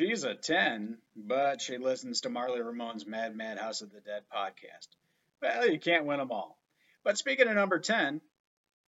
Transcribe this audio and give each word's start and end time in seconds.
She's 0.00 0.24
a 0.24 0.34
10, 0.34 0.96
but 1.14 1.60
she 1.60 1.76
listens 1.76 2.22
to 2.22 2.30
Marly 2.30 2.62
Ramone's 2.62 3.06
Mad 3.06 3.36
Mad 3.36 3.58
House 3.58 3.82
of 3.82 3.92
the 3.92 4.00
Dead 4.00 4.22
podcast. 4.34 4.88
Well, 5.42 5.68
you 5.68 5.78
can't 5.78 6.06
win 6.06 6.16
them 6.16 6.32
all. 6.32 6.58
But 7.04 7.18
speaking 7.18 7.46
of 7.48 7.54
number 7.54 7.78
10, 7.78 8.22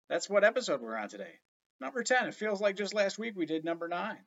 that's 0.07 0.29
what 0.29 0.45
episode 0.45 0.79
we're 0.79 0.95
on 0.95 1.09
today. 1.09 1.33
Number 1.81 2.01
10. 2.01 2.29
It 2.29 2.35
feels 2.35 2.61
like 2.61 2.77
just 2.77 2.93
last 2.93 3.19
week 3.19 3.35
we 3.35 3.45
did 3.45 3.65
number 3.65 3.89
9. 3.89 4.19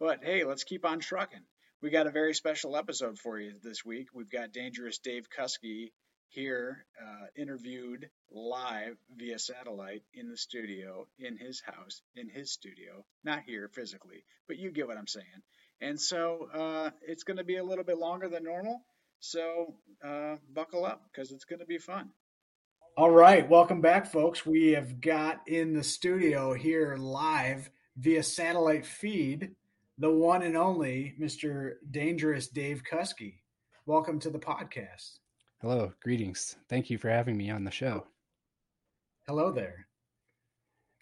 But 0.00 0.24
hey, 0.24 0.42
let's 0.42 0.64
keep 0.64 0.84
on 0.84 0.98
trucking. 0.98 1.44
We 1.82 1.90
got 1.90 2.08
a 2.08 2.10
very 2.10 2.34
special 2.34 2.76
episode 2.76 3.16
for 3.16 3.38
you 3.38 3.52
this 3.62 3.84
week. 3.84 4.08
We've 4.12 4.28
got 4.28 4.52
Dangerous 4.52 4.98
Dave 4.98 5.28
Kuskie 5.30 5.92
here, 6.30 6.84
uh, 7.00 7.26
interviewed 7.36 8.10
live 8.32 8.96
via 9.16 9.38
satellite 9.38 10.02
in 10.12 10.28
the 10.28 10.36
studio, 10.36 11.06
in 11.20 11.36
his 11.36 11.60
house, 11.60 12.02
in 12.16 12.28
his 12.28 12.50
studio. 12.50 13.04
Not 13.22 13.44
here 13.46 13.68
physically, 13.68 14.24
but 14.48 14.58
you 14.58 14.72
get 14.72 14.88
what 14.88 14.98
I'm 14.98 15.06
saying. 15.06 15.42
And 15.80 16.00
so 16.00 16.48
uh, 16.52 16.90
it's 17.06 17.22
going 17.22 17.36
to 17.36 17.44
be 17.44 17.56
a 17.56 17.64
little 17.64 17.84
bit 17.84 17.98
longer 17.98 18.28
than 18.28 18.44
normal. 18.44 18.82
So 19.20 19.74
uh, 20.04 20.36
buckle 20.52 20.84
up 20.84 21.02
because 21.10 21.32
it's 21.32 21.44
going 21.44 21.60
to 21.60 21.66
be 21.66 21.78
fun. 21.78 22.10
All 22.96 23.10
right. 23.10 23.48
Welcome 23.48 23.80
back, 23.80 24.10
folks. 24.10 24.44
We 24.44 24.72
have 24.72 25.00
got 25.00 25.42
in 25.46 25.72
the 25.72 25.84
studio 25.84 26.52
here 26.52 26.96
live 26.96 27.70
via 27.96 28.22
satellite 28.22 28.86
feed 28.86 29.50
the 29.98 30.10
one 30.10 30.42
and 30.42 30.56
only 30.56 31.14
Mr. 31.20 31.72
Dangerous 31.90 32.46
Dave 32.46 32.82
Kuskie. 32.88 33.40
Welcome 33.84 34.20
to 34.20 34.30
the 34.30 34.38
podcast. 34.38 35.18
Hello, 35.60 35.92
greetings. 36.00 36.56
Thank 36.68 36.88
you 36.88 36.98
for 36.98 37.08
having 37.08 37.36
me 37.36 37.50
on 37.50 37.64
the 37.64 37.72
show. 37.72 38.06
Hello 39.26 39.50
there. 39.50 39.88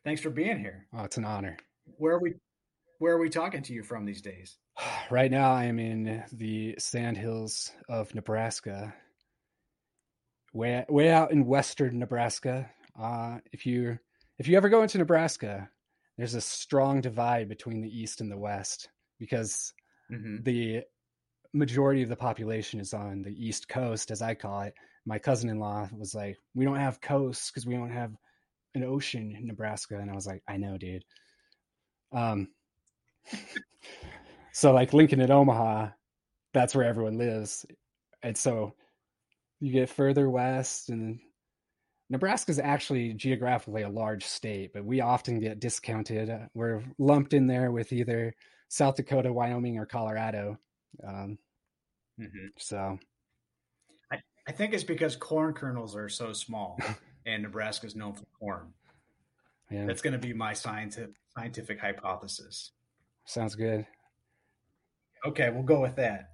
Thanks 0.02 0.22
for 0.22 0.30
being 0.30 0.58
here. 0.58 0.86
Oh, 0.94 1.04
it's 1.04 1.18
an 1.18 1.26
honor. 1.26 1.58
Where 1.98 2.14
are 2.14 2.20
we 2.20 2.34
where 2.98 3.14
are 3.14 3.20
we 3.20 3.28
talking 3.28 3.62
to 3.62 3.74
you 3.74 3.82
from 3.82 4.06
these 4.06 4.22
days? 4.22 4.56
Right 5.10 5.30
now, 5.30 5.52
I 5.52 5.64
am 5.64 5.78
in 5.78 6.24
the 6.32 6.74
sandhills 6.78 7.72
of 7.88 8.14
Nebraska, 8.14 8.94
way 10.52 10.84
way 10.88 11.10
out 11.10 11.30
in 11.30 11.46
western 11.46 11.98
Nebraska. 11.98 12.70
Uh, 12.98 13.38
if 13.52 13.66
you 13.66 13.98
if 14.38 14.48
you 14.48 14.56
ever 14.56 14.68
go 14.68 14.82
into 14.82 14.98
Nebraska, 14.98 15.68
there's 16.16 16.34
a 16.34 16.40
strong 16.40 17.00
divide 17.00 17.48
between 17.48 17.80
the 17.80 17.88
east 17.88 18.20
and 18.20 18.30
the 18.30 18.38
west 18.38 18.88
because 19.18 19.72
mm-hmm. 20.12 20.42
the 20.42 20.82
majority 21.52 22.02
of 22.02 22.08
the 22.08 22.16
population 22.16 22.80
is 22.80 22.92
on 22.92 23.22
the 23.22 23.34
east 23.46 23.68
coast, 23.68 24.10
as 24.10 24.22
I 24.22 24.34
call 24.34 24.62
it. 24.62 24.74
My 25.06 25.18
cousin-in-law 25.18 25.90
was 25.96 26.14
like, 26.14 26.36
"We 26.54 26.64
don't 26.64 26.80
have 26.80 27.00
coasts 27.00 27.50
because 27.50 27.66
we 27.66 27.74
don't 27.74 27.90
have 27.90 28.12
an 28.74 28.82
ocean 28.82 29.36
in 29.38 29.46
Nebraska," 29.46 29.98
and 29.98 30.10
I 30.10 30.14
was 30.14 30.26
like, 30.26 30.42
"I 30.48 30.56
know, 30.56 30.76
dude." 30.76 31.04
Um, 32.12 32.48
so 34.56 34.72
like 34.72 34.94
Lincoln 34.94 35.20
and 35.20 35.30
Omaha, 35.30 35.88
that's 36.54 36.74
where 36.74 36.86
everyone 36.86 37.18
lives. 37.18 37.66
And 38.22 38.34
so 38.34 38.72
you 39.60 39.70
get 39.70 39.90
further 39.90 40.30
west 40.30 40.88
and 40.88 41.18
Nebraska 42.08 42.52
is 42.52 42.58
actually 42.58 43.12
geographically 43.12 43.82
a 43.82 43.88
large 43.90 44.24
state, 44.24 44.72
but 44.72 44.82
we 44.82 45.02
often 45.02 45.40
get 45.40 45.60
discounted. 45.60 46.30
We're 46.54 46.82
lumped 46.96 47.34
in 47.34 47.46
there 47.46 47.70
with 47.70 47.92
either 47.92 48.34
South 48.68 48.96
Dakota, 48.96 49.30
Wyoming, 49.30 49.76
or 49.76 49.84
Colorado. 49.84 50.56
Um, 51.06 51.36
mm-hmm. 52.18 52.46
So, 52.56 52.98
I, 54.10 54.22
I 54.48 54.52
think 54.52 54.72
it's 54.72 54.84
because 54.84 55.16
corn 55.16 55.52
kernels 55.52 55.94
are 55.94 56.08
so 56.08 56.32
small, 56.32 56.78
and 57.26 57.42
Nebraska 57.42 57.86
is 57.86 57.94
known 57.94 58.14
for 58.14 58.24
corn. 58.40 58.72
Yeah. 59.70 59.84
That's 59.84 60.00
going 60.00 60.18
to 60.18 60.18
be 60.18 60.32
my 60.32 60.54
scientific 60.54 61.14
scientific 61.36 61.78
hypothesis. 61.78 62.70
Sounds 63.26 63.54
good. 63.54 63.84
Okay, 65.24 65.50
we'll 65.50 65.62
go 65.62 65.80
with 65.80 65.96
that. 65.96 66.30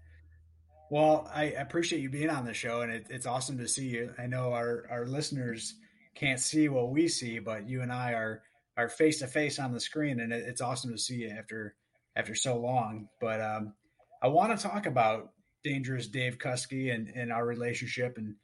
Well, 0.90 1.30
I 1.34 1.44
appreciate 1.44 2.02
you 2.02 2.10
being 2.10 2.30
on 2.30 2.44
the 2.44 2.52
show, 2.52 2.82
and 2.82 2.92
it, 2.92 3.06
it's 3.08 3.26
awesome 3.26 3.58
to 3.58 3.68
see 3.68 3.86
you. 3.86 4.12
I 4.18 4.26
know 4.26 4.52
our, 4.52 4.86
our 4.90 5.06
listeners 5.06 5.74
can't 6.14 6.40
see 6.40 6.68
what 6.68 6.90
we 6.90 7.08
see, 7.08 7.38
but 7.38 7.68
you 7.68 7.82
and 7.82 7.92
I 7.92 8.12
are 8.12 8.42
are 8.76 8.88
face 8.88 9.18
to 9.18 9.26
face 9.26 9.58
on 9.58 9.72
the 9.72 9.80
screen, 9.80 10.20
and 10.20 10.32
it, 10.32 10.44
it's 10.46 10.60
awesome 10.60 10.92
to 10.92 10.98
see 10.98 11.16
you 11.16 11.30
after 11.30 11.74
after 12.16 12.34
so 12.34 12.58
long. 12.58 13.08
But 13.20 13.40
um, 13.40 13.74
I 14.22 14.28
want 14.28 14.56
to 14.56 14.62
talk 14.62 14.86
about 14.86 15.32
Dangerous 15.64 16.08
Dave 16.08 16.38
Kuskie 16.38 16.94
and, 16.94 17.08
and 17.08 17.32
our 17.32 17.46
relationship. 17.46 18.18
And 18.18 18.34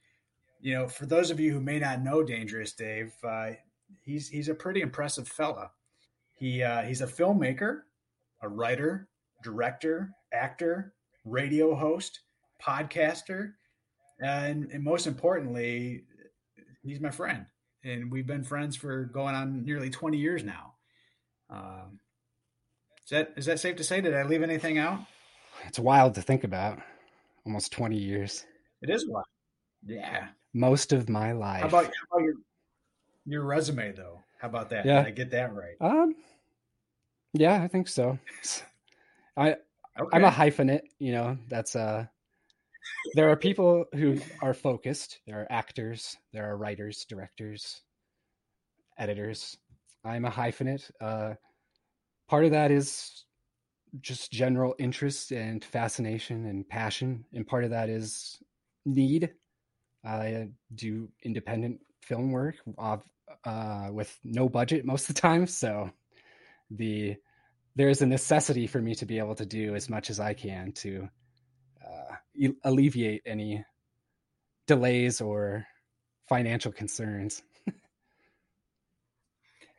you 0.61 0.75
know, 0.75 0.89
for 0.89 1.07
those 1.07 1.31
of 1.31 1.41
you 1.41 1.53
who 1.53 1.61
may 1.61 1.79
not 1.79 2.03
know 2.03 2.23
Dangerous 2.23 2.73
Dave, 2.73 3.13
uh, 3.23 3.51
he's 4.03 4.29
he's 4.29 4.49
a 4.49 4.55
pretty 4.55 4.81
impressive 4.81 5.29
fella. 5.29 5.71
He 6.35 6.63
uh, 6.63 6.83
he's 6.83 7.03
a 7.03 7.07
filmmaker 7.07 7.83
a 8.43 8.49
writer, 8.49 9.09
director, 9.43 10.13
actor, 10.33 10.95
radio 11.25 11.75
host, 11.75 12.21
podcaster, 12.63 13.53
and, 14.21 14.71
and 14.73 14.83
most 14.83 15.07
importantly, 15.07 16.05
he's 16.83 17.01
my 17.01 17.11
friend. 17.11 17.47
And 17.85 18.11
we've 18.11 18.27
been 18.27 18.43
friends 18.43 18.77
for 18.77 19.05
going 19.05 19.35
on 19.35 19.65
nearly 19.65 19.91
20 19.91 20.19
years 20.19 20.43
now. 20.43 20.75
Um, 21.51 22.01
is 23.05 23.11
that 23.11 23.33
is 23.37 23.47
that 23.47 23.59
safe 23.59 23.77
to 23.77 23.85
say? 23.85 24.03
Did 24.03 24.15
I 24.15 24.25
leave 24.25 24.43
anything 24.43 24.77
out? 24.77 25.01
It's 25.67 25.79
wild 25.79 26.15
to 26.17 26.23
think 26.23 26.45
about. 26.45 26.79
Almost 27.47 27.73
20 27.73 27.97
years. 27.97 28.45
It 28.83 28.91
is 28.91 29.07
wild. 29.09 29.25
Yeah. 29.87 30.29
Most 30.53 30.93
of 30.93 31.09
my 31.09 31.33
life. 31.33 31.63
How 31.63 31.69
about, 31.69 31.85
how 31.85 32.19
about 32.19 32.25
your 32.25 32.35
your 33.25 33.45
resume 33.45 33.93
though? 33.93 34.21
How 34.39 34.49
about 34.49 34.71
that? 34.71 34.85
Yeah. 34.85 34.99
Did 34.99 35.07
I 35.07 35.11
get 35.11 35.31
that 35.31 35.55
right? 35.55 35.77
Um, 35.81 36.15
yeah, 37.33 37.63
I 37.63 37.69
think 37.69 37.89
so. 37.89 38.19
I 39.37 39.57
okay. 39.99 40.17
I'm 40.17 40.25
a 40.25 40.31
hyphenate, 40.31 40.83
you 40.99 41.13
know, 41.13 41.39
that's 41.49 41.77
uh 41.77 42.07
there 43.15 43.31
are 43.31 43.37
people 43.37 43.85
who 43.95 44.19
are 44.43 44.55
focused, 44.55 45.21
there 45.27 45.41
are 45.41 45.47
actors, 45.51 46.17
there 46.33 46.51
are 46.51 46.57
writers, 46.57 47.05
directors, 47.09 47.83
editors. 48.99 49.57
I'm 50.05 50.25
a 50.25 50.31
hyphenate. 50.31 50.91
Uh 51.01 51.35
part 52.29 52.45
of 52.45 52.51
that 52.53 52.71
is 52.71 53.25
just 54.01 54.31
general 54.31 54.75
interest 54.79 55.33
and 55.33 55.65
fascination 55.65 56.47
and 56.47 56.69
passion, 56.69 57.25
and 57.33 57.47
part 57.47 57.65
of 57.65 57.71
that 57.71 57.89
is 57.89 58.39
need. 58.85 59.31
I 60.05 60.49
do 60.75 61.09
independent 61.25 61.81
film 62.03 62.31
work 62.31 62.57
uh, 63.45 63.89
with 63.91 64.17
no 64.25 64.49
budget 64.49 64.85
most 64.85 65.09
of 65.09 65.15
the 65.15 65.21
time, 65.21 65.47
so 65.47 65.91
the 66.71 67.17
there's 67.79 68.03
a 68.03 68.07
necessity 68.07 68.67
for 68.67 68.83
me 68.83 68.93
to 68.97 69.07
be 69.07 69.19
able 69.19 69.37
to 69.37 69.47
do 69.47 69.77
as 69.77 69.89
much 69.89 70.11
as 70.11 70.19
I 70.19 70.35
can 70.35 70.73
to 70.73 71.09
uh, 71.87 72.49
alleviate 72.65 73.23
any 73.25 73.65
delays 74.67 75.21
or 75.21 75.65
financial 76.29 76.73
concerns. 76.73 77.41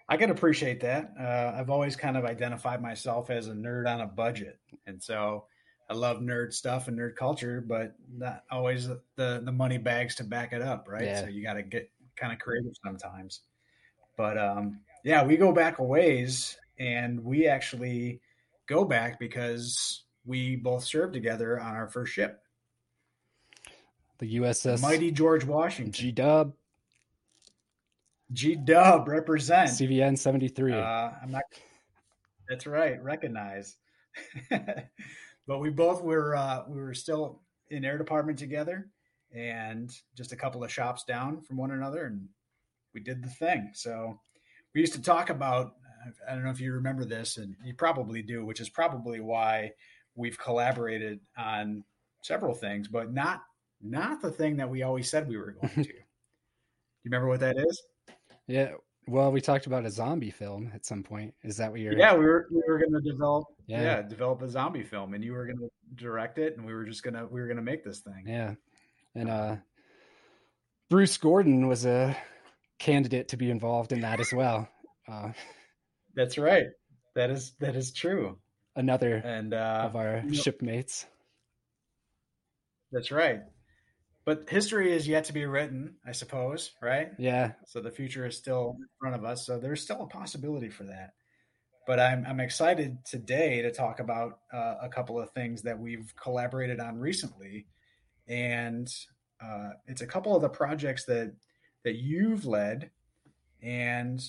I 0.08 0.16
can 0.16 0.32
appreciate 0.32 0.80
that. 0.80 1.12
Uh, 1.20 1.54
I've 1.60 1.70
always 1.70 1.98
kind 1.98 2.16
of 2.16 2.24
identified 2.24 2.82
myself 2.82 3.30
as 3.30 3.50
a 3.50 3.52
nerd 3.52 3.86
on 3.86 4.00
a 4.00 4.08
budget, 4.08 4.58
and 4.88 5.04
so 5.04 5.44
I 5.90 5.94
love 5.94 6.20
nerd 6.20 6.54
stuff 6.54 6.88
and 6.88 6.98
nerd 6.98 7.18
culture, 7.18 7.62
but 7.68 7.96
not 8.10 8.44
always 8.50 8.88
the 8.88 9.42
the 9.44 9.52
money 9.52 9.78
bags 9.78 10.16
to 10.16 10.24
back 10.24 10.54
it 10.54 10.62
up, 10.62 10.88
right? 10.88 11.04
Yeah. 11.04 11.22
So 11.24 11.28
you 11.28 11.44
got 11.44 11.56
to 11.56 11.64
get 11.64 11.92
kind 12.16 12.32
of 12.32 12.40
creative 12.40 12.72
sometimes. 12.82 13.42
But 14.18 14.38
um, 14.38 14.80
yeah, 15.04 15.26
we 15.26 15.36
go 15.36 15.52
back 15.52 15.80
a 15.80 15.84
ways, 15.84 16.58
and 16.80 17.24
we 17.24 17.48
actually 17.48 18.22
go 18.68 18.86
back 18.86 19.20
because 19.20 20.04
we 20.26 20.56
both 20.56 20.84
served 20.84 21.14
together 21.14 21.60
on 21.60 21.76
our 21.76 21.88
first 21.88 22.14
ship. 22.14 22.42
The 24.20 24.38
USS 24.38 24.82
Mighty 24.82 25.12
George 25.12 25.46
Washington. 25.46 25.94
G 25.94 26.12
Dub. 26.12 26.54
G 28.32 28.56
Dub 28.56 29.08
represent. 29.08 29.72
CVN 29.72 30.18
73. 30.18 30.74
Uh, 30.74 31.12
I'm 31.22 31.32
not. 31.32 31.44
That's 32.48 32.68
right. 32.68 33.02
Recognize. 33.02 33.78
but 34.50 35.60
we 35.60 35.70
both 35.70 36.04
were 36.04 36.36
uh, 36.36 36.64
we 36.68 36.82
were 36.82 36.94
still 36.94 37.42
in 37.70 37.86
air 37.86 37.98
department 37.98 38.38
together, 38.38 38.90
and 39.34 39.92
just 40.16 40.32
a 40.34 40.36
couple 40.36 40.64
of 40.64 40.72
shops 40.72 41.04
down 41.06 41.42
from 41.42 41.58
one 41.58 41.72
another, 41.72 42.06
and 42.06 42.28
we 42.94 43.00
did 43.00 43.24
the 43.24 43.30
thing. 43.30 43.72
So 43.74 44.20
we 44.76 44.82
used 44.82 44.94
to 44.94 45.02
talk 45.02 45.30
about. 45.30 45.76
I 46.28 46.34
don't 46.34 46.44
know 46.44 46.52
if 46.52 46.62
you 46.62 46.74
remember 46.74 47.06
this, 47.06 47.38
and 47.38 47.56
you 47.64 47.74
probably 47.74 48.22
do, 48.22 48.46
which 48.46 48.60
is 48.60 48.70
probably 48.70 49.20
why 49.20 49.72
we've 50.16 50.38
collaborated 50.38 51.20
on 51.38 51.84
several 52.22 52.54
things, 52.54 52.88
but 52.88 53.12
not 53.14 53.42
not 53.82 54.22
the 54.22 54.32
thing 54.32 54.58
that 54.58 54.70
we 54.70 54.84
always 54.84 55.10
said 55.10 55.28
we 55.28 55.38
were 55.38 55.52
going 55.52 55.74
to. 55.76 55.84
Do 55.84 55.90
you 55.90 57.12
remember 57.12 57.28
what 57.28 57.40
that 57.40 57.58
is? 57.58 57.82
Yeah. 58.48 58.72
Well, 59.08 59.32
we 59.32 59.42
talked 59.42 59.66
about 59.66 59.86
a 59.86 59.90
zombie 59.90 60.30
film 60.30 60.72
at 60.76 60.86
some 60.86 61.02
point. 61.02 61.34
Is 61.44 61.58
that 61.58 61.72
what 61.72 61.80
you're? 61.80 61.98
Yeah, 61.98 62.14
we 62.14 62.26
were 62.26 62.48
we 62.52 62.62
were 62.68 62.78
going 62.78 62.94
to 62.94 63.02
develop. 63.02 63.46
Yeah. 63.66 63.82
yeah, 63.82 64.02
develop 64.04 64.42
a 64.42 64.50
zombie 64.50 64.84
film, 64.84 65.14
and 65.14 65.24
you 65.24 65.34
were 65.34 65.46
going 65.46 65.58
to 65.58 65.70
direct 65.96 66.38
it, 66.38 66.58
and 66.58 66.66
we 66.66 66.74
were 66.74 66.86
just 66.86 67.02
gonna 67.02 67.26
we 67.26 67.42
were 67.42 67.48
gonna 67.48 67.62
make 67.62 67.84
this 67.84 68.00
thing. 68.00 68.24
Yeah, 68.28 68.54
and 69.16 69.30
uh, 69.30 69.56
Bruce 70.90 71.18
Gordon 71.18 71.68
was 71.68 71.86
a 71.86 72.16
candidate 72.78 73.30
to 73.30 73.38
be 73.38 73.50
involved 73.50 73.92
in 73.92 74.02
that 74.02 74.20
as 74.20 74.32
well. 74.32 74.68
Uh, 75.08 75.32
That's 76.16 76.38
right. 76.38 76.68
That 77.16 77.30
is 77.30 77.54
that 77.60 77.76
is 77.76 77.92
true. 77.92 78.38
Another 78.76 79.16
and 79.16 79.54
uh, 79.54 79.82
of 79.86 79.96
our 79.96 80.24
shipmates. 80.32 81.06
That's 82.92 83.12
right 83.12 83.42
but 84.30 84.48
history 84.48 84.96
is 84.96 85.08
yet 85.08 85.24
to 85.24 85.34
be 85.34 85.48
written, 85.48 85.96
I 86.06 86.12
suppose, 86.12 86.70
right? 86.84 87.10
Yeah. 87.18 87.54
So 87.66 87.82
the 87.82 87.90
future 87.90 88.28
is 88.28 88.38
still 88.38 88.76
in 88.78 88.86
front 89.00 89.16
of 89.16 89.26
us. 89.26 89.44
So 89.44 89.58
there's 89.58 89.82
still 89.82 90.04
a 90.04 90.06
possibility 90.06 90.70
for 90.70 90.84
that. 90.84 91.14
But 91.88 92.00
I'm 92.00 92.24
I'm 92.28 92.40
excited 92.40 93.00
today 93.06 93.64
to 93.64 93.72
talk 93.72 94.00
about 94.00 94.42
uh, 94.54 94.76
a 94.84 94.88
couple 94.88 95.20
of 95.20 95.32
things 95.32 95.64
that 95.64 95.80
we've 95.80 96.14
collaborated 96.16 96.80
on 96.80 97.00
recently, 97.00 97.66
and 98.28 98.88
uh, 99.44 99.72
it's 99.88 100.02
a 100.02 100.06
couple 100.06 100.36
of 100.36 100.44
the 100.44 100.50
projects 100.50 101.06
that 101.06 101.34
that 101.84 101.96
you've 101.96 102.46
led, 102.46 102.92
and 103.64 104.22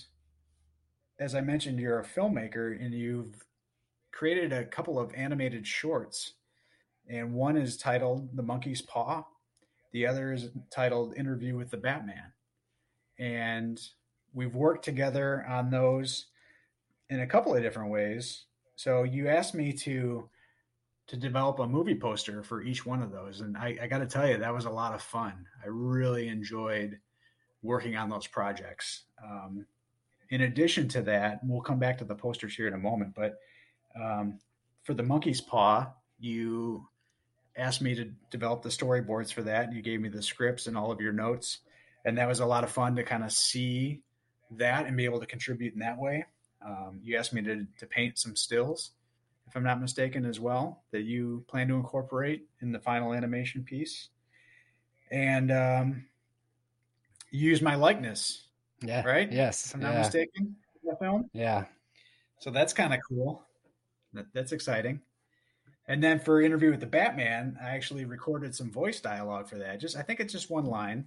as 1.21 1.35
I 1.35 1.41
mentioned, 1.41 1.79
you're 1.79 2.01
a 2.01 2.05
filmmaker 2.05 2.83
and 2.85 2.93
you've 2.93 3.45
created 4.11 4.53
a 4.53 4.65
couple 4.65 4.99
of 4.99 5.15
animated 5.15 5.67
shorts, 5.67 6.33
and 7.09 7.35
one 7.35 7.57
is 7.57 7.77
titled 7.77 8.37
"The 8.37 8.43
Monkey's 8.43 8.83
Paw," 8.83 9.25
The 9.93 10.07
other 10.07 10.33
is 10.33 10.51
titled 10.71 11.17
Interview 11.17 11.57
with 11.57 11.71
the 11.71 11.77
Batman. 11.77 12.33
And 13.19 13.81
we've 14.33 14.55
worked 14.55 14.85
together 14.85 15.45
on 15.49 15.71
those 15.71 16.27
in 17.09 17.21
a 17.21 17.27
couple 17.27 17.55
of 17.55 17.63
different 17.63 17.91
ways. 17.91 18.45
So 18.77 19.03
you 19.03 19.29
asked 19.29 19.55
me 19.55 19.73
to 19.73 20.29
to 21.09 21.17
develop 21.17 21.59
a 21.59 21.67
movie 21.67 21.97
poster 21.97 22.41
for 22.41 22.63
each 22.63 22.87
one 22.87 23.03
of 23.03 23.11
those. 23.11 23.41
And 23.41 23.57
I, 23.57 23.77
I 23.83 23.89
got 23.89 23.99
to 23.99 24.07
tell 24.07 24.29
you, 24.29 24.39
that 24.39 24.55
was 24.55 24.67
a 24.67 24.71
lot 24.71 24.95
of 24.95 25.03
fun. 25.03 25.45
I 25.61 25.67
really 25.67 26.29
enjoyed 26.29 27.01
working 27.63 27.97
on 27.97 28.09
those 28.09 28.29
projects. 28.29 29.07
Um, 29.21 29.67
in 30.31 30.43
addition 30.43 30.89
to 30.89 31.03
that, 31.03 31.41
we'll 31.43 31.61
come 31.61 31.79
back 31.79 31.99
to 31.99 32.05
the 32.05 32.15
posters 32.15 32.55
here 32.55 32.69
in 32.69 32.75
a 32.75 32.79
moment, 32.79 33.15
but 33.15 33.39
um, 34.01 34.39
for 34.85 34.95
the 34.95 35.03
monkey's 35.03 35.41
paw, 35.41 35.93
you 36.19 36.89
asked 37.57 37.83
me 37.83 37.95
to 37.95 38.05
develop 38.31 38.63
the 38.63 38.69
storyboards 38.69 39.33
for 39.33 39.43
that. 39.43 39.73
You 39.73 39.83
gave 39.83 40.01
me 40.01 40.09
the 40.09 40.23
scripts 40.23 40.67
and 40.67 40.77
all 40.77 40.93
of 40.93 41.01
your 41.01 41.13
notes, 41.13 41.59
and 42.05 42.17
that 42.17 42.29
was 42.29 42.41
a 42.41 42.47
lot 42.47 42.65
of 42.65 42.71
fun 42.71 42.95
to 42.97 43.03
kind 43.03 43.25
of 43.25 43.33
see 43.33 44.03
that 44.53 44.87
and 44.87 44.97
be 44.97 45.05
able 45.05 45.21
to 45.21 45.27
contribute 45.27 45.75
in 45.75 45.81
that 45.81 45.99
way. 45.99 46.25
Um, 46.65 47.01
you 47.03 47.17
asked 47.17 47.33
me 47.33 47.43
to, 47.43 47.67
to 47.79 47.87
paint 47.87 48.19
some 48.19 48.37
stills, 48.37 48.93
if 49.49 49.57
I'm 49.57 49.65
not 49.65 49.81
mistaken, 49.81 50.25
as 50.25 50.39
well, 50.39 50.85
that 50.93 51.03
you 51.03 51.45
plan 51.49 51.69
to 51.69 51.75
incorporate 51.75 52.47
in 52.61 52.71
the 52.71 52.79
final 52.79 53.13
animation 53.13 53.65
piece, 53.65 54.11
and 55.11 55.51
um, 55.51 56.05
use 57.33 57.61
my 57.61 57.75
likeness. 57.75 58.47
Yeah. 58.83 59.07
Right. 59.07 59.31
Yes. 59.31 59.67
If 59.67 59.75
I'm 59.75 59.81
not 59.81 59.93
yeah. 59.93 59.99
mistaken. 59.99 60.57
The 60.83 60.97
film. 60.97 61.31
Yeah. 61.33 61.65
So 62.39 62.51
that's 62.51 62.73
kind 62.73 62.95
of 62.95 63.01
cool. 63.09 63.45
That, 64.15 64.27
that's 64.33 64.53
exciting. 64.53 65.01
And 65.87 66.03
then 66.03 66.19
for 66.21 66.41
interview 66.41 66.71
with 66.71 66.81
the 66.81 66.87
Batman, 66.87 67.59
I 67.61 67.71
actually 67.71 68.05
recorded 68.05 68.55
some 68.55 68.71
voice 68.71 69.01
dialogue 69.01 69.49
for 69.49 69.59
that. 69.59 69.81
Just 69.81 69.97
I 69.97 70.03
think 70.03 70.21
it's 70.21 70.33
just 70.33 70.51
one 70.51 70.67
line. 70.67 71.07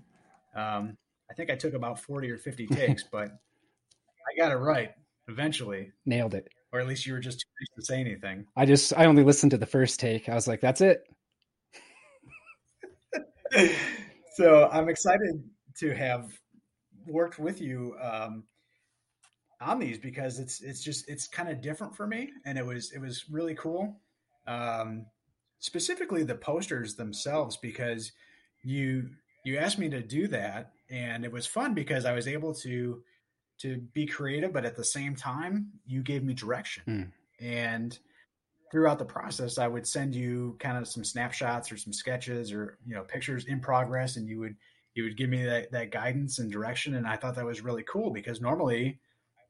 Um, 0.56 0.98
I 1.32 1.34
think 1.34 1.50
I 1.50 1.56
took 1.56 1.74
about 1.74 2.00
forty 2.00 2.30
or 2.30 2.38
fifty 2.38 2.68
takes, 2.68 3.04
but 3.04 3.30
I 3.30 4.38
got 4.38 4.52
it 4.52 4.58
right 4.58 4.92
eventually. 5.28 5.92
Nailed 6.06 6.36
it. 6.36 6.48
Or 6.72 6.80
at 6.80 6.88
least 6.88 7.06
you 7.06 7.14
were 7.14 7.20
just 7.20 7.40
too 7.40 7.48
nice 7.62 7.76
to 7.78 7.86
say 7.86 8.00
anything. 8.00 8.46
I 8.56 8.66
just 8.66 8.94
I 8.96 9.06
only 9.06 9.24
listened 9.24 9.52
to 9.52 9.58
the 9.58 9.66
first 9.66 10.00
take. 10.00 10.30
I 10.30 10.36
was 10.36 10.48
like, 10.48 10.62
that's 10.62 10.82
it. 10.82 11.04
so 14.36 14.70
I'm 14.72 14.90
excited 14.90 15.44
to 15.80 15.96
have 15.96 16.32
worked 17.08 17.40
with 17.40 17.62
you 17.62 17.96
um, 18.02 18.44
on 19.62 19.80
these 19.80 19.98
because 19.98 20.40
it's 20.40 20.62
it's 20.62 20.84
just 20.84 21.10
it's 21.10 21.28
kind 21.28 21.50
of 21.50 21.62
different 21.62 21.96
for 21.96 22.08
me, 22.08 22.32
and 22.46 22.58
it 22.58 22.66
was 22.66 22.92
it 22.92 23.00
was 23.00 23.30
really 23.30 23.56
cool 23.56 24.00
um, 24.48 25.06
specifically 25.60 26.24
the 26.24 26.36
posters 26.36 26.96
themselves 26.96 27.58
because 27.58 28.12
you 28.64 29.10
you 29.46 29.58
asked 29.58 29.80
me 29.80 29.90
to 29.90 30.02
do 30.02 30.28
that 30.28 30.72
and 30.90 31.24
it 31.24 31.32
was 31.32 31.46
fun 31.46 31.74
because 31.74 32.06
I 32.06 32.14
was 32.14 32.28
able 32.28 32.54
to 32.56 33.02
to 33.60 33.78
be 33.94 34.06
creative 34.06 34.52
but 34.52 34.66
at 34.66 34.76
the 34.76 34.84
same 34.84 35.16
time 35.16 35.68
you 35.86 36.02
gave 36.02 36.24
me 36.24 36.34
direction 36.34 36.84
mm. 36.88 37.12
and 37.46 37.98
throughout 38.72 39.00
the 39.00 39.06
process 39.06 39.58
I 39.58 39.68
would 39.68 39.88
send 39.88 40.16
you 40.16 40.58
kind 40.60 40.78
of 40.78 40.88
some 40.88 41.04
snapshots 41.04 41.72
or 41.72 41.78
some 41.78 41.94
sketches 41.94 42.52
or 42.52 42.78
you 42.86 42.96
know 42.96 43.04
pictures 43.04 43.46
in 43.46 43.60
progress 43.60 44.18
and 44.18 44.28
you 44.28 44.40
would 44.40 44.56
you 44.96 45.04
would 45.04 45.18
give 45.18 45.30
me 45.30 45.44
that, 45.46 45.72
that 45.72 45.92
guidance 45.92 46.40
and 46.40 46.52
direction 46.52 46.96
and 46.96 47.08
I 47.08 47.16
thought 47.16 47.36
that 47.36 47.46
was 47.46 47.62
really 47.62 47.84
cool 47.84 48.12
because 48.12 48.42
normally 48.42 49.00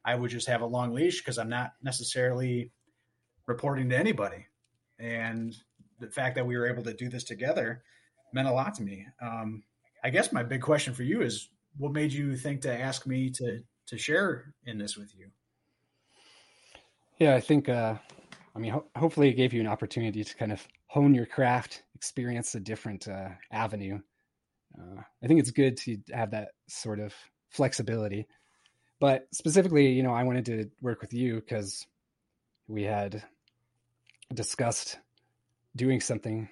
I 0.05 0.15
would 0.15 0.31
just 0.31 0.47
have 0.47 0.61
a 0.61 0.65
long 0.65 0.93
leash 0.93 1.19
because 1.19 1.37
I'm 1.37 1.49
not 1.49 1.73
necessarily 1.81 2.71
reporting 3.47 3.89
to 3.89 3.97
anybody 3.97 4.45
and 4.99 5.55
the 5.99 6.07
fact 6.07 6.35
that 6.35 6.45
we 6.45 6.57
were 6.57 6.67
able 6.67 6.83
to 6.83 6.93
do 6.93 7.09
this 7.09 7.23
together 7.23 7.83
meant 8.33 8.47
a 8.47 8.51
lot 8.51 8.73
to 8.75 8.83
me. 8.83 9.05
Um, 9.21 9.63
I 10.03 10.09
guess 10.09 10.31
my 10.31 10.43
big 10.43 10.61
question 10.61 10.93
for 10.93 11.03
you 11.03 11.21
is, 11.21 11.49
what 11.77 11.91
made 11.91 12.11
you 12.11 12.35
think 12.35 12.61
to 12.61 12.79
ask 12.79 13.07
me 13.07 13.29
to 13.31 13.59
to 13.87 13.97
share 13.97 14.53
in 14.65 14.77
this 14.77 14.95
with 14.95 15.13
you? 15.17 15.27
Yeah, 17.19 17.35
I 17.35 17.39
think. 17.39 17.69
Uh, 17.69 17.95
I 18.55 18.59
mean, 18.59 18.71
ho- 18.71 18.85
hopefully, 18.95 19.29
it 19.29 19.33
gave 19.33 19.53
you 19.53 19.61
an 19.61 19.67
opportunity 19.67 20.23
to 20.23 20.35
kind 20.35 20.51
of 20.51 20.65
hone 20.87 21.15
your 21.15 21.25
craft, 21.25 21.83
experience 21.95 22.53
a 22.53 22.59
different 22.59 23.07
uh, 23.07 23.29
avenue. 23.51 23.99
Uh, 24.77 25.01
I 25.23 25.27
think 25.27 25.39
it's 25.39 25.51
good 25.51 25.77
to 25.77 25.97
have 26.11 26.31
that 26.31 26.49
sort 26.67 26.99
of 26.99 27.13
flexibility. 27.49 28.27
But 28.99 29.27
specifically, 29.31 29.89
you 29.89 30.03
know, 30.03 30.13
I 30.13 30.23
wanted 30.23 30.45
to 30.45 30.69
work 30.81 31.01
with 31.01 31.13
you 31.13 31.35
because 31.35 31.85
we 32.67 32.83
had 32.83 33.23
discussed 34.33 34.97
doing 35.75 35.99
something 35.99 36.49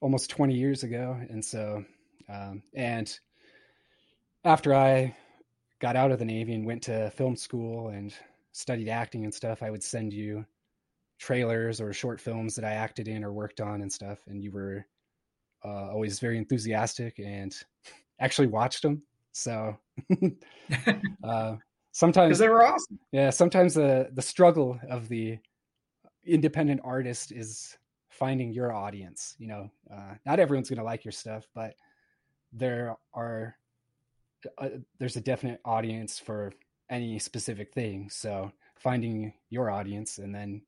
almost 0.00 0.30
20 0.30 0.54
years 0.54 0.82
ago. 0.82 1.18
And 1.30 1.44
so, 1.44 1.84
um, 2.28 2.62
and 2.74 3.18
after 4.44 4.74
I 4.74 5.16
got 5.80 5.96
out 5.96 6.12
of 6.12 6.18
the 6.18 6.24
Navy 6.24 6.54
and 6.54 6.66
went 6.66 6.82
to 6.84 7.10
film 7.10 7.36
school 7.36 7.88
and 7.88 8.14
studied 8.52 8.88
acting 8.88 9.24
and 9.24 9.34
stuff, 9.34 9.62
I 9.62 9.70
would 9.70 9.82
send 9.82 10.12
you 10.12 10.44
trailers 11.18 11.80
or 11.80 11.92
short 11.92 12.20
films 12.20 12.56
that 12.56 12.64
I 12.64 12.72
acted 12.72 13.08
in 13.08 13.24
or 13.24 13.32
worked 13.32 13.60
on 13.60 13.80
and 13.80 13.92
stuff. 13.92 14.18
And 14.26 14.42
you 14.42 14.52
were 14.52 14.86
uh, 15.66 15.90
always 15.90 16.20
very 16.20 16.38
enthusiastic 16.38 17.18
and 17.18 17.56
actually 18.20 18.46
watched 18.46 18.82
them. 18.82 19.02
So 19.32 19.76
uh, 21.24 21.56
sometimes 21.92 22.38
they 22.38 22.48
were 22.48 22.64
awesome. 22.64 22.98
Yeah, 23.12 23.30
sometimes 23.30 23.74
the 23.74 24.08
the 24.12 24.22
struggle 24.22 24.78
of 24.88 25.08
the 25.08 25.38
independent 26.24 26.80
artist 26.84 27.32
is 27.32 27.76
finding 28.10 28.52
your 28.52 28.72
audience. 28.72 29.34
You 29.38 29.48
know, 29.48 29.70
uh, 29.92 30.14
not 30.24 30.40
everyone's 30.40 30.68
going 30.68 30.78
to 30.78 30.84
like 30.84 31.04
your 31.04 31.12
stuff, 31.12 31.46
but 31.54 31.74
there 32.52 32.96
are 33.12 33.56
uh, 34.58 34.68
there's 34.98 35.16
a 35.16 35.20
definite 35.20 35.60
audience 35.64 36.18
for 36.18 36.52
any 36.90 37.18
specific 37.18 37.72
thing. 37.72 38.08
So 38.10 38.52
finding 38.76 39.32
your 39.50 39.70
audience 39.70 40.18
and 40.18 40.34
then 40.34 40.62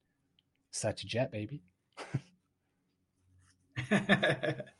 set 0.71 0.97
to 0.99 1.07
jet, 1.07 1.31
baby. 1.31 1.63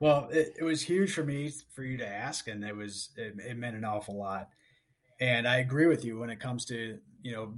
well, 0.00 0.28
it, 0.30 0.54
it, 0.58 0.64
was 0.64 0.82
huge 0.82 1.12
for 1.12 1.24
me 1.24 1.52
for 1.74 1.82
you 1.82 1.98
to 1.98 2.06
ask, 2.06 2.48
and 2.48 2.64
it 2.64 2.76
was 2.76 3.10
it, 3.16 3.34
it 3.38 3.56
meant 3.56 3.76
an 3.76 3.84
awful 3.84 4.16
lot. 4.16 4.48
And 5.20 5.48
I 5.48 5.58
agree 5.58 5.86
with 5.86 6.04
you 6.04 6.18
when 6.18 6.30
it 6.30 6.38
comes 6.38 6.64
to 6.66 6.98
you 7.22 7.32
know 7.32 7.54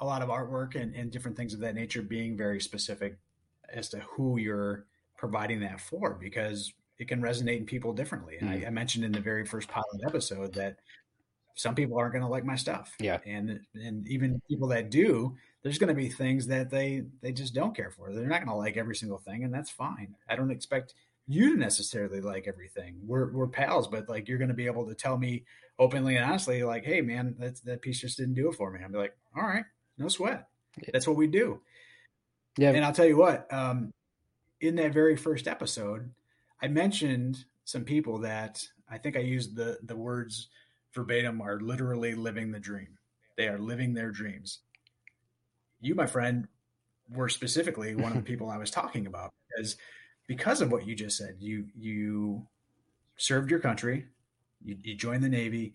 a 0.00 0.04
lot 0.04 0.22
of 0.22 0.28
artwork 0.28 0.74
and, 0.74 0.94
and 0.94 1.10
different 1.10 1.36
things 1.36 1.54
of 1.54 1.60
that 1.60 1.74
nature 1.74 2.02
being 2.02 2.36
very 2.36 2.60
specific 2.60 3.16
as 3.72 3.88
to 3.90 4.00
who 4.00 4.36
you're 4.38 4.86
providing 5.16 5.60
that 5.60 5.80
for, 5.80 6.14
because 6.20 6.72
it 6.98 7.08
can 7.08 7.22
resonate 7.22 7.58
in 7.58 7.66
people 7.66 7.92
differently. 7.92 8.36
And 8.38 8.50
mm. 8.50 8.64
I, 8.64 8.66
I 8.66 8.70
mentioned 8.70 9.04
in 9.04 9.12
the 9.12 9.20
very 9.20 9.46
first 9.46 9.68
pilot 9.68 10.00
episode 10.06 10.52
that 10.54 10.76
some 11.54 11.74
people 11.74 11.96
aren't 11.96 12.12
going 12.12 12.24
to 12.24 12.28
like 12.28 12.44
my 12.44 12.56
stuff. 12.56 12.94
Yeah. 13.00 13.18
And 13.24 13.60
and 13.74 14.06
even 14.08 14.42
people 14.48 14.68
that 14.68 14.90
do, 14.90 15.36
there's 15.62 15.78
going 15.78 15.88
to 15.88 15.94
be 15.94 16.08
things 16.08 16.46
that 16.48 16.70
they 16.70 17.04
they 17.22 17.32
just 17.32 17.54
don't 17.54 17.74
care 17.74 17.90
for. 17.90 18.12
They're 18.12 18.26
not 18.26 18.44
going 18.44 18.48
to 18.48 18.54
like 18.54 18.76
every 18.76 18.96
single 18.96 19.18
thing, 19.18 19.44
and 19.44 19.54
that's 19.54 19.70
fine. 19.70 20.14
I 20.28 20.36
don't 20.36 20.50
expect 20.50 20.94
you 21.26 21.54
to 21.54 21.58
necessarily 21.58 22.20
like 22.20 22.46
everything. 22.46 22.96
We're 23.02 23.32
we're 23.32 23.48
pals, 23.48 23.88
but 23.88 24.08
like 24.08 24.28
you're 24.28 24.38
going 24.38 24.48
to 24.48 24.54
be 24.54 24.66
able 24.66 24.86
to 24.86 24.94
tell 24.94 25.16
me 25.16 25.44
openly 25.78 26.16
and 26.16 26.24
honestly, 26.24 26.62
like, 26.62 26.84
hey 26.84 27.00
man, 27.00 27.34
that 27.38 27.62
that 27.64 27.82
piece 27.82 28.00
just 28.00 28.18
didn't 28.18 28.34
do 28.34 28.48
it 28.48 28.56
for 28.56 28.70
me. 28.70 28.80
I'll 28.82 28.90
be 28.90 28.98
like, 28.98 29.16
all 29.36 29.42
right, 29.42 29.64
no 29.98 30.08
sweat. 30.08 30.48
That's 30.92 31.06
what 31.06 31.16
we 31.16 31.26
do. 31.26 31.60
Yeah. 32.58 32.70
And 32.70 32.84
I'll 32.84 32.92
tell 32.92 33.06
you 33.06 33.16
what, 33.16 33.52
um, 33.52 33.92
in 34.60 34.76
that 34.76 34.92
very 34.92 35.16
first 35.16 35.48
episode, 35.48 36.10
I 36.62 36.68
mentioned 36.68 37.44
some 37.64 37.84
people 37.84 38.18
that 38.20 38.66
I 38.88 38.98
think 38.98 39.16
I 39.16 39.20
used 39.20 39.56
the 39.56 39.78
the 39.82 39.96
words 39.96 40.48
verbatim 40.94 41.40
are 41.40 41.60
literally 41.60 42.14
living 42.14 42.52
the 42.52 42.60
dream. 42.60 42.98
They 43.36 43.48
are 43.48 43.58
living 43.58 43.94
their 43.94 44.10
dreams. 44.10 44.60
You, 45.80 45.94
my 45.94 46.06
friend, 46.06 46.46
were 47.10 47.28
specifically 47.28 47.94
one 47.96 48.12
of 48.12 48.18
the 48.18 48.22
people 48.30 48.48
I 48.48 48.58
was 48.58 48.70
talking 48.70 49.06
about 49.06 49.32
because 49.48 49.76
because 50.26 50.60
of 50.60 50.72
what 50.72 50.86
you 50.86 50.94
just 50.94 51.16
said. 51.16 51.36
You 51.38 51.66
you 51.78 52.46
served 53.16 53.50
your 53.50 53.60
country, 53.60 54.06
you, 54.64 54.76
you 54.82 54.94
joined 54.94 55.22
the 55.22 55.28
Navy, 55.28 55.74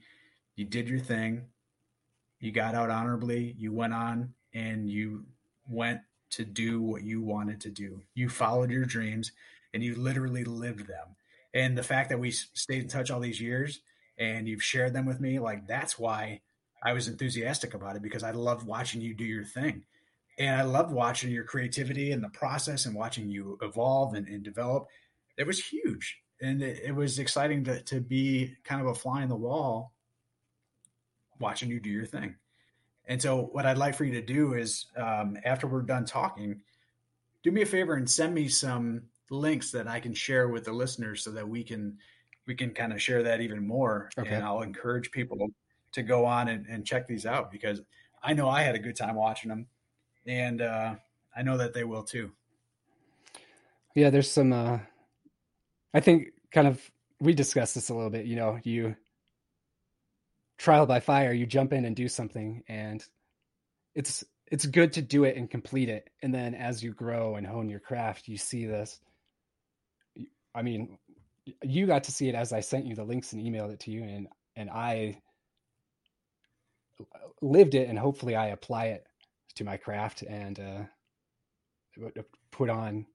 you 0.56 0.66
did 0.66 0.90
your 0.90 1.00
thing, 1.00 1.44
you 2.40 2.52
got 2.52 2.76
out 2.76 2.90
honorably, 2.90 3.56
you 3.58 3.72
went 3.74 3.94
on 3.94 4.34
and 4.54 4.90
you 4.90 5.26
went 5.70 6.02
to 6.32 6.44
do 6.46 6.82
what 6.82 7.04
you 7.04 7.22
wanted 7.22 7.62
to 7.62 7.70
do. 7.70 8.02
You 8.14 8.30
followed 8.30 8.72
your 8.72 8.86
dreams 8.86 9.32
and 9.74 9.84
you 9.84 9.96
literally 9.96 10.44
lived 10.44 10.88
them. 10.88 11.16
And 11.54 11.78
the 11.78 11.84
fact 11.84 12.10
that 12.10 12.20
we 12.20 12.32
stayed 12.32 12.84
in 12.84 12.88
touch 12.88 13.10
all 13.10 13.20
these 13.20 13.42
years 13.42 13.82
and 14.18 14.48
you've 14.48 14.64
shared 14.64 14.94
them 14.94 15.06
with 15.06 15.20
me, 15.20 15.40
like 15.40 15.68
that's 15.68 15.98
why 15.98 16.42
I 16.84 16.94
was 16.94 17.08
enthusiastic 17.08 17.74
about 17.74 17.96
it 17.96 18.02
because 18.02 18.24
I 18.24 18.32
love 18.32 18.66
watching 18.66 19.02
you 19.02 19.14
do 19.14 19.26
your 19.26 19.44
thing. 19.44 19.84
And 20.40 20.56
I 20.56 20.64
love 20.64 20.92
watching 20.92 21.32
your 21.32 21.44
creativity 21.44 22.12
and 22.12 22.24
the 22.24 22.30
process 22.30 22.86
and 22.86 22.96
watching 22.96 23.30
you 23.30 23.58
evolve 23.62 24.14
and, 24.14 24.28
and 24.28 24.42
develop. 24.42 24.88
It 25.38 25.46
was 25.46 25.64
huge. 25.64 26.18
And 26.42 26.64
it, 26.64 26.80
it 26.86 26.96
was 26.96 27.20
exciting 27.20 27.66
to, 27.66 27.82
to 27.84 28.00
be 28.00 28.56
kind 28.64 28.82
of 28.82 28.88
a 28.88 28.96
fly 28.96 29.22
in 29.22 29.30
the 29.30 29.36
wall 29.36 29.92
watching 31.40 31.70
you 31.70 31.80
do 31.80 31.90
your 31.90 32.06
thing. 32.06 32.36
And 33.06 33.22
so, 33.22 33.50
what 33.52 33.66
I'd 33.66 33.78
like 33.78 33.96
for 33.96 34.06
you 34.06 34.14
to 34.14 34.22
do 34.22 34.54
is, 34.54 34.86
um, 34.96 35.38
after 35.44 35.68
we're 35.68 35.82
done 35.82 36.06
talking, 36.06 36.62
do 37.44 37.52
me 37.52 37.64
a 37.64 37.66
favor 37.66 37.96
and 37.96 38.10
send 38.10 38.34
me 38.34 38.48
some 38.48 39.04
links 39.32 39.72
that 39.72 39.88
I 39.88 40.00
can 40.00 40.14
share 40.14 40.48
with 40.50 40.66
the 40.66 40.74
listeners 40.74 41.24
so 41.24 41.32
that 41.32 41.48
we 41.48 41.64
can 41.64 41.98
we 42.46 42.56
can 42.56 42.72
kind 42.72 42.94
of 42.94 43.02
share 43.02 43.24
that 43.24 43.42
even 43.42 43.66
more. 43.66 44.10
Okay. 44.18 44.36
And 44.36 44.44
I'll 44.44 44.62
encourage 44.62 45.12
people 45.12 45.50
to 45.92 46.04
go 46.04 46.26
on 46.26 46.48
and, 46.50 46.66
and, 46.68 46.86
check 46.86 47.08
these 47.08 47.26
out 47.26 47.52
because 47.52 47.82
I 48.24 48.34
know 48.34 48.50
I 48.50 48.62
had 48.62 48.76
a 48.76 48.80
good 48.80 48.96
time 48.96 49.16
watching 49.16 49.50
them, 49.50 49.68
and 50.30 50.62
uh, 50.62 50.96
I 51.36 51.42
know 51.42 51.58
that 51.58 51.74
they 51.74 51.84
will 51.84 52.04
too. 52.04 52.32
Yeah, 53.96 54.12
there's 54.12 54.32
some. 54.32 54.54
Uh, 54.54 54.80
I 55.94 56.00
think 56.00 56.28
kind 56.54 56.68
of 56.68 56.80
we 57.20 57.34
discussed 57.34 57.76
this 57.76 57.90
a 57.90 57.94
little 57.94 58.12
bit. 58.12 58.28
You 58.28 58.36
know, 58.36 58.60
you 58.64 58.96
trial 60.58 60.86
by 60.86 61.00
fire, 61.00 61.34
you 61.34 61.48
jump 61.48 61.74
in 61.74 61.84
and 61.84 61.96
do 61.96 62.08
something, 62.08 62.64
and 62.70 63.04
it's 63.96 64.24
it's 64.48 64.68
good 64.68 64.94
to 64.94 65.02
do 65.02 65.24
it 65.24 65.36
and 65.36 65.50
complete 65.50 65.90
it, 65.90 66.10
and 66.22 66.34
then 66.34 66.54
as 66.54 66.84
you 66.84 66.94
grow 66.94 67.36
and 67.36 67.48
hone 67.48 67.70
your 67.70 67.80
craft, 67.80 68.28
you 68.28 68.38
see 68.38 68.66
this. 68.68 69.00
I 70.54 70.62
mean, 70.62 70.98
you 71.64 71.88
got 71.88 72.04
to 72.06 72.12
see 72.12 72.30
it 72.30 72.36
as 72.36 72.54
I 72.54 72.60
sent 72.60 72.86
you 72.86 72.96
the 72.96 73.04
links 73.04 73.34
and 73.34 73.42
emailed 73.42 73.74
it 73.74 73.80
to 73.82 73.92
you, 73.92 74.04
and 74.04 74.28
and 74.56 74.70
I 74.70 75.22
lived 77.42 77.74
it, 77.74 77.90
and 77.90 77.98
hopefully 77.98 78.36
I 78.36 78.48
apply 78.48 78.88
it 78.88 79.08
to 79.56 79.64
my 79.64 79.78
craft 79.78 80.24
and 80.24 80.60
uh, 80.60 82.12
put 82.52 82.70
on 82.70 83.06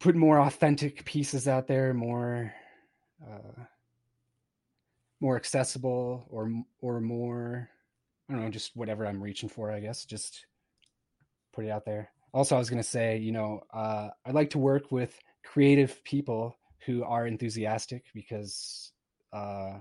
put 0.00 0.14
more 0.14 0.38
authentic 0.40 1.04
pieces 1.04 1.48
out 1.48 1.66
there, 1.66 1.94
more 1.94 2.52
uh, 3.26 3.62
more 5.20 5.36
accessible, 5.36 6.26
or 6.30 6.50
or 6.80 7.00
more 7.00 7.70
I 8.28 8.32
don't 8.32 8.42
know, 8.42 8.50
just 8.50 8.76
whatever 8.76 9.06
I'm 9.06 9.22
reaching 9.22 9.48
for. 9.48 9.70
I 9.70 9.80
guess 9.80 10.04
just 10.04 10.46
put 11.52 11.64
it 11.64 11.70
out 11.70 11.84
there. 11.84 12.10
Also, 12.32 12.56
I 12.56 12.58
was 12.58 12.68
going 12.68 12.82
to 12.82 12.88
say, 12.88 13.18
you 13.18 13.32
know, 13.32 13.60
uh, 13.72 14.08
I 14.26 14.30
like 14.32 14.50
to 14.50 14.58
work 14.58 14.90
with 14.90 15.16
creative 15.44 16.02
people 16.04 16.56
who 16.84 17.04
are 17.04 17.26
enthusiastic 17.26 18.04
because 18.12 18.92
uh, 19.32 19.78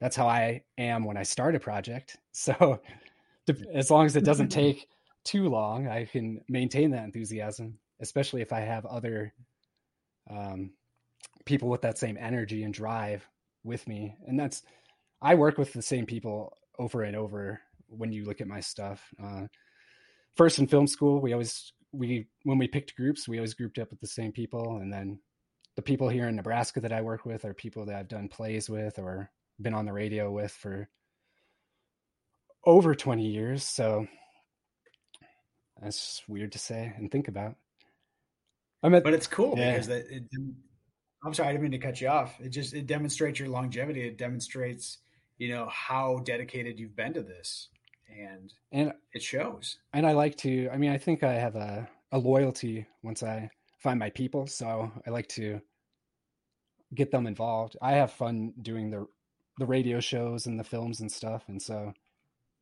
that's 0.00 0.16
how 0.16 0.26
I 0.26 0.62
am 0.78 1.04
when 1.04 1.16
I 1.16 1.22
start 1.22 1.54
a 1.54 1.60
project. 1.60 2.16
So 2.36 2.80
as 3.72 3.90
long 3.90 4.06
as 4.06 4.16
it 4.16 4.24
doesn't 4.24 4.48
take 4.50 4.86
too 5.24 5.48
long, 5.48 5.88
I 5.88 6.04
can 6.04 6.40
maintain 6.48 6.90
that 6.90 7.04
enthusiasm, 7.04 7.78
especially 8.00 8.42
if 8.42 8.52
I 8.52 8.60
have 8.60 8.84
other 8.86 9.32
um, 10.30 10.72
people 11.44 11.68
with 11.68 11.82
that 11.82 11.98
same 11.98 12.16
energy 12.18 12.62
and 12.62 12.72
drive 12.72 13.26
with 13.62 13.86
me. 13.88 14.14
And 14.26 14.38
that's, 14.38 14.62
I 15.22 15.34
work 15.34 15.58
with 15.58 15.72
the 15.72 15.82
same 15.82 16.06
people 16.06 16.56
over 16.78 17.02
and 17.02 17.16
over 17.16 17.60
when 17.88 18.12
you 18.12 18.24
look 18.24 18.40
at 18.40 18.46
my 18.46 18.60
stuff. 18.60 19.02
Uh, 19.22 19.46
first 20.36 20.58
in 20.58 20.66
film 20.66 20.86
school, 20.86 21.20
we 21.20 21.32
always, 21.32 21.72
we, 21.92 22.26
when 22.42 22.58
we 22.58 22.68
picked 22.68 22.96
groups, 22.96 23.28
we 23.28 23.38
always 23.38 23.54
grouped 23.54 23.78
up 23.78 23.90
with 23.90 24.00
the 24.00 24.06
same 24.06 24.32
people. 24.32 24.78
And 24.78 24.92
then 24.92 25.18
the 25.76 25.82
people 25.82 26.08
here 26.08 26.28
in 26.28 26.36
Nebraska 26.36 26.80
that 26.80 26.92
I 26.92 27.00
work 27.00 27.24
with 27.24 27.44
are 27.44 27.54
people 27.54 27.86
that 27.86 27.96
I've 27.96 28.08
done 28.08 28.28
plays 28.28 28.68
with 28.68 28.98
or 28.98 29.30
been 29.60 29.74
on 29.74 29.86
the 29.86 29.92
radio 29.92 30.30
with 30.30 30.52
for 30.52 30.88
over 32.66 32.94
20 32.94 33.26
years. 33.26 33.64
So 33.64 34.06
that's 35.80 36.22
weird 36.28 36.52
to 36.52 36.58
say 36.58 36.92
and 36.96 37.10
think 37.10 37.28
about. 37.28 37.56
I 38.82 38.88
mean, 38.88 39.02
but 39.02 39.14
it's 39.14 39.26
cool 39.26 39.54
yeah. 39.56 39.72
because 39.72 39.88
it, 39.88 40.06
it, 40.10 40.22
I'm 41.24 41.32
sorry, 41.32 41.48
I 41.48 41.52
didn't 41.52 41.62
mean 41.62 41.72
to 41.72 41.78
cut 41.78 42.00
you 42.00 42.08
off. 42.08 42.38
It 42.38 42.50
just 42.50 42.74
it 42.74 42.86
demonstrates 42.86 43.38
your 43.38 43.48
longevity. 43.48 44.06
It 44.06 44.18
demonstrates, 44.18 44.98
you 45.38 45.48
know, 45.48 45.66
how 45.70 46.18
dedicated 46.24 46.78
you've 46.78 46.94
been 46.94 47.14
to 47.14 47.22
this, 47.22 47.68
and 48.10 48.52
and 48.72 48.92
it 49.14 49.22
shows. 49.22 49.78
And 49.94 50.06
I 50.06 50.12
like 50.12 50.36
to. 50.38 50.68
I 50.70 50.76
mean, 50.76 50.90
I 50.90 50.98
think 50.98 51.22
I 51.22 51.32
have 51.32 51.56
a 51.56 51.88
a 52.12 52.18
loyalty 52.18 52.86
once 53.02 53.22
I 53.22 53.50
find 53.78 53.98
my 53.98 54.10
people. 54.10 54.46
So 54.46 54.92
I 55.06 55.10
like 55.10 55.28
to 55.28 55.60
get 56.94 57.10
them 57.10 57.26
involved. 57.26 57.76
I 57.80 57.92
have 57.92 58.12
fun 58.12 58.52
doing 58.60 58.90
the 58.90 59.06
the 59.58 59.66
radio 59.66 60.00
shows 60.00 60.46
and 60.46 60.60
the 60.60 60.64
films 60.64 61.00
and 61.00 61.10
stuff, 61.10 61.44
and 61.48 61.60
so 61.60 61.94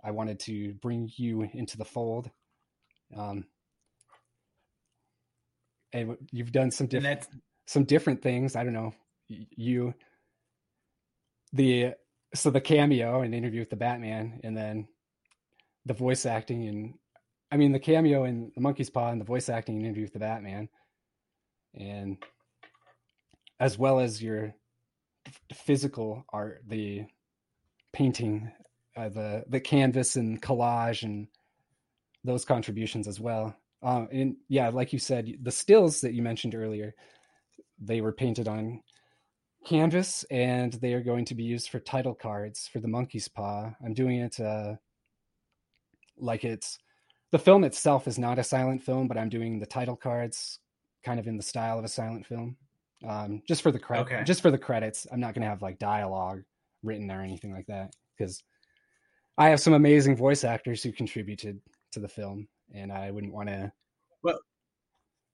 I 0.05 0.11
wanted 0.11 0.41
to 0.41 0.75
bring 0.75 1.11
you 1.17 1.49
into 1.53 1.77
the 1.77 1.85
fold. 1.85 2.31
Um, 3.17 3.45
and 5.93 6.17
you've 6.31 6.53
done 6.53 6.71
some 6.71 6.87
different 6.87 7.27
some 7.67 7.85
different 7.85 8.23
things. 8.23 8.57
I 8.57 8.65
don't 8.65 8.73
know 8.73 8.95
you 9.29 9.95
the 11.53 11.95
so 12.35 12.51
the 12.51 12.61
cameo 12.61 13.21
and 13.21 13.35
interview 13.35 13.61
with 13.61 13.71
the 13.71 13.77
Batman, 13.77 14.41
and 14.43 14.57
then 14.57 14.89
the 15.85 15.95
voice 15.95 16.25
acting 16.27 16.67
and 16.69 16.95
I 17.51 17.57
mean 17.57 17.73
the 17.73 17.79
cameo 17.79 18.25
in 18.25 18.51
the 18.55 18.61
Monkey's 18.61 18.91
Paw 18.91 19.11
and 19.11 19.21
the 19.21 19.27
voice 19.27 19.49
acting 19.49 19.77
and 19.77 19.85
interview 19.85 20.05
with 20.05 20.15
the 20.15 20.19
Batman 20.19 20.69
and 21.75 22.23
as 23.61 23.79
well 23.79 24.01
as 24.01 24.23
your 24.23 24.55
physical 25.55 26.25
art, 26.33 26.63
the 26.67 27.05
painting, 27.93 28.51
uh, 28.97 29.09
the 29.09 29.45
the 29.49 29.61
canvas 29.61 30.17
and 30.17 30.41
collage 30.41 31.03
and 31.03 31.29
those 32.25 32.45
contributions 32.45 33.09
as 33.09 33.19
well. 33.19 33.57
Um, 33.83 34.09
and 34.13 34.37
yeah, 34.49 34.69
like 34.69 34.93
you 34.93 34.99
said, 34.99 35.33
the 35.43 35.51
stills 35.51 36.03
that 36.03 36.15
you 36.15 36.23
mentioned 36.23 36.55
earlier, 36.55 36.95
they 37.81 38.01
were 38.01 38.13
painted 38.13 38.47
on 38.47 38.81
canvas 39.65 40.25
and 40.31 40.73
they 40.75 40.93
are 40.93 41.03
going 41.03 41.25
to 41.27 41.35
be 41.35 41.43
used 41.43 41.69
for 41.69 41.81
title 41.81 42.15
cards 42.15 42.69
for 42.73 42.81
the 42.81 42.89
monkey's 42.89 43.29
paw. 43.29 43.71
I'm 43.85 43.95
doing 43.95 44.21
it 44.21 44.39
uh, 44.39 44.75
like 46.17 46.45
it's 46.45 46.79
the 47.33 47.39
film 47.39 47.65
itself 47.65 48.07
is 48.07 48.19
not 48.19 48.39
a 48.39 48.45
silent 48.45 48.83
film, 48.83 49.09
but 49.09 49.17
I'm 49.17 49.29
doing 49.29 49.59
the 49.59 49.67
title 49.67 49.97
cards 49.97 50.59
kind 51.05 51.19
of 51.19 51.27
in 51.27 51.37
the 51.37 51.43
style 51.43 51.79
of 51.79 51.85
a 51.85 51.89
silent 51.89 52.27
film. 52.27 52.57
Um, 53.07 53.43
just 53.49 53.63
for 53.63 53.73
the 53.73 53.81
credit, 53.81 54.03
okay. 54.03 54.23
just 54.25 54.43
for 54.43 54.53
the 54.53 54.59
credits. 54.59 55.09
I'm 55.11 55.19
not 55.19 55.35
going 55.35 55.43
to 55.43 55.49
have 55.49 55.63
like 55.63 55.79
dialogue 55.79 56.43
written 56.85 57.11
or 57.11 57.23
anything 57.23 57.53
like 57.53 57.67
that 57.67 57.93
because 58.17 58.45
I 59.39 59.49
have 59.49 59.61
some 59.61 59.73
amazing 59.73 60.17
voice 60.17 60.45
actors 60.45 60.83
who 60.83 60.93
contributed 60.93 61.61
to 61.93 62.01
the 62.01 62.09
film, 62.09 62.49
and 62.75 62.93
I 62.93 63.11
wouldn't 63.11 63.33
want 63.33 63.49
to. 63.49 63.73
Well, 64.23 64.39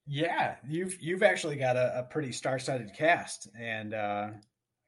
yeah, 0.07 0.55
you've 0.67 0.99
you've 1.01 1.23
actually 1.23 1.57
got 1.57 1.75
a, 1.75 1.99
a 1.99 2.03
pretty 2.03 2.31
star-studded 2.31 2.93
cast, 2.95 3.49
and 3.59 3.93
uh, 3.93 4.29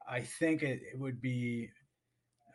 I 0.10 0.22
think 0.22 0.64
it, 0.64 0.82
it 0.94 1.00
would 1.00 1.22
be 1.22 1.70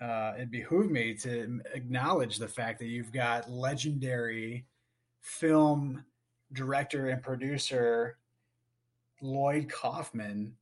uh, 0.01 0.35
it 0.39 0.51
behoove 0.51 0.91
me 0.91 1.15
to 1.15 1.61
acknowledge 1.75 2.39
the 2.39 2.49
fact 2.49 2.79
that 2.81 2.87
you've 2.87 3.13
got 3.13 3.51
legendary 3.51 4.67
film 5.21 6.05
director 6.53 7.09
and 7.09 7.23
producer 7.23 8.19
Lloyd 9.21 9.71
Kaufman, 9.71 10.55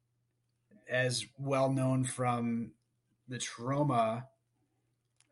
as 0.88 1.26
well 1.38 1.70
known 1.70 2.04
from 2.04 2.70
the 3.28 3.38
Troma 3.38 4.24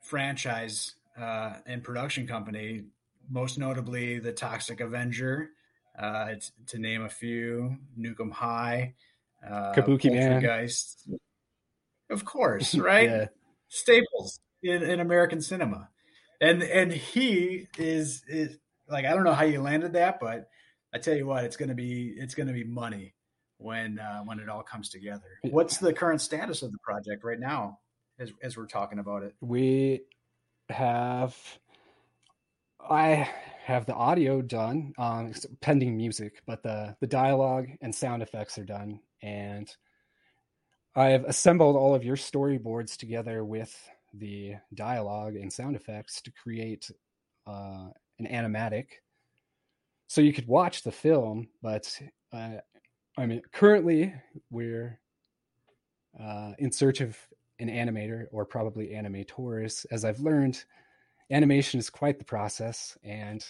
franchise 0.02 0.94
uh, 1.18 1.54
and 1.66 1.82
production 1.82 2.26
company, 2.26 2.84
most 3.30 3.58
notably 3.58 4.18
the 4.18 4.32
Toxic 4.32 4.80
Avenger, 4.80 5.50
uh, 5.98 6.34
to 6.66 6.78
name 6.78 7.02
a 7.02 7.08
few, 7.08 7.76
Nuke 7.98 8.20
'Em 8.20 8.30
High, 8.30 8.94
uh, 9.46 9.72
Kabukiman, 9.72 10.68
of 12.10 12.24
course, 12.24 12.74
right? 12.76 13.08
yeah. 13.08 13.26
Staples 13.68 14.40
in, 14.62 14.82
in 14.82 15.00
American 15.00 15.40
cinema, 15.40 15.88
and 16.40 16.62
and 16.62 16.92
he 16.92 17.68
is 17.78 18.22
is 18.28 18.58
like 18.88 19.04
I 19.04 19.14
don't 19.14 19.24
know 19.24 19.32
how 19.32 19.44
you 19.44 19.62
landed 19.62 19.94
that, 19.94 20.20
but 20.20 20.48
I 20.94 20.98
tell 20.98 21.16
you 21.16 21.26
what, 21.26 21.44
it's 21.44 21.56
gonna 21.56 21.74
be 21.74 22.14
it's 22.16 22.34
gonna 22.34 22.52
be 22.52 22.64
money 22.64 23.14
when 23.56 23.98
uh, 23.98 24.20
when 24.24 24.40
it 24.40 24.48
all 24.48 24.62
comes 24.62 24.90
together. 24.90 25.40
What's 25.42 25.78
the 25.78 25.92
current 25.92 26.20
status 26.20 26.62
of 26.62 26.72
the 26.72 26.78
project 26.78 27.24
right 27.24 27.40
now, 27.40 27.78
as 28.22 28.32
as 28.42 28.56
we're 28.56 28.66
talking 28.66 28.98
about 28.98 29.22
it? 29.22 29.34
We 29.40 30.02
have 30.68 31.36
I 32.88 33.28
have 33.64 33.86
the 33.86 33.94
audio 33.94 34.42
done, 34.42 34.92
um, 34.98 35.32
pending 35.60 35.96
music, 35.96 36.42
but 36.46 36.62
the 36.62 36.96
the 37.00 37.06
dialogue 37.06 37.66
and 37.80 37.94
sound 37.94 38.22
effects 38.22 38.58
are 38.58 38.64
done, 38.64 39.00
and 39.22 39.70
I've 40.94 41.24
assembled 41.24 41.76
all 41.76 41.94
of 41.94 42.04
your 42.04 42.16
storyboards 42.16 42.96
together 42.96 43.44
with 43.44 43.74
the 44.14 44.56
dialogue 44.74 45.36
and 45.36 45.52
sound 45.52 45.74
effects 45.74 46.20
to 46.22 46.32
create 46.32 46.90
uh, 47.46 47.88
an 48.18 48.26
animatic. 48.26 48.86
So 50.08 50.20
you 50.20 50.34
could 50.34 50.46
watch 50.46 50.82
the 50.82 50.92
film, 50.92 51.48
but 51.62 51.98
uh, 52.32 52.56
I 53.16 53.26
mean, 53.26 53.40
currently 53.52 54.12
we're 54.50 55.00
uh, 56.20 56.52
in 56.58 56.70
search 56.72 57.00
of 57.00 57.16
an 57.62 57.68
animator 57.68 58.26
or 58.30 58.44
probably 58.44 58.88
animators. 58.88 59.86
As 59.90 60.04
I've 60.04 60.20
learned, 60.20 60.64
animation 61.30 61.78
is 61.80 61.88
quite 61.88 62.18
the 62.18 62.24
process, 62.24 62.98
and 63.02 63.40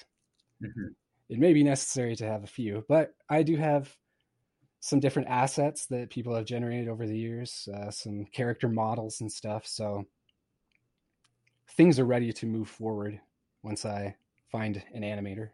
mm-hmm. 0.62 0.88
it 1.28 1.38
may 1.38 1.52
be 1.52 1.62
necessary 1.62 2.14
to 2.16 2.26
have 2.26 2.45
a 2.45 2.49
few. 2.49 2.85
But 2.88 3.14
I 3.28 3.42
do 3.42 3.57
have 3.57 3.95
some 4.81 5.00
different 5.00 5.28
assets 5.28 5.87
that 5.87 6.11
people 6.11 6.35
have 6.35 6.45
generated 6.45 6.88
over 6.88 7.07
the 7.07 7.16
years, 7.16 7.69
uh, 7.75 7.90
some 7.90 8.25
character 8.26 8.69
models 8.69 9.21
and 9.21 9.31
stuff. 9.31 9.66
So 9.66 10.04
things 11.76 11.99
are 11.99 12.04
ready 12.04 12.33
to 12.33 12.47
move 12.47 12.69
forward 12.69 13.21
once 13.62 13.87
I 13.87 14.16
find 14.50 14.83
an 14.92 15.02
animator. 15.02 15.50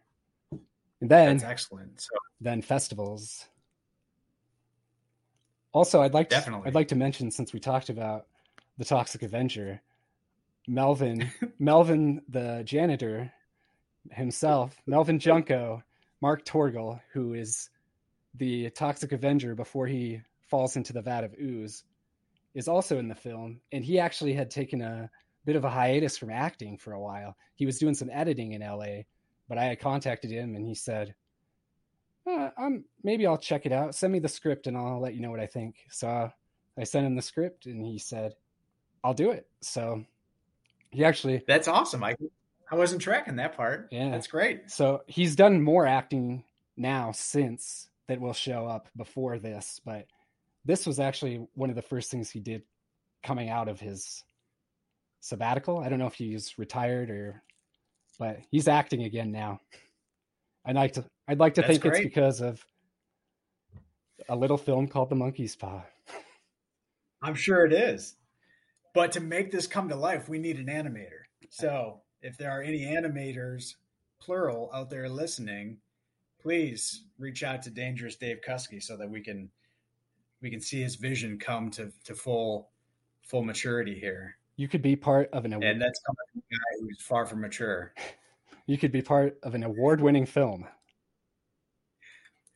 And 0.50 1.10
then 1.10 1.36
That's 1.36 1.50
excellent. 1.50 2.00
So 2.00 2.16
then 2.40 2.62
festivals. 2.62 3.46
Also, 5.72 6.00
I'd 6.00 6.14
like 6.14 6.30
Definitely. 6.30 6.62
to, 6.62 6.68
I'd 6.68 6.74
like 6.74 6.88
to 6.88 6.96
mention 6.96 7.30
since 7.30 7.52
we 7.52 7.60
talked 7.60 7.90
about 7.90 8.26
the 8.78 8.84
Toxic 8.84 9.22
Avenger, 9.22 9.82
Melvin 10.66 11.30
Melvin 11.58 12.22
the 12.28 12.62
janitor 12.64 13.32
himself, 14.10 14.76
Melvin 14.86 15.18
Junko, 15.18 15.82
Mark 16.20 16.44
Torgl, 16.44 17.00
who 17.12 17.34
is 17.34 17.70
the 18.34 18.70
Toxic 18.70 19.12
Avenger 19.12 19.54
before 19.54 19.86
he 19.86 20.22
falls 20.46 20.76
into 20.76 20.92
the 20.92 21.02
vat 21.02 21.24
of 21.24 21.34
ooze, 21.40 21.84
is 22.54 22.68
also 22.68 22.98
in 22.98 23.08
the 23.08 23.14
film, 23.14 23.60
and 23.72 23.84
he 23.84 23.98
actually 23.98 24.32
had 24.32 24.50
taken 24.50 24.80
a 24.80 25.10
bit 25.44 25.56
of 25.56 25.64
a 25.64 25.70
hiatus 25.70 26.16
from 26.16 26.30
acting 26.30 26.78
for 26.78 26.92
a 26.92 27.00
while. 27.00 27.36
He 27.54 27.66
was 27.66 27.78
doing 27.78 27.94
some 27.94 28.10
editing 28.12 28.52
in 28.52 28.62
LA, 28.62 29.02
but 29.48 29.58
I 29.58 29.64
had 29.64 29.80
contacted 29.80 30.30
him, 30.30 30.54
and 30.54 30.64
he 30.64 30.74
said, 30.74 31.14
uh, 32.26 32.50
"I'm 32.56 32.84
maybe 33.02 33.26
I'll 33.26 33.38
check 33.38 33.66
it 33.66 33.72
out. 33.72 33.94
Send 33.94 34.12
me 34.12 34.18
the 34.18 34.28
script, 34.28 34.66
and 34.66 34.76
I'll 34.76 35.00
let 35.00 35.14
you 35.14 35.20
know 35.20 35.30
what 35.30 35.40
I 35.40 35.46
think." 35.46 35.76
So 35.90 36.30
I 36.76 36.84
sent 36.84 37.06
him 37.06 37.16
the 37.16 37.22
script, 37.22 37.66
and 37.66 37.84
he 37.84 37.98
said, 37.98 38.34
"I'll 39.08 39.14
do 39.14 39.30
it." 39.30 39.46
So 39.62 40.04
he 40.90 41.04
actually 41.04 41.42
that's 41.46 41.66
awesome. 41.66 42.04
I 42.04 42.14
I 42.70 42.76
wasn't 42.76 43.00
tracking 43.00 43.36
that 43.36 43.56
part. 43.56 43.88
Yeah, 43.90 44.10
that's 44.10 44.26
great. 44.26 44.70
So 44.70 45.02
he's 45.06 45.34
done 45.34 45.62
more 45.62 45.86
acting 45.86 46.44
now 46.76 47.12
since 47.12 47.88
that 48.08 48.20
will 48.20 48.34
show 48.34 48.66
up 48.66 48.88
before 48.96 49.38
this, 49.38 49.80
but 49.84 50.06
this 50.66 50.86
was 50.86 51.00
actually 51.00 51.46
one 51.54 51.70
of 51.70 51.76
the 51.76 51.82
first 51.82 52.10
things 52.10 52.30
he 52.30 52.40
did 52.40 52.62
coming 53.22 53.48
out 53.48 53.68
of 53.68 53.80
his 53.80 54.22
sabbatical. 55.20 55.78
I 55.78 55.88
don't 55.88 55.98
know 55.98 56.06
if 56.06 56.14
he's 56.14 56.58
retired 56.58 57.10
or, 57.10 57.42
but 58.18 58.38
he's 58.50 58.68
acting 58.68 59.04
again 59.04 59.32
now. 59.32 59.60
I'd 60.66 60.76
like 60.76 60.92
to. 60.94 61.04
I'd 61.26 61.38
like 61.38 61.54
to 61.54 61.62
That's 61.62 61.72
think 61.72 61.82
great. 61.82 61.94
it's 61.94 62.04
because 62.04 62.40
of 62.42 62.62
a 64.28 64.36
little 64.36 64.58
film 64.58 64.88
called 64.88 65.08
The 65.08 65.16
Monkey's 65.16 65.56
Paw. 65.56 65.82
I'm 67.22 67.34
sure 67.34 67.64
it 67.64 67.72
is. 67.72 68.14
But 68.94 69.12
to 69.12 69.20
make 69.20 69.50
this 69.50 69.66
come 69.66 69.88
to 69.88 69.96
life, 69.96 70.28
we 70.28 70.38
need 70.38 70.58
an 70.58 70.66
animator. 70.66 71.22
So 71.50 72.00
if 72.22 72.36
there 72.36 72.50
are 72.50 72.62
any 72.62 72.84
animators, 72.84 73.74
plural, 74.20 74.70
out 74.74 74.90
there 74.90 75.08
listening, 75.08 75.78
please 76.40 77.04
reach 77.18 77.42
out 77.42 77.62
to 77.62 77.70
Dangerous 77.70 78.16
Dave 78.16 78.38
Kuskie 78.46 78.82
so 78.82 78.96
that 78.96 79.10
we 79.10 79.20
can 79.20 79.50
we 80.40 80.50
can 80.50 80.60
see 80.60 80.80
his 80.80 80.96
vision 80.96 81.38
come 81.38 81.70
to, 81.72 81.92
to 82.04 82.14
full 82.14 82.70
full 83.22 83.42
maturity 83.42 83.98
here. 83.98 84.36
You 84.56 84.68
could 84.68 84.82
be 84.82 84.96
part 84.96 85.30
of 85.32 85.44
an 85.44 85.52
award. 85.52 85.70
And 85.70 85.80
that's 85.80 86.00
coming 86.00 86.16
from 86.32 86.42
a 86.50 86.54
guy 86.54 86.86
who's 86.86 87.02
far 87.02 87.26
from 87.26 87.40
mature. 87.40 87.92
You 88.66 88.76
could 88.76 88.92
be 88.92 89.00
part 89.00 89.38
of 89.42 89.54
an 89.54 89.62
award 89.62 90.02
winning 90.02 90.26
film. 90.26 90.68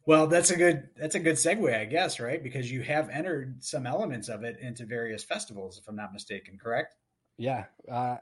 Well, 0.05 0.27
that's 0.27 0.51
a 0.51 0.57
good 0.57 0.88
that's 0.97 1.15
a 1.15 1.21
good 1.21 1.37
segue, 1.37 1.79
I 1.79 1.85
guess, 1.85 2.19
right? 2.19 2.43
Because 2.43 2.71
you 2.71 2.83
have 2.83 3.09
entered 3.09 3.62
some 3.62 3.87
elements 3.87 4.29
of 4.29 4.43
it 4.43 4.59
into 4.61 4.85
various 4.85 5.23
festivals, 5.23 5.79
if 5.79 5.88
I'm 5.88 5.97
not 5.97 6.12
mistaken, 6.12 6.59
correct? 6.59 6.97
Yeah. 7.38 7.67
Uh, 7.91 8.17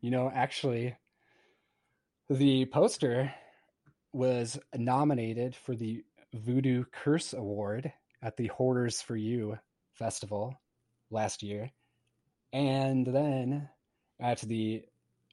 you 0.00 0.10
know, 0.10 0.30
actually, 0.32 0.96
the 2.28 2.64
poster 2.66 3.32
was 4.12 4.58
nominated 4.76 5.54
for 5.54 5.74
the 5.74 6.04
Voodoo 6.34 6.84
Curse 6.92 7.32
Award 7.32 7.92
at 8.22 8.36
the 8.36 8.48
Hoarders 8.48 9.00
for 9.02 9.16
You 9.16 9.58
festival 9.94 10.60
last 11.10 11.42
year. 11.42 11.70
And 12.52 13.06
then 13.06 13.68
at 14.18 14.40
the 14.40 14.84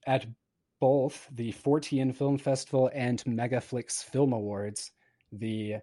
at 0.06 0.26
both 0.80 1.28
the 1.32 1.52
Fortean 1.54 2.16
Film 2.16 2.38
Festival 2.38 2.90
and 2.94 3.24
Megaflix 3.26 4.04
Film 4.04 4.34
Awards, 4.34 4.92
the 5.32 5.78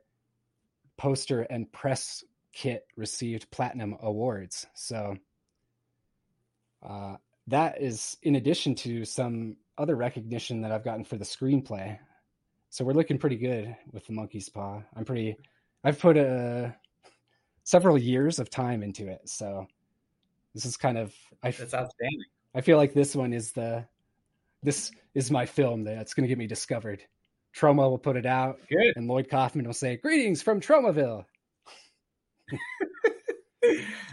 poster 0.96 1.42
and 1.42 1.70
press 1.72 2.24
kit 2.52 2.86
received 2.96 3.50
platinum 3.50 3.96
awards. 4.00 4.66
So 4.74 5.16
uh, 6.82 7.16
that 7.48 7.80
is 7.82 8.16
in 8.22 8.36
addition 8.36 8.74
to 8.76 9.04
some 9.04 9.56
other 9.76 9.96
recognition 9.96 10.62
that 10.62 10.72
I've 10.72 10.84
gotten 10.84 11.04
for 11.04 11.16
the 11.16 11.24
screenplay. 11.24 11.98
So 12.70 12.84
we're 12.84 12.92
looking 12.92 13.18
pretty 13.18 13.36
good 13.36 13.76
with 13.92 14.06
the 14.06 14.12
monkey's 14.12 14.48
paw. 14.48 14.82
I'm 14.96 15.04
pretty. 15.04 15.36
I've 15.82 15.98
put 15.98 16.16
a 16.16 16.66
uh, 16.66 16.70
several 17.62 17.98
years 17.98 18.38
of 18.38 18.50
time 18.50 18.82
into 18.82 19.08
it, 19.08 19.28
so 19.28 19.66
this 20.54 20.64
is 20.64 20.76
kind 20.76 20.98
of. 20.98 21.14
I, 21.42 21.50
That's 21.50 21.74
outstanding. 21.74 22.24
I 22.54 22.62
feel 22.62 22.76
like 22.76 22.94
this 22.94 23.14
one 23.14 23.32
is 23.32 23.52
the. 23.52 23.86
This 24.62 24.90
is 25.14 25.30
my 25.30 25.46
film 25.46 25.84
that's 25.84 26.14
going 26.14 26.24
to 26.24 26.28
get 26.28 26.38
me 26.38 26.46
discovered. 26.46 27.02
Troma 27.56 27.88
will 27.88 27.98
put 27.98 28.16
it 28.16 28.26
out, 28.26 28.58
good. 28.68 28.94
and 28.96 29.06
Lloyd 29.06 29.28
Kaufman 29.30 29.66
will 29.66 29.74
say, 29.74 29.96
"Greetings 29.96 30.42
from 30.42 30.60
Tromaville." 30.60 31.24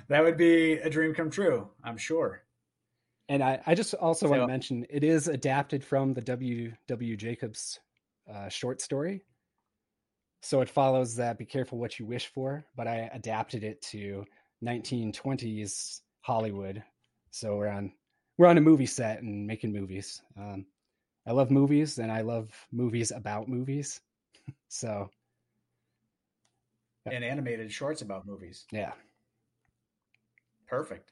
that 0.09 0.23
would 0.23 0.37
be 0.37 0.73
a 0.73 0.89
dream 0.89 1.13
come 1.13 1.29
true, 1.29 1.69
I'm 1.83 1.97
sure. 1.97 2.43
And 3.29 3.43
I, 3.43 3.61
I 3.65 3.75
just 3.75 3.93
also 3.93 4.25
so, 4.25 4.31
want 4.31 4.43
to 4.43 4.47
mention 4.47 4.85
it 4.89 5.03
is 5.03 5.27
adapted 5.27 5.83
from 5.83 6.13
the 6.13 6.21
W. 6.21 6.73
W. 6.87 7.17
Jacobs 7.17 7.79
uh, 8.31 8.49
short 8.49 8.81
story. 8.81 9.23
So 10.43 10.61
it 10.61 10.69
follows 10.69 11.15
that 11.15 11.37
be 11.37 11.45
careful 11.45 11.77
what 11.77 11.99
you 11.99 12.05
wish 12.05 12.27
for, 12.27 12.65
but 12.75 12.87
I 12.87 13.09
adapted 13.13 13.63
it 13.63 13.81
to 13.83 14.25
1920s 14.63 16.01
Hollywood. 16.21 16.83
So 17.29 17.55
we're 17.55 17.67
on 17.67 17.93
we're 18.37 18.47
on 18.47 18.57
a 18.57 18.61
movie 18.61 18.85
set 18.85 19.21
and 19.21 19.45
making 19.45 19.71
movies. 19.71 20.21
Um, 20.37 20.65
I 21.25 21.31
love 21.31 21.51
movies 21.51 21.99
and 21.99 22.11
I 22.11 22.21
love 22.21 22.51
movies 22.71 23.11
about 23.11 23.47
movies. 23.47 24.01
so 24.67 25.09
and 27.05 27.23
animated 27.23 27.71
shorts 27.71 28.01
about 28.01 28.27
movies. 28.27 28.65
Yeah. 28.71 28.91
Perfect. 30.67 31.11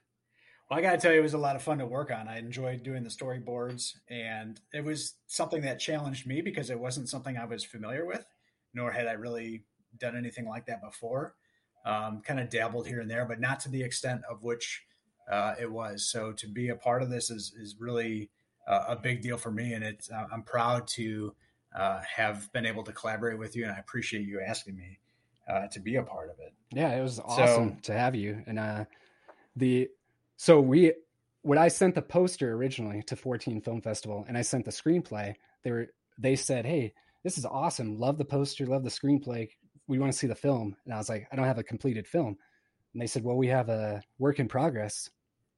Well, 0.69 0.77
I 0.77 0.81
got 0.81 0.91
to 0.91 0.97
tell 0.97 1.11
you, 1.11 1.19
it 1.19 1.23
was 1.23 1.33
a 1.33 1.39
lot 1.39 1.55
of 1.55 1.63
fun 1.63 1.79
to 1.79 1.85
work 1.85 2.11
on. 2.11 2.27
I 2.27 2.37
enjoyed 2.37 2.83
doing 2.83 3.03
the 3.03 3.09
storyboards, 3.09 3.95
and 4.07 4.59
it 4.71 4.83
was 4.83 5.15
something 5.25 5.61
that 5.63 5.79
challenged 5.79 6.27
me 6.27 6.41
because 6.41 6.69
it 6.69 6.79
wasn't 6.79 7.09
something 7.09 7.37
I 7.37 7.45
was 7.45 7.63
familiar 7.63 8.05
with, 8.05 8.25
nor 8.73 8.91
had 8.91 9.07
I 9.07 9.13
really 9.13 9.63
done 9.97 10.15
anything 10.15 10.47
like 10.47 10.67
that 10.67 10.81
before. 10.81 11.35
Um, 11.85 12.21
kind 12.23 12.39
of 12.39 12.49
dabbled 12.49 12.87
here 12.87 12.99
and 12.99 13.09
there, 13.09 13.25
but 13.25 13.39
not 13.39 13.59
to 13.61 13.69
the 13.69 13.81
extent 13.81 14.21
of 14.29 14.43
which 14.43 14.83
uh, 15.31 15.55
it 15.59 15.71
was. 15.71 16.09
So 16.09 16.33
to 16.33 16.47
be 16.47 16.69
a 16.69 16.75
part 16.75 17.01
of 17.01 17.09
this 17.09 17.31
is 17.31 17.53
is 17.59 17.77
really 17.79 18.29
uh, 18.67 18.85
a 18.89 18.95
big 18.95 19.21
deal 19.21 19.37
for 19.37 19.51
me, 19.51 19.73
and 19.73 19.83
it's 19.83 20.11
uh, 20.11 20.25
I'm 20.31 20.43
proud 20.43 20.87
to 20.95 21.33
uh, 21.75 22.01
have 22.15 22.51
been 22.53 22.65
able 22.65 22.83
to 22.83 22.91
collaborate 22.91 23.37
with 23.37 23.55
you, 23.55 23.63
and 23.63 23.71
I 23.71 23.77
appreciate 23.77 24.27
you 24.27 24.41
asking 24.41 24.75
me 24.75 24.99
uh, 25.49 25.67
to 25.67 25.79
be 25.79 25.95
a 25.95 26.03
part 26.03 26.29
of 26.29 26.39
it. 26.39 26.53
Yeah, 26.71 26.89
it 26.95 27.01
was 27.01 27.19
awesome 27.19 27.75
so, 27.75 27.93
to 27.93 27.93
have 27.93 28.15
you, 28.15 28.43
and 28.47 28.59
uh, 28.59 28.85
the 29.55 29.89
so 30.37 30.59
we 30.59 30.93
when 31.41 31.57
I 31.57 31.67
sent 31.67 31.95
the 31.95 32.01
poster 32.01 32.53
originally 32.53 33.01
to 33.03 33.15
Fortean 33.15 33.63
Film 33.63 33.81
Festival 33.81 34.25
and 34.27 34.37
I 34.37 34.41
sent 34.41 34.65
the 34.65 34.71
screenplay, 34.71 35.35
they 35.63 35.71
were 35.71 35.87
they 36.17 36.35
said, 36.35 36.65
"Hey, 36.65 36.93
this 37.23 37.37
is 37.37 37.45
awesome. 37.45 37.97
Love 37.97 38.17
the 38.17 38.25
poster, 38.25 38.65
love 38.65 38.83
the 38.83 38.89
screenplay. 38.89 39.49
We 39.87 39.99
want 39.99 40.11
to 40.11 40.17
see 40.17 40.27
the 40.27 40.35
film." 40.35 40.75
And 40.85 40.93
I 40.93 40.97
was 40.97 41.09
like, 41.09 41.27
"I 41.31 41.35
don't 41.35 41.45
have 41.45 41.57
a 41.57 41.63
completed 41.63 42.07
film." 42.07 42.37
And 42.93 43.01
they 43.01 43.07
said, 43.07 43.23
"Well, 43.23 43.37
we 43.37 43.47
have 43.47 43.69
a 43.69 44.01
work 44.17 44.39
in 44.39 44.47
progress 44.47 45.09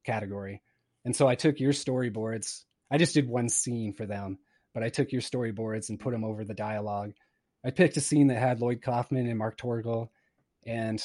category." 0.04 0.62
And 1.06 1.16
so 1.16 1.28
I 1.28 1.36
took 1.36 1.60
your 1.60 1.74
storyboards. 1.74 2.66
I 2.92 2.98
just 2.98 3.14
did 3.14 3.28
one 3.28 3.48
scene 3.48 3.94
for 3.94 4.06
them, 4.06 4.38
but 4.74 4.84
I 4.84 4.90
took 4.90 5.12
your 5.12 5.22
storyboards 5.22 5.90
and 5.90 6.00
put 6.00 6.12
them 6.12 6.26
over 6.26 6.44
the 6.44 6.54
dialogue. 6.54 7.14
I 7.66 7.72
picked 7.72 7.98
a 7.98 8.02
scene 8.02 8.28
that 8.28 8.40
had 8.40 8.60
Lloyd 8.60 8.82
Kaufman 8.82 9.28
and 9.28 9.38
Mark 9.38 9.58
Torgl 9.58 10.10
and 10.66 11.02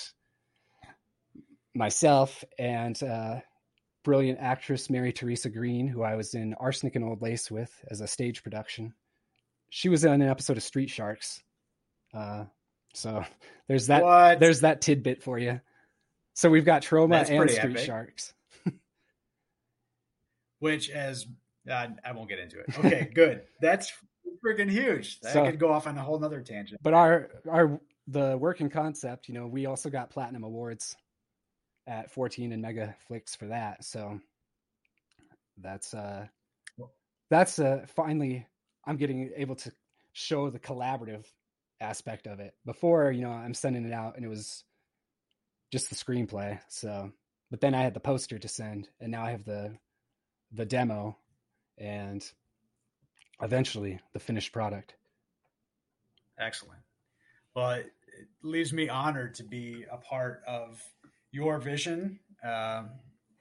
myself 1.75 2.43
and 2.59 3.01
uh, 3.03 3.41
brilliant 4.03 4.39
actress 4.41 4.91
Mary 4.91 5.13
Teresa 5.13 5.51
Green, 5.51 5.87
who 5.87 6.03
I 6.03 6.17
was 6.17 6.35
in 6.35 6.55
Arsenic 6.55 6.97
and 6.97 7.05
Old 7.05 7.23
Lace 7.23 7.51
with 7.51 7.73
as 7.91 8.01
a 8.01 8.07
stage 8.07 8.43
production. 8.43 8.95
She 9.71 9.89
was 9.89 10.05
in 10.05 10.13
an 10.13 10.23
episode 10.23 10.57
of 10.57 10.63
Street 10.63 10.91
Sharks. 10.91 11.43
Uh, 12.15 12.45
so 12.95 13.25
there's 13.69 13.89
that. 13.89 14.03
What? 14.03 14.41
There's 14.41 14.61
that 14.63 14.81
tidbit 14.81 15.23
for 15.23 15.39
you. 15.39 15.61
So 16.35 16.51
we've 16.51 16.65
got 16.65 16.83
Troma 16.83 17.11
That's 17.11 17.31
and 17.31 17.51
Street 17.51 17.77
epic. 17.77 17.87
Sharks. 17.87 18.35
Which, 20.59 20.91
as 20.91 21.27
uh, 21.71 21.89
I 22.05 22.13
won't 22.13 22.29
get 22.29 22.39
into 22.39 22.61
it. 22.61 22.67
Okay, 22.79 23.11
good. 23.15 23.43
That's 23.61 23.93
freaking 24.45 24.71
huge. 24.71 25.21
That 25.21 25.33
so, 25.33 25.45
could 25.45 25.59
go 25.59 25.73
off 25.73 25.87
on 25.87 25.97
a 25.97 26.03
whole 26.03 26.19
nother 26.19 26.41
tangent. 26.41 26.81
But 26.83 26.95
our 26.95 27.31
our 27.51 27.81
the 28.09 28.37
working 28.39 28.71
concept, 28.71 29.29
you 29.29 29.35
know, 29.35 29.47
we 29.47 29.67
also 29.67 29.91
got 29.91 30.11
platinum 30.11 30.45
awards 30.45 30.97
at 31.87 32.13
Fortean 32.13 32.53
and 32.53 32.63
mega 32.63 32.95
flicks 33.07 33.35
for 33.35 33.47
that 33.47 33.85
so 33.85 34.19
that's 35.59 35.95
uh 35.95 36.27
that's 37.31 37.59
uh 37.59 37.85
finally 37.95 38.47
i'm 38.87 38.97
getting 38.97 39.31
able 39.37 39.55
to 39.55 39.73
show 40.13 40.51
the 40.51 40.59
collaborative 40.59 41.25
aspect 41.81 42.27
of 42.27 42.41
it 42.41 42.55
before 42.65 43.11
you 43.13 43.23
know 43.23 43.31
i'm 43.31 43.55
sending 43.55 43.85
it 43.85 43.93
out 43.93 44.17
and 44.17 44.25
it 44.25 44.29
was 44.29 44.65
just 45.73 45.89
the 45.89 45.97
screenplay 45.97 46.59
so 46.69 47.11
but 47.51 47.61
then 47.61 47.75
i 47.75 47.83
had 47.83 47.95
the 47.95 48.01
poster 48.01 48.39
to 48.39 48.49
send 48.49 48.89
and 49.01 49.13
now 49.13 49.25
i 49.25 49.31
have 49.31 49.45
the 49.45 49.73
the 50.53 50.67
demo 50.67 51.17
and 51.79 52.31
eventually 53.43 53.99
the 54.13 54.19
finished 54.19 54.53
product 54.53 54.95
excellent 56.39 56.81
well 57.55 57.71
it 57.71 58.29
leaves 58.43 58.73
me 58.73 58.89
honored 58.89 59.35
to 59.35 59.45
be 59.45 59.85
a 59.91 59.97
part 59.97 60.43
of 60.47 60.83
your 61.31 61.59
vision. 61.59 62.19
Um, 62.43 62.91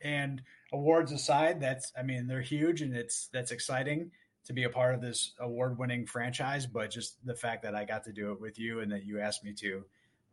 and 0.01 0.41
awards 0.73 1.11
aside, 1.11 1.59
that's 1.59 1.91
I 1.97 2.03
mean 2.03 2.27
they're 2.27 2.41
huge 2.41 2.81
and 2.81 2.95
it's 2.95 3.27
that's 3.33 3.51
exciting 3.51 4.11
to 4.45 4.53
be 4.53 4.63
a 4.63 4.69
part 4.69 4.93
of 4.93 5.01
this 5.01 5.33
award-winning 5.39 6.05
franchise. 6.05 6.67
But 6.67 6.91
just 6.91 7.25
the 7.25 7.35
fact 7.35 7.63
that 7.63 7.73
I 7.73 7.85
got 7.85 8.03
to 8.03 8.11
do 8.11 8.31
it 8.31 8.41
with 8.41 8.59
you 8.59 8.81
and 8.81 8.91
that 8.91 9.05
you 9.05 9.19
asked 9.19 9.43
me 9.43 9.53
to 9.53 9.83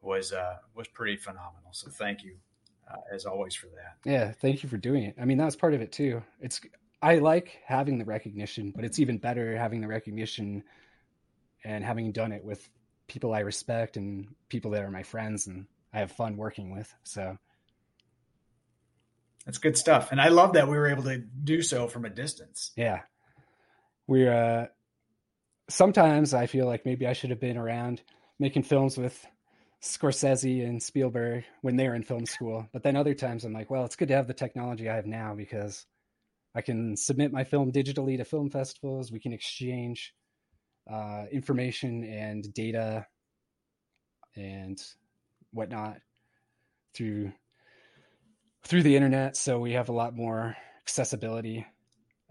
was 0.01 0.33
uh, 0.33 0.57
was 0.75 0.88
pretty 0.88 1.17
phenomenal. 1.17 1.71
So 1.73 1.91
thank 1.91 2.23
you 2.23 2.37
uh, 2.91 2.97
as 3.15 3.25
always 3.25 3.55
for 3.55 3.69
that. 3.69 3.97
Yeah, 4.05 4.33
thank 4.33 4.62
you 4.62 4.69
for 4.69 4.77
doing 4.77 5.05
it. 5.05 5.15
I 5.21 5.25
mean 5.25 5.38
that's 5.38 5.57
part 5.57 5.75
of 5.75 5.81
it 5.81 5.93
too. 5.93 6.23
It's 6.41 6.61
I 7.03 7.17
like 7.17 7.59
having 7.67 7.99
the 7.99 8.05
recognition, 8.05 8.73
but 8.75 8.85
it's 8.85 9.01
even 9.01 9.19
better 9.19 9.57
having 9.59 9.81
the 9.81 9.88
recognition 9.88 10.62
and 11.65 11.85
having 11.85 12.12
done 12.12 12.31
it 12.31 12.45
with 12.45 12.69
people 13.09 13.35
I 13.35 13.41
respect 13.41 13.97
and 13.97 14.29
people 14.49 14.71
that 14.71 14.85
are 14.85 14.91
my 14.91 15.03
friends 15.03 15.49
and 15.49 15.67
I 15.93 15.99
have 15.99 16.12
fun 16.12 16.37
working 16.37 16.71
with. 16.71 16.93
So 17.03 17.37
that's 19.45 19.59
good 19.59 19.77
stuff. 19.77 20.12
And 20.12 20.21
I 20.21 20.29
love 20.29 20.53
that 20.53 20.69
we 20.69 20.77
were 20.77 20.88
able 20.88 21.03
to 21.05 21.19
do 21.19 21.61
so 21.61 21.88
from 21.88 22.05
a 22.05 22.11
distance. 22.11 22.71
Yeah. 22.77 23.01
We're, 24.07 24.33
uh, 24.33 24.67
sometimes 25.69 26.35
I 26.35 26.47
feel 26.47 26.67
like 26.67 26.87
maybe 26.87 27.07
I 27.07 27.12
should 27.12 27.31
have 27.31 27.41
been 27.41 27.57
around 27.57 28.01
making 28.38 28.62
films 28.62 28.97
with 28.97 29.27
Scorsese 29.83 30.67
and 30.67 30.81
Spielberg 30.81 31.45
when 31.62 31.77
they 31.77 31.88
were 31.88 31.97
in 31.97 32.05
film 32.05 32.27
school. 32.27 32.69
But 32.73 32.85
then 32.85 32.97
other 32.97 33.15
times 33.15 33.45
I'm 33.45 33.53
like, 33.53 33.71
well, 33.71 33.85
it's 33.85 33.97
good 33.97 34.09
to 34.09 34.15
have 34.15 34.29
the 34.29 34.35
technology 34.35 34.88
I 34.88 34.95
have 34.95 35.07
now 35.07 35.35
because 35.35 35.85
I 36.55 36.61
can 36.61 36.97
submit 36.97 37.33
my 37.33 37.45
film 37.45 37.73
digitally 37.73 38.17
to 38.17 38.25
film 38.25 38.51
festivals. 38.51 39.11
We 39.11 39.21
can 39.21 39.33
exchange 39.33 40.15
uh, 40.91 41.25
information 41.31 42.05
and 42.05 42.53
data 42.53 43.07
and 44.37 44.83
whatnot 45.53 45.99
through 46.95 47.33
through 48.65 48.83
the 48.83 48.95
internet, 48.95 49.37
so 49.37 49.59
we 49.59 49.73
have 49.73 49.88
a 49.88 49.93
lot 49.93 50.15
more 50.15 50.57
accessibility. 50.83 51.67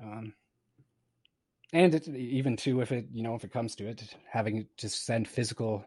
Um, 0.01 0.33
and 1.73 1.93
it, 1.93 2.07
even 2.07 2.55
too, 2.55 2.81
if 2.81 2.91
it 2.91 3.07
you 3.11 3.23
know 3.23 3.35
if 3.35 3.43
it 3.43 3.51
comes 3.51 3.75
to 3.75 3.87
it, 3.87 4.15
having 4.29 4.67
to 4.77 4.89
send 4.89 5.27
physical 5.27 5.85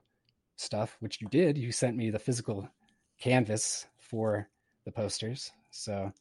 stuff, 0.57 0.97
which 1.01 1.21
you 1.21 1.29
did, 1.29 1.59
you 1.59 1.73
sent 1.73 1.97
me 1.97 2.11
the 2.11 2.19
physical 2.19 2.69
canvas 3.21 3.87
for 3.99 4.49
the 4.85 4.93
posters. 4.93 5.51
So 5.71 6.13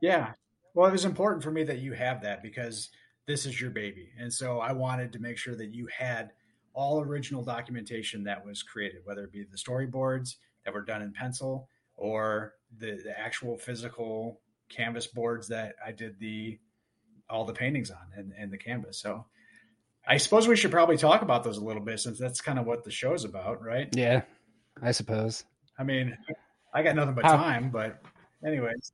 yeah, 0.00 0.32
well, 0.74 0.88
it 0.88 0.92
was 0.92 1.04
important 1.04 1.42
for 1.42 1.50
me 1.50 1.64
that 1.64 1.78
you 1.78 1.92
have 1.92 2.22
that 2.22 2.42
because 2.42 2.90
this 3.26 3.46
is 3.46 3.60
your 3.60 3.70
baby, 3.70 4.10
and 4.18 4.32
so 4.32 4.58
I 4.58 4.72
wanted 4.72 5.12
to 5.12 5.18
make 5.18 5.38
sure 5.38 5.54
that 5.56 5.74
you 5.74 5.88
had 5.96 6.32
all 6.72 7.00
original 7.00 7.42
documentation 7.42 8.24
that 8.24 8.44
was 8.44 8.62
created, 8.62 9.00
whether 9.04 9.24
it 9.24 9.32
be 9.32 9.44
the 9.44 9.56
storyboards 9.56 10.36
that 10.64 10.74
were 10.74 10.82
done 10.82 11.02
in 11.02 11.12
pencil 11.12 11.68
or 11.96 12.54
the, 12.78 13.00
the 13.04 13.18
actual 13.18 13.58
physical 13.58 14.40
canvas 14.68 15.06
boards 15.06 15.48
that 15.48 15.74
I 15.84 15.92
did 15.92 16.18
the 16.18 16.58
all 17.28 17.44
the 17.44 17.52
paintings 17.52 17.90
on 17.90 17.98
and, 18.16 18.32
and 18.36 18.52
the 18.52 18.58
canvas. 18.58 18.98
So 18.98 19.24
I 20.06 20.16
suppose 20.16 20.48
we 20.48 20.56
should 20.56 20.70
probably 20.70 20.96
talk 20.96 21.22
about 21.22 21.44
those 21.44 21.58
a 21.58 21.64
little 21.64 21.82
bit 21.82 22.00
since 22.00 22.18
that's 22.18 22.40
kind 22.40 22.58
of 22.58 22.66
what 22.66 22.84
the 22.84 22.90
show's 22.90 23.24
about, 23.24 23.62
right? 23.62 23.88
Yeah, 23.94 24.22
I 24.82 24.92
suppose. 24.92 25.44
I 25.78 25.84
mean, 25.84 26.16
I 26.74 26.82
got 26.82 26.96
nothing 26.96 27.14
but 27.14 27.24
how, 27.24 27.36
time, 27.36 27.70
but 27.70 28.02
anyways. 28.44 28.92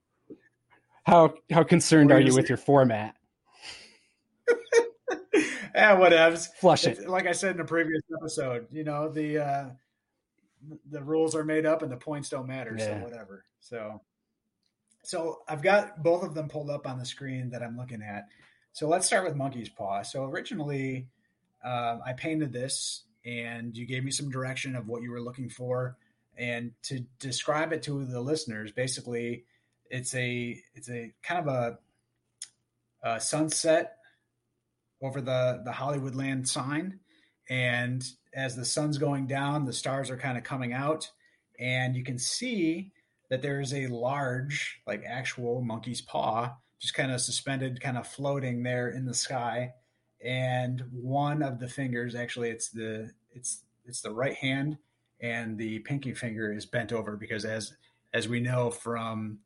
How 1.07 1.35
how 1.51 1.62
concerned 1.62 2.11
are 2.11 2.21
you 2.21 2.35
with 2.35 2.49
your 2.49 2.59
format? 2.59 3.14
yeah, 5.73 5.97
whatevs. 5.97 6.49
Flush 6.59 6.85
it. 6.85 7.09
Like 7.09 7.29
I 7.29 7.33
said 7.33 7.55
in 7.55 7.61
a 7.61 7.64
previous 7.64 8.03
episode, 8.21 8.66
you 8.73 8.83
know, 8.83 9.09
the 9.09 9.38
uh 9.38 9.64
the 10.90 11.03
rules 11.03 11.37
are 11.37 11.45
made 11.45 11.64
up 11.64 11.83
and 11.83 11.92
the 11.92 11.97
points 11.97 12.29
don't 12.29 12.49
matter. 12.49 12.75
Yeah. 12.77 12.99
So 12.99 13.05
whatever. 13.05 13.45
So, 13.61 14.01
so 15.05 15.42
I've 15.49 15.62
got 15.62 16.03
both 16.03 16.25
of 16.25 16.35
them 16.35 16.49
pulled 16.49 16.71
up 16.71 16.88
on 16.88 16.99
the 16.99 17.07
screen 17.07 17.51
that 17.51 17.62
I'm 17.62 17.77
looking 17.77 18.03
at. 18.03 18.27
So 18.73 18.88
let's 18.88 19.07
start 19.07 19.25
with 19.25 19.37
Monkey's 19.37 19.69
Paw. 19.69 20.03
So 20.03 20.25
originally, 20.25 21.07
uh, 21.64 21.99
I 22.05 22.14
painted 22.14 22.53
this, 22.53 23.05
and 23.25 23.77
you 23.77 23.87
gave 23.87 24.03
me 24.03 24.11
some 24.11 24.29
direction 24.29 24.75
of 24.75 24.88
what 24.88 25.03
you 25.03 25.12
were 25.12 25.21
looking 25.21 25.49
for, 25.49 25.97
and 26.37 26.73
to 26.83 27.01
describe 27.21 27.73
it 27.73 27.83
to 27.85 28.05
the 28.05 28.21
listeners, 28.21 28.73
basically, 28.73 29.45
it's 29.90 30.14
a 30.14 30.61
it's 30.75 30.90
a 30.90 31.12
kind 31.22 31.49
of 31.49 31.55
a, 31.55 31.79
a 33.09 33.20
sunset 33.20 33.96
over 35.03 35.20
the 35.20 35.62
the 35.64 35.72
Hollywoodland 35.72 36.49
sign, 36.49 37.01
and 37.49 38.05
as 38.35 38.57
the 38.57 38.64
sun's 38.64 38.99
going 38.99 39.27
down, 39.27 39.64
the 39.64 39.72
stars 39.72 40.11
are 40.11 40.16
kind 40.16 40.37
of 40.37 40.44
coming 40.44 40.72
out, 40.72 41.11
and 41.59 41.96
you 41.96 42.05
can 42.05 42.18
see 42.18 42.92
that 43.29 43.42
there 43.42 43.61
is 43.61 43.75
a 43.75 43.88
large, 43.88 44.81
like 44.87 45.03
actual 45.07 45.61
monkey's 45.61 46.01
paw, 46.01 46.55
just 46.79 46.94
kind 46.94 47.11
of 47.11 47.20
suspended, 47.20 47.81
kind 47.81 47.99
of 47.99 48.07
floating 48.07 48.62
there 48.62 48.88
in 48.88 49.05
the 49.05 49.14
sky. 49.14 49.72
And 50.25 50.85
one 50.92 51.42
of 51.42 51.59
the 51.59 51.68
fingers, 51.68 52.14
actually, 52.14 52.51
it's 52.51 52.68
the 52.68 53.11
it's 53.33 53.62
it's 53.85 54.01
the 54.01 54.12
right 54.12 54.35
hand, 54.35 54.79
and 55.20 55.59
the 55.59 55.81
pinky 55.81 56.14
finger 56.14 56.53
is 56.53 56.66
bent 56.66 56.92
over 56.92 57.16
because 57.16 57.44
as 57.44 57.75
as 58.12 58.29
we 58.29 58.40
know 58.40 58.70
from 58.70 59.38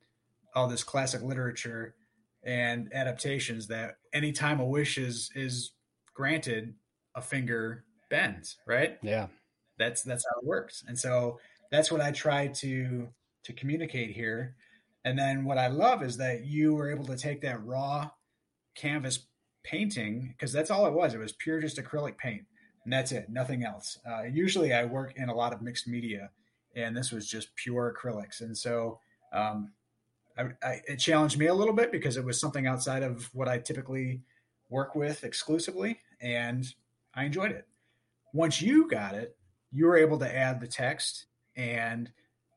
all 0.54 0.68
this 0.68 0.84
classic 0.84 1.22
literature 1.22 1.94
and 2.42 2.90
adaptations, 2.94 3.66
that 3.68 3.96
anytime 4.12 4.60
a 4.60 4.64
wish 4.64 4.98
is 4.98 5.30
is 5.34 5.72
granted, 6.14 6.74
a 7.14 7.22
finger 7.22 7.84
bends, 8.08 8.56
right? 8.66 8.98
Yeah. 9.02 9.28
That's 9.78 10.02
that's 10.02 10.24
how 10.28 10.40
it 10.40 10.46
works. 10.46 10.84
And 10.86 10.98
so 10.98 11.38
that's 11.70 11.90
what 11.90 12.00
I 12.00 12.10
try 12.12 12.48
to 12.48 13.08
to 13.44 13.52
communicate 13.52 14.10
here. 14.10 14.56
And 15.04 15.18
then 15.18 15.44
what 15.44 15.58
I 15.58 15.68
love 15.68 16.02
is 16.02 16.18
that 16.18 16.44
you 16.44 16.74
were 16.74 16.90
able 16.90 17.06
to 17.06 17.16
take 17.16 17.40
that 17.42 17.64
raw 17.64 18.10
canvas 18.74 19.26
painting 19.62 20.34
because 20.36 20.52
that's 20.52 20.70
all 20.70 20.86
it 20.86 20.92
was. 20.92 21.14
It 21.14 21.18
was 21.18 21.32
pure 21.32 21.60
just 21.60 21.78
acrylic 21.78 22.18
paint, 22.18 22.42
and 22.84 22.92
that's 22.92 23.12
it, 23.12 23.30
nothing 23.30 23.64
else. 23.64 23.98
Uh, 24.06 24.24
usually, 24.24 24.74
I 24.74 24.84
work 24.84 25.14
in 25.16 25.28
a 25.28 25.34
lot 25.34 25.52
of 25.52 25.62
mixed 25.62 25.88
media, 25.88 26.30
and 26.76 26.96
this 26.96 27.12
was 27.12 27.26
just 27.26 27.54
pure 27.56 27.94
acrylics. 27.94 28.40
And 28.42 28.56
so 28.56 29.00
um, 29.32 29.72
I, 30.38 30.42
I, 30.62 30.80
it 30.88 30.96
challenged 30.96 31.38
me 31.38 31.46
a 31.46 31.54
little 31.54 31.74
bit 31.74 31.92
because 31.92 32.16
it 32.16 32.24
was 32.24 32.40
something 32.40 32.66
outside 32.66 33.02
of 33.02 33.28
what 33.34 33.48
I 33.48 33.58
typically 33.58 34.22
work 34.68 34.94
with 34.94 35.24
exclusively, 35.24 35.98
and 36.20 36.66
I 37.14 37.24
enjoyed 37.24 37.50
it. 37.50 37.66
Once 38.32 38.62
you 38.62 38.88
got 38.88 39.14
it, 39.14 39.36
you 39.72 39.86
were 39.86 39.96
able 39.96 40.18
to 40.18 40.36
add 40.36 40.60
the 40.60 40.66
text 40.66 41.26
and 41.56 42.10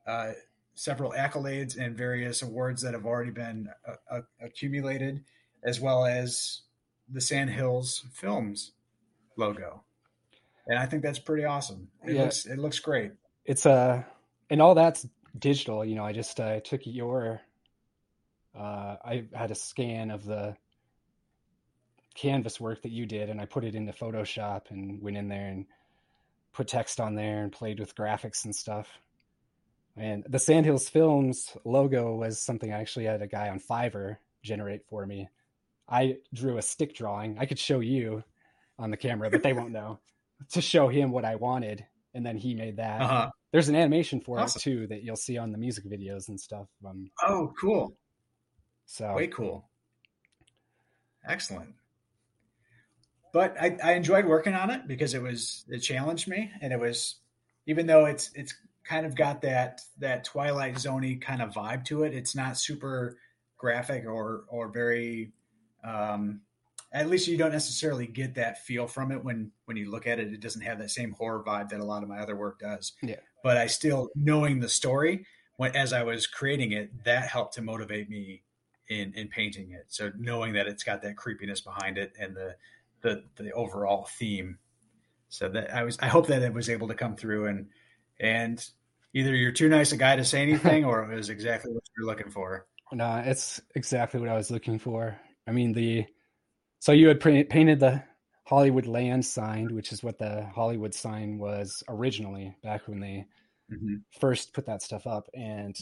uh, 0.06 0.32
several 0.74 1.12
accolades 1.12 1.78
and 1.78 1.96
various 1.96 2.42
awards 2.42 2.82
that 2.82 2.94
have 2.94 3.06
already 3.06 3.30
been 3.30 3.68
uh, 3.86 4.16
uh 4.16 4.20
accumulated, 4.40 5.24
as 5.64 5.80
well 5.80 6.04
as 6.04 6.62
the 7.08 7.20
Sand 7.20 7.50
Hills 7.50 8.04
Films 8.12 8.72
logo. 9.36 9.82
And 10.66 10.78
I 10.78 10.86
think 10.86 11.02
that's 11.02 11.18
pretty 11.18 11.44
awesome. 11.44 11.88
It 12.06 12.14
yeah. 12.14 12.22
looks 12.22 12.46
it 12.46 12.58
looks 12.58 12.78
great. 12.78 13.12
It's 13.44 13.66
uh 13.66 14.02
and 14.50 14.62
all 14.62 14.74
that's 14.74 15.06
digital, 15.38 15.84
you 15.84 15.94
know, 15.94 16.04
I 16.04 16.12
just 16.12 16.38
uh, 16.40 16.60
took 16.60 16.82
your 16.84 17.40
uh 18.56 18.96
I 19.04 19.24
had 19.32 19.50
a 19.50 19.54
scan 19.54 20.10
of 20.10 20.24
the 20.24 20.56
canvas 22.14 22.60
work 22.60 22.82
that 22.82 22.92
you 22.92 23.06
did 23.06 23.28
and 23.28 23.40
I 23.40 23.44
put 23.44 23.64
it 23.64 23.74
into 23.74 23.92
Photoshop 23.92 24.70
and 24.70 25.02
went 25.02 25.16
in 25.16 25.28
there 25.28 25.48
and 25.48 25.66
put 26.52 26.68
text 26.68 27.00
on 27.00 27.16
there 27.16 27.42
and 27.42 27.52
played 27.52 27.80
with 27.80 27.96
graphics 27.96 28.44
and 28.44 28.54
stuff. 28.54 28.88
And 29.96 30.24
the 30.28 30.38
Sandhills 30.38 30.88
Films 30.88 31.56
logo 31.64 32.14
was 32.14 32.40
something 32.40 32.72
I 32.72 32.80
actually 32.80 33.04
had 33.04 33.22
a 33.22 33.26
guy 33.26 33.48
on 33.48 33.60
Fiverr 33.60 34.16
generate 34.42 34.86
for 34.88 35.06
me. 35.06 35.28
I 35.88 36.18
drew 36.32 36.56
a 36.56 36.62
stick 36.62 36.94
drawing. 36.94 37.38
I 37.38 37.46
could 37.46 37.58
show 37.58 37.80
you 37.80 38.24
on 38.78 38.90
the 38.90 38.96
camera, 38.96 39.30
but 39.30 39.42
they 39.42 39.52
won't 39.52 39.72
know 39.72 40.00
to 40.52 40.60
show 40.60 40.88
him 40.88 41.10
what 41.10 41.24
I 41.24 41.36
wanted. 41.36 41.84
And 42.14 42.24
then 42.24 42.36
he 42.36 42.54
made 42.54 42.76
that. 42.76 43.00
Uh-huh. 43.00 43.30
There's 43.52 43.68
an 43.68 43.76
animation 43.76 44.20
for 44.20 44.38
awesome. 44.38 44.58
it 44.58 44.62
too 44.62 44.86
that 44.88 45.02
you'll 45.02 45.16
see 45.16 45.36
on 45.38 45.52
the 45.52 45.58
music 45.58 45.84
videos 45.84 46.28
and 46.28 46.40
stuff. 46.40 46.66
Um, 46.86 47.10
oh, 47.24 47.52
cool. 47.60 47.96
So 48.86 49.14
way 49.14 49.26
cool. 49.28 49.68
Excellent. 51.26 51.74
But 53.32 53.56
I, 53.60 53.76
I 53.82 53.92
enjoyed 53.94 54.26
working 54.26 54.54
on 54.54 54.70
it 54.70 54.86
because 54.86 55.14
it 55.14 55.22
was 55.22 55.64
it 55.68 55.80
challenged 55.80 56.28
me 56.28 56.52
and 56.60 56.72
it 56.72 56.78
was 56.78 57.16
even 57.66 57.86
though 57.86 58.04
it's 58.04 58.30
it's 58.34 58.54
kind 58.84 59.06
of 59.06 59.14
got 59.16 59.42
that 59.42 59.80
that 59.98 60.24
Twilight 60.24 60.74
Zoney 60.74 61.20
kind 61.20 61.42
of 61.42 61.50
vibe 61.50 61.84
to 61.86 62.04
it. 62.04 62.14
It's 62.14 62.36
not 62.36 62.58
super 62.58 63.18
graphic 63.56 64.04
or 64.06 64.44
or 64.48 64.68
very. 64.68 65.32
Um, 65.82 66.42
at 66.92 67.10
least 67.10 67.26
you 67.26 67.36
don't 67.36 67.50
necessarily 67.50 68.06
get 68.06 68.36
that 68.36 68.64
feel 68.64 68.86
from 68.86 69.10
it 69.10 69.24
when 69.24 69.50
when 69.64 69.76
you 69.76 69.90
look 69.90 70.06
at 70.06 70.20
it. 70.20 70.32
It 70.32 70.40
doesn't 70.40 70.62
have 70.62 70.78
that 70.78 70.90
same 70.90 71.12
horror 71.12 71.42
vibe 71.44 71.70
that 71.70 71.80
a 71.80 71.84
lot 71.84 72.02
of 72.02 72.08
my 72.08 72.18
other 72.18 72.36
work 72.36 72.60
does. 72.60 72.92
Yeah. 73.02 73.16
But 73.42 73.56
I 73.56 73.66
still 73.66 74.10
knowing 74.14 74.60
the 74.60 74.68
story 74.68 75.26
when 75.56 75.74
as 75.74 75.92
I 75.92 76.02
was 76.04 76.26
creating 76.26 76.72
it, 76.72 77.04
that 77.04 77.28
helped 77.28 77.54
to 77.54 77.62
motivate 77.62 78.08
me 78.08 78.42
in 78.88 79.12
in 79.14 79.28
painting 79.28 79.72
it. 79.72 79.86
So 79.88 80.12
knowing 80.16 80.54
that 80.54 80.66
it's 80.66 80.84
got 80.84 81.02
that 81.02 81.16
creepiness 81.16 81.60
behind 81.60 81.98
it 81.98 82.12
and 82.18 82.36
the 82.36 82.56
the 83.02 83.24
the 83.36 83.52
overall 83.52 84.08
theme. 84.18 84.58
So 85.28 85.48
that 85.48 85.74
I 85.74 85.82
was 85.84 85.98
I 86.00 86.06
hope 86.06 86.26
that 86.28 86.42
it 86.42 86.52
was 86.52 86.68
able 86.68 86.88
to 86.88 86.94
come 86.94 87.16
through 87.16 87.46
and 87.46 87.68
and 88.20 88.64
either 89.12 89.34
you're 89.34 89.52
too 89.52 89.68
nice 89.68 89.92
a 89.92 89.96
guy 89.96 90.16
to 90.16 90.24
say 90.24 90.42
anything 90.48 90.84
or 90.84 91.10
it 91.10 91.16
was 91.16 91.30
exactly 91.30 91.72
what 91.72 91.84
you're 91.96 92.06
looking 92.06 92.30
for. 92.30 92.66
No, 92.92 93.22
it's 93.24 93.60
exactly 93.74 94.20
what 94.20 94.28
I 94.28 94.36
was 94.36 94.50
looking 94.50 94.78
for. 94.78 95.18
I 95.46 95.52
mean, 95.52 95.72
the 95.72 96.06
so 96.80 96.92
you 96.92 97.08
had 97.08 97.20
painted 97.20 97.80
the 97.80 98.02
Hollywoodland 98.48 99.24
sign, 99.24 99.74
which 99.74 99.90
is 99.92 100.02
what 100.02 100.18
the 100.18 100.46
Hollywood 100.54 100.94
sign 100.94 101.38
was 101.38 101.82
originally 101.88 102.54
back 102.62 102.86
when 102.86 103.00
they 103.00 103.26
mm-hmm. 103.72 103.96
first 104.20 104.52
put 104.52 104.66
that 104.66 104.82
stuff 104.82 105.06
up. 105.06 105.28
And 105.32 105.74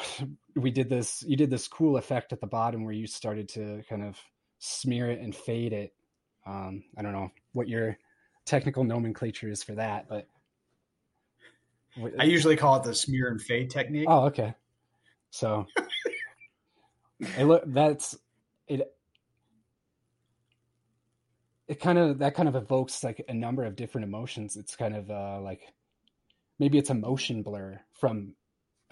we 0.56 0.70
did 0.70 0.88
this, 0.88 1.24
you 1.26 1.36
did 1.36 1.50
this 1.50 1.68
cool 1.68 1.96
effect 1.96 2.32
at 2.32 2.40
the 2.40 2.46
bottom 2.46 2.84
where 2.84 2.94
you 2.94 3.06
started 3.06 3.48
to 3.50 3.82
kind 3.88 4.02
of 4.02 4.18
smear 4.58 5.10
it 5.10 5.20
and 5.20 5.34
fade 5.34 5.72
it. 5.72 5.92
Um, 6.46 6.84
I 6.96 7.02
don't 7.02 7.12
know 7.12 7.30
what 7.52 7.68
your 7.68 7.98
technical 8.44 8.84
nomenclature 8.84 9.48
is 9.48 9.62
for 9.62 9.74
that, 9.74 10.08
but 10.08 10.26
I 12.18 12.24
usually 12.24 12.56
call 12.56 12.76
it 12.76 12.84
the 12.84 12.94
smear 12.94 13.28
and 13.28 13.40
fade 13.40 13.70
technique. 13.70 14.06
Oh, 14.08 14.26
okay. 14.26 14.54
So 15.30 15.66
it 17.20 17.44
look 17.44 17.62
that's 17.66 18.16
it. 18.66 18.94
It 21.68 21.80
kind 21.80 21.98
of 21.98 22.18
that 22.18 22.34
kind 22.34 22.48
of 22.48 22.56
evokes 22.56 23.04
like 23.04 23.24
a 23.28 23.34
number 23.34 23.64
of 23.64 23.76
different 23.76 24.06
emotions. 24.06 24.56
It's 24.56 24.74
kind 24.74 24.96
of 24.96 25.10
uh, 25.10 25.40
like 25.40 25.60
maybe 26.58 26.78
it's 26.78 26.90
a 26.90 26.94
motion 26.94 27.42
blur 27.42 27.80
from 27.92 28.34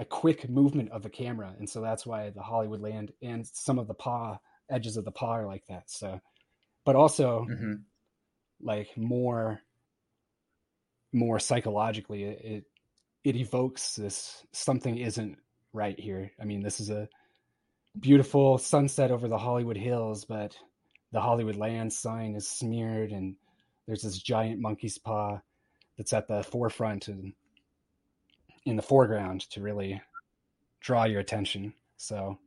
a 0.01 0.05
quick 0.07 0.49
movement 0.49 0.91
of 0.93 1.03
the 1.03 1.11
camera, 1.11 1.55
and 1.59 1.69
so 1.69 1.83
that's 1.83 2.07
why 2.07 2.31
the 2.31 2.41
Hollywoodland 2.41 3.11
and 3.23 3.47
some 3.47 3.79
of 3.79 3.87
the 3.87 3.95
paw 3.95 4.39
edges 4.71 4.97
of 4.97 5.05
the 5.05 5.13
paw 5.13 5.37
are 5.37 5.47
like 5.47 5.67
that. 5.69 5.91
So, 5.91 6.21
but 6.87 6.97
also 6.97 7.47
mm-hmm. 7.49 7.75
like 8.63 8.97
more 8.97 9.61
more 11.13 11.39
psychologically, 11.39 12.25
it 12.25 12.65
it 13.25 13.37
evokes 13.37 13.97
this 13.97 14.43
something 14.53 14.97
isn't 14.97 15.37
right 15.75 16.01
here. 16.01 16.33
I 16.41 16.47
mean, 16.47 16.63
this 16.63 16.81
is 16.81 16.89
a 16.89 17.07
beautiful 17.99 18.57
sunset 18.57 19.11
over 19.11 19.29
the 19.29 19.37
Hollywood 19.37 19.77
Hills, 19.77 20.25
but 20.25 20.57
the 21.13 21.21
Hollywoodland 21.21 21.93
sign 21.93 22.37
is 22.37 22.49
smeared, 22.49 23.13
and 23.13 23.37
there's 23.87 24.03
this 24.03 24.19
giant 24.19 24.63
monkey's 24.63 24.97
paw 24.97 25.41
that's 25.99 26.15
at 26.15 26.27
the 26.27 26.43
forefront 26.43 27.09
and 27.09 27.35
in 28.67 28.77
the 28.77 28.83
foreground 28.83 29.43
to 29.51 29.61
really 29.61 30.01
draw 30.81 31.05
your 31.05 31.21
attention. 31.21 31.73
So 31.97 32.39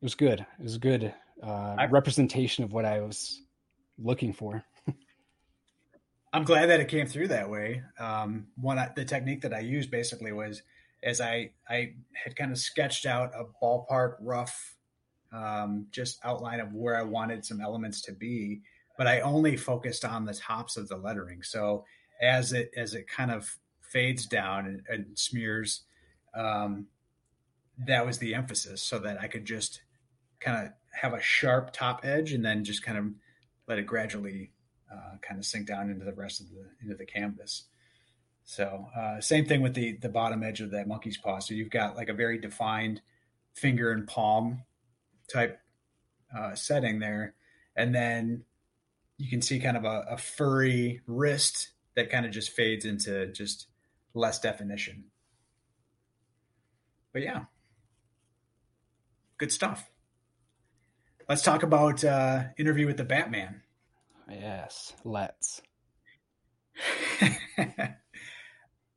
it 0.00 0.04
was 0.04 0.14
good. 0.14 0.40
It 0.40 0.62
was 0.62 0.76
a 0.76 0.80
good 0.80 1.14
uh, 1.42 1.86
representation 1.90 2.64
of 2.64 2.72
what 2.72 2.84
I 2.84 3.00
was 3.00 3.42
looking 3.98 4.32
for. 4.32 4.64
I'm 6.32 6.44
glad 6.44 6.66
that 6.66 6.80
it 6.80 6.88
came 6.88 7.06
through 7.06 7.28
that 7.28 7.50
way. 7.50 7.82
Um, 7.98 8.48
one 8.56 8.78
the 8.94 9.04
technique 9.04 9.42
that 9.42 9.54
I 9.54 9.60
used 9.60 9.90
basically 9.90 10.32
was 10.32 10.62
as 11.02 11.20
I 11.20 11.50
I 11.68 11.94
had 12.12 12.36
kind 12.36 12.52
of 12.52 12.58
sketched 12.58 13.06
out 13.06 13.32
a 13.34 13.44
ballpark 13.62 14.16
rough 14.20 14.76
um, 15.32 15.86
just 15.90 16.18
outline 16.24 16.60
of 16.60 16.72
where 16.72 16.96
I 16.96 17.02
wanted 17.02 17.44
some 17.44 17.60
elements 17.60 18.00
to 18.02 18.12
be, 18.12 18.62
but 18.96 19.06
I 19.06 19.20
only 19.20 19.56
focused 19.56 20.04
on 20.04 20.24
the 20.24 20.34
tops 20.34 20.76
of 20.76 20.88
the 20.88 20.96
lettering. 20.96 21.42
So 21.42 21.84
as 22.20 22.52
it 22.52 22.70
as 22.76 22.94
it 22.94 23.08
kind 23.08 23.30
of 23.30 23.58
fades 23.80 24.26
down 24.26 24.66
and, 24.66 24.82
and 24.88 25.18
smears, 25.18 25.82
um, 26.34 26.86
that 27.86 28.06
was 28.06 28.18
the 28.18 28.34
emphasis, 28.34 28.82
so 28.82 28.98
that 28.98 29.20
I 29.20 29.28
could 29.28 29.44
just 29.44 29.82
kind 30.40 30.66
of 30.66 30.72
have 31.00 31.12
a 31.12 31.22
sharp 31.22 31.72
top 31.72 32.04
edge 32.04 32.32
and 32.32 32.44
then 32.44 32.64
just 32.64 32.82
kind 32.82 32.98
of 32.98 33.04
let 33.68 33.78
it 33.78 33.86
gradually 33.86 34.52
uh, 34.92 35.16
kind 35.22 35.38
of 35.38 35.44
sink 35.44 35.66
down 35.66 35.90
into 35.90 36.04
the 36.04 36.12
rest 36.12 36.40
of 36.40 36.48
the 36.50 36.66
into 36.82 36.94
the 36.94 37.06
canvas. 37.06 37.64
So 38.44 38.86
uh, 38.96 39.20
same 39.20 39.44
thing 39.44 39.60
with 39.60 39.74
the 39.74 39.98
the 40.00 40.08
bottom 40.08 40.42
edge 40.42 40.60
of 40.60 40.70
that 40.70 40.86
monkey's 40.86 41.18
paw. 41.18 41.40
So 41.40 41.54
you've 41.54 41.70
got 41.70 41.96
like 41.96 42.08
a 42.08 42.14
very 42.14 42.38
defined 42.38 43.00
finger 43.54 43.90
and 43.90 44.06
palm 44.06 44.62
type 45.32 45.58
uh, 46.36 46.54
setting 46.54 46.98
there, 46.98 47.34
and 47.76 47.94
then 47.94 48.44
you 49.18 49.28
can 49.30 49.42
see 49.42 49.58
kind 49.58 49.76
of 49.76 49.84
a, 49.84 50.06
a 50.10 50.16
furry 50.16 51.00
wrist 51.06 51.70
that 51.96 52.10
kind 52.10 52.24
of 52.24 52.30
just 52.30 52.50
fades 52.50 52.84
into 52.84 53.26
just 53.32 53.66
less 54.14 54.38
definition. 54.38 55.06
But 57.12 57.22
yeah, 57.22 57.44
good 59.38 59.50
stuff. 59.50 59.90
Let's 61.28 61.42
talk 61.42 61.64
about 61.64 62.04
uh, 62.04 62.44
interview 62.56 62.86
with 62.86 62.98
the 62.98 63.04
Batman. 63.04 63.62
Yes, 64.30 64.92
let's. 65.04 65.62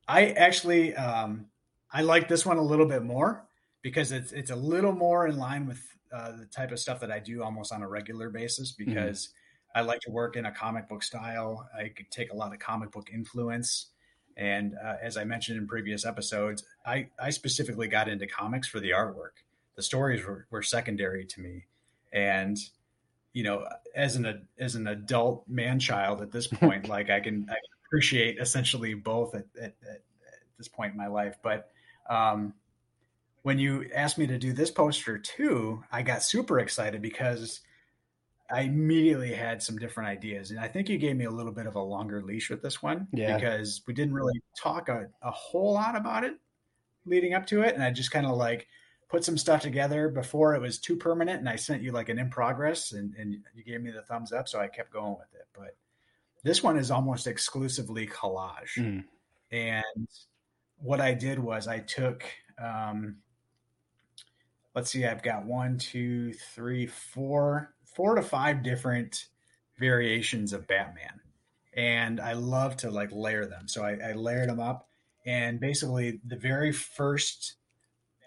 I 0.08 0.26
actually 0.32 0.96
um, 0.96 1.48
I 1.92 2.02
like 2.02 2.28
this 2.28 2.46
one 2.46 2.58
a 2.58 2.62
little 2.62 2.86
bit 2.86 3.04
more 3.04 3.48
because 3.82 4.12
it's 4.12 4.34
it's 4.34 4.52
a 4.52 4.56
little 4.56 4.92
more 4.92 5.26
in 5.28 5.38
line 5.38 5.66
with 5.66 5.82
uh, 6.14 6.34
the 6.34 6.46
type 6.46 6.72
of 6.72 6.80
stuff 6.80 7.00
that 7.00 7.12
I 7.12 7.20
do 7.20 7.42
almost 7.42 7.72
on 7.72 7.82
a 7.82 7.88
regular 7.88 8.30
basis 8.30 8.74
mm-hmm. 8.74 8.92
because. 8.92 9.30
I 9.76 9.82
like 9.82 10.00
to 10.02 10.12
work 10.12 10.36
in 10.36 10.46
a 10.46 10.52
comic 10.52 10.90
book 10.90 11.04
style. 11.04 11.70
I 11.78 11.90
could 11.90 12.10
take 12.10 12.32
a 12.32 12.36
lot 12.36 12.54
of 12.54 12.60
comic 12.60 12.92
book 12.92 13.10
influence. 13.14 13.88
And 14.36 14.74
uh, 14.84 14.96
as 15.02 15.18
I 15.18 15.26
mentioned 15.26 15.58
in 15.58 15.68
previous 15.68 16.06
episodes, 16.06 16.64
I, 16.86 17.08
I 17.20 17.30
specifically 17.30 17.88
got 17.88 18.08
into 18.08 18.26
comics 18.26 18.68
for 18.68 18.80
the 18.80 18.92
artwork. 18.92 19.44
The 19.76 19.84
stories 19.84 20.26
were, 20.26 20.48
were 20.50 20.64
secondary 20.64 21.26
to 21.26 21.42
me. 21.42 21.66
And 22.12 22.58
you 23.34 23.44
know, 23.44 23.68
as 23.96 24.16
an 24.16 24.48
as 24.58 24.74
an 24.76 24.88
adult 24.88 25.48
man 25.48 25.80
child 25.80 26.22
at 26.22 26.32
this 26.32 26.48
point, 26.48 26.88
like 26.88 27.10
I 27.10 27.20
can, 27.20 27.44
I 27.44 27.54
can 27.54 27.62
appreciate 27.86 28.40
essentially 28.40 28.94
both 28.96 29.36
at, 29.36 29.46
at, 29.58 29.76
at, 29.90 30.02
this 30.58 30.68
point 30.68 30.92
in 30.92 30.98
my 30.98 31.08
life. 31.08 31.38
But 31.42 31.70
Um, 32.10 32.54
when 33.44 33.60
you 33.60 33.90
asked 33.96 34.18
me 34.18 34.28
to 34.28 34.38
do 34.38 34.54
this 34.54 34.72
poster 34.72 35.18
too, 35.18 35.84
I 35.92 36.02
got 36.02 36.24
super 36.24 36.60
excited 36.60 37.02
because 37.02 37.62
I 38.52 38.62
immediately 38.62 39.34
had 39.34 39.62
some 39.62 39.78
different 39.78 40.10
ideas. 40.10 40.52
And 40.52 40.60
I 40.60 40.68
think 40.68 40.90
you 40.90 40.98
gave 40.98 41.16
me 41.16 41.26
a 41.26 41.32
little 41.32 41.52
bit 41.52 41.68
of 41.68 41.76
a 41.76 41.82
longer 41.82 42.24
leash 42.24 42.50
with 42.50 42.62
this 42.62 42.82
one 42.82 43.08
yeah. 43.14 43.36
because 43.36 43.82
we 43.86 43.94
didn't 43.94 44.14
really 44.14 44.42
talk 44.58 44.90
a, 44.90 45.08
a 45.22 45.32
whole 45.32 45.74
lot 45.74 45.96
about 45.96 46.24
it 46.24 46.34
leading 47.06 47.34
up 47.34 47.46
to 47.48 47.62
it. 47.62 47.76
And 47.76 47.84
I 47.84 47.92
just 47.92 48.12
kind 48.12 48.26
of 48.26 48.36
like 48.36 48.68
put 49.08 49.24
some 49.24 49.38
stuff 49.38 49.62
together 49.62 50.10
before 50.10 50.56
it 50.56 50.62
was 50.62 50.80
too 50.80 50.96
permanent. 50.96 51.40
And 51.40 51.50
I 51.50 51.58
sent 51.58 51.84
you 51.84 51.92
like 51.92 52.10
an 52.10 52.20
in 52.20 52.30
progress 52.30 52.92
and, 52.92 53.14
and 53.16 53.38
you 53.54 53.64
gave 53.64 53.82
me 53.82 53.92
the 53.92 54.02
thumbs 54.02 54.32
up. 54.32 54.48
So 54.48 54.60
I 54.60 54.68
kept 54.68 54.92
going 54.92 55.16
with 55.18 55.34
it. 55.34 55.48
But 55.54 55.76
this 56.44 56.64
one 56.64 56.78
is 56.78 56.92
almost 56.92 57.28
exclusively 57.28 58.08
collage. 58.08 58.78
Mm. 58.78 59.04
And 59.52 60.08
what 60.78 61.02
I 61.02 61.14
did 61.14 61.40
was 61.40 61.68
I 61.68 61.80
took, 61.80 62.24
um, 62.58 63.18
let's 64.74 64.90
see, 64.90 65.06
I've 65.06 65.24
got 65.24 65.46
one, 65.46 65.78
two, 65.78 66.34
three, 66.34 66.88
four, 66.88 67.74
four 68.00 68.16
to 68.16 68.22
five 68.22 68.64
different 68.64 69.26
variations 69.78 70.54
of 70.54 70.66
Batman. 70.66 71.20
And 71.74 72.22
I 72.22 72.32
love 72.32 72.78
to 72.78 72.90
like 72.90 73.10
layer 73.12 73.46
them. 73.46 73.68
So 73.68 73.84
I, 73.84 73.98
I 74.12 74.14
layered 74.14 74.48
them 74.48 74.62
up. 74.62 74.88
And 75.26 75.60
basically, 75.60 76.22
the 76.26 76.38
very 76.38 76.72
first 76.72 77.56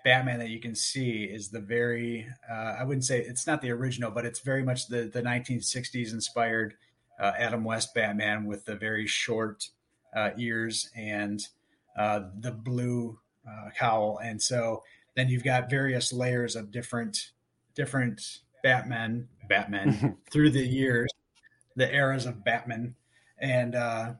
Batman 0.04 0.40
that 0.40 0.50
you 0.50 0.60
can 0.60 0.74
see 0.74 1.24
is 1.24 1.48
the 1.48 1.58
very, 1.58 2.28
uh, 2.50 2.76
I 2.80 2.84
wouldn't 2.84 3.06
say 3.06 3.20
it's 3.20 3.46
not 3.46 3.62
the 3.62 3.70
original, 3.70 4.10
but 4.10 4.26
it's 4.26 4.40
very 4.40 4.62
much 4.62 4.88
the, 4.88 5.04
the 5.04 5.22
1960s 5.22 6.12
inspired 6.12 6.74
uh, 7.18 7.32
Adam 7.38 7.64
West 7.64 7.94
Batman 7.94 8.44
with 8.44 8.66
the 8.66 8.76
very 8.76 9.06
short 9.06 9.70
uh, 10.14 10.32
ears 10.36 10.90
and 10.94 11.48
uh, 11.96 12.20
the 12.38 12.52
blue 12.52 13.20
uh, 13.48 13.70
cowl. 13.74 14.20
And 14.22 14.42
so 14.42 14.82
then 15.16 15.30
you've 15.30 15.44
got 15.44 15.70
various 15.70 16.12
layers 16.12 16.56
of 16.56 16.70
different 16.70 17.30
different 17.74 18.40
Batman 18.62 19.28
Batman 19.48 20.16
through 20.30 20.50
the 20.50 20.64
years, 20.66 21.10
the 21.76 21.92
eras 21.92 22.26
of 22.26 22.44
Batman, 22.44 22.94
and 23.38 23.74
uh, 23.74 24.12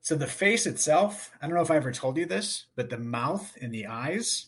so 0.00 0.14
the 0.14 0.26
face 0.26 0.66
itself. 0.66 1.32
I 1.40 1.46
don't 1.46 1.56
know 1.56 1.62
if 1.62 1.70
I 1.70 1.76
ever 1.76 1.92
told 1.92 2.16
you 2.16 2.26
this, 2.26 2.66
but 2.76 2.90
the 2.90 2.98
mouth 2.98 3.56
and 3.60 3.72
the 3.72 3.86
eyes 3.86 4.46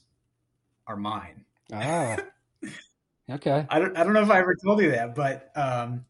are 0.86 0.96
mine. 0.96 1.44
Ah, 1.72 2.16
okay. 3.30 3.66
I 3.68 3.78
don't. 3.78 3.96
I 3.96 4.04
don't 4.04 4.12
know 4.12 4.22
if 4.22 4.30
I 4.30 4.38
ever 4.38 4.54
told 4.54 4.80
you 4.80 4.92
that, 4.92 5.14
but 5.14 5.50
um, 5.56 6.04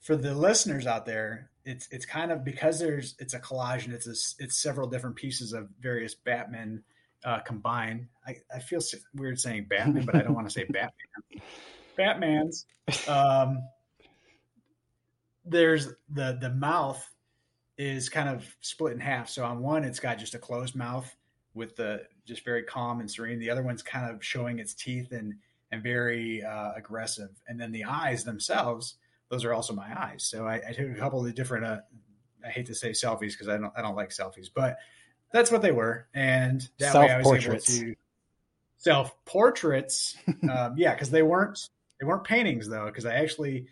for 0.00 0.16
the 0.16 0.34
listeners 0.34 0.86
out 0.86 1.06
there, 1.06 1.50
it's 1.64 1.88
it's 1.90 2.06
kind 2.06 2.32
of 2.32 2.44
because 2.44 2.78
there's 2.78 3.14
it's 3.18 3.34
a 3.34 3.40
collage 3.40 3.84
and 3.84 3.92
it's 3.92 4.06
a, 4.06 4.42
it's 4.42 4.56
several 4.56 4.88
different 4.88 5.16
pieces 5.16 5.52
of 5.52 5.68
various 5.80 6.14
Batman 6.14 6.82
uh, 7.24 7.40
combined. 7.40 8.08
I, 8.26 8.36
I 8.54 8.60
feel 8.60 8.80
weird 9.14 9.38
saying 9.38 9.66
Batman, 9.68 10.04
but 10.04 10.14
I 10.14 10.22
don't 10.22 10.34
want 10.34 10.48
to 10.48 10.52
say 10.52 10.64
Batman. 10.68 11.42
Batman's. 11.98 12.64
Um, 13.06 13.62
there's 15.44 15.88
the 16.10 16.38
the 16.40 16.50
mouth 16.50 17.04
is 17.76 18.08
kind 18.08 18.28
of 18.28 18.56
split 18.60 18.92
in 18.92 19.00
half. 19.00 19.28
So 19.28 19.44
on 19.44 19.60
one, 19.60 19.84
it's 19.84 20.00
got 20.00 20.18
just 20.18 20.34
a 20.34 20.38
closed 20.38 20.74
mouth 20.74 21.14
with 21.54 21.76
the 21.76 22.02
just 22.24 22.44
very 22.44 22.62
calm 22.62 23.00
and 23.00 23.10
serene. 23.10 23.38
The 23.38 23.50
other 23.50 23.62
one's 23.62 23.82
kind 23.82 24.10
of 24.10 24.24
showing 24.24 24.58
its 24.58 24.74
teeth 24.74 25.12
and 25.12 25.34
and 25.70 25.82
very 25.82 26.42
uh, 26.42 26.72
aggressive. 26.76 27.30
And 27.46 27.60
then 27.60 27.72
the 27.72 27.84
eyes 27.84 28.24
themselves, 28.24 28.94
those 29.28 29.44
are 29.44 29.52
also 29.52 29.74
my 29.74 29.88
eyes. 29.94 30.24
So 30.24 30.46
I, 30.46 30.62
I 30.66 30.72
took 30.72 30.90
a 30.90 30.94
couple 30.94 31.20
of 31.20 31.26
the 31.26 31.32
different. 31.32 31.66
Uh, 31.66 31.78
I 32.44 32.50
hate 32.50 32.66
to 32.66 32.74
say 32.74 32.90
selfies 32.90 33.32
because 33.32 33.48
I 33.48 33.58
don't 33.58 33.72
I 33.76 33.82
don't 33.82 33.96
like 33.96 34.10
selfies, 34.10 34.48
but 34.54 34.78
that's 35.32 35.50
what 35.50 35.62
they 35.62 35.72
were, 35.72 36.06
and 36.14 36.66
that 36.78 36.94
way 36.94 37.10
I 37.10 37.18
was 37.18 37.44
able 37.44 37.58
to 37.58 37.94
self 38.78 39.12
portraits. 39.24 40.16
um, 40.50 40.74
yeah, 40.76 40.94
because 40.94 41.10
they 41.10 41.22
weren't 41.22 41.68
they 42.00 42.06
weren't 42.06 42.24
paintings 42.24 42.68
though, 42.68 42.86
because 42.86 43.06
I 43.06 43.14
actually 43.14 43.66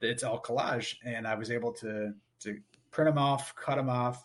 it's 0.00 0.22
all 0.22 0.40
collage, 0.40 0.96
and 1.04 1.26
I 1.26 1.34
was 1.34 1.50
able 1.50 1.72
to 1.74 2.12
to 2.40 2.58
print 2.90 3.08
them 3.08 3.18
off, 3.18 3.54
cut 3.56 3.76
them 3.76 3.88
off. 3.88 4.24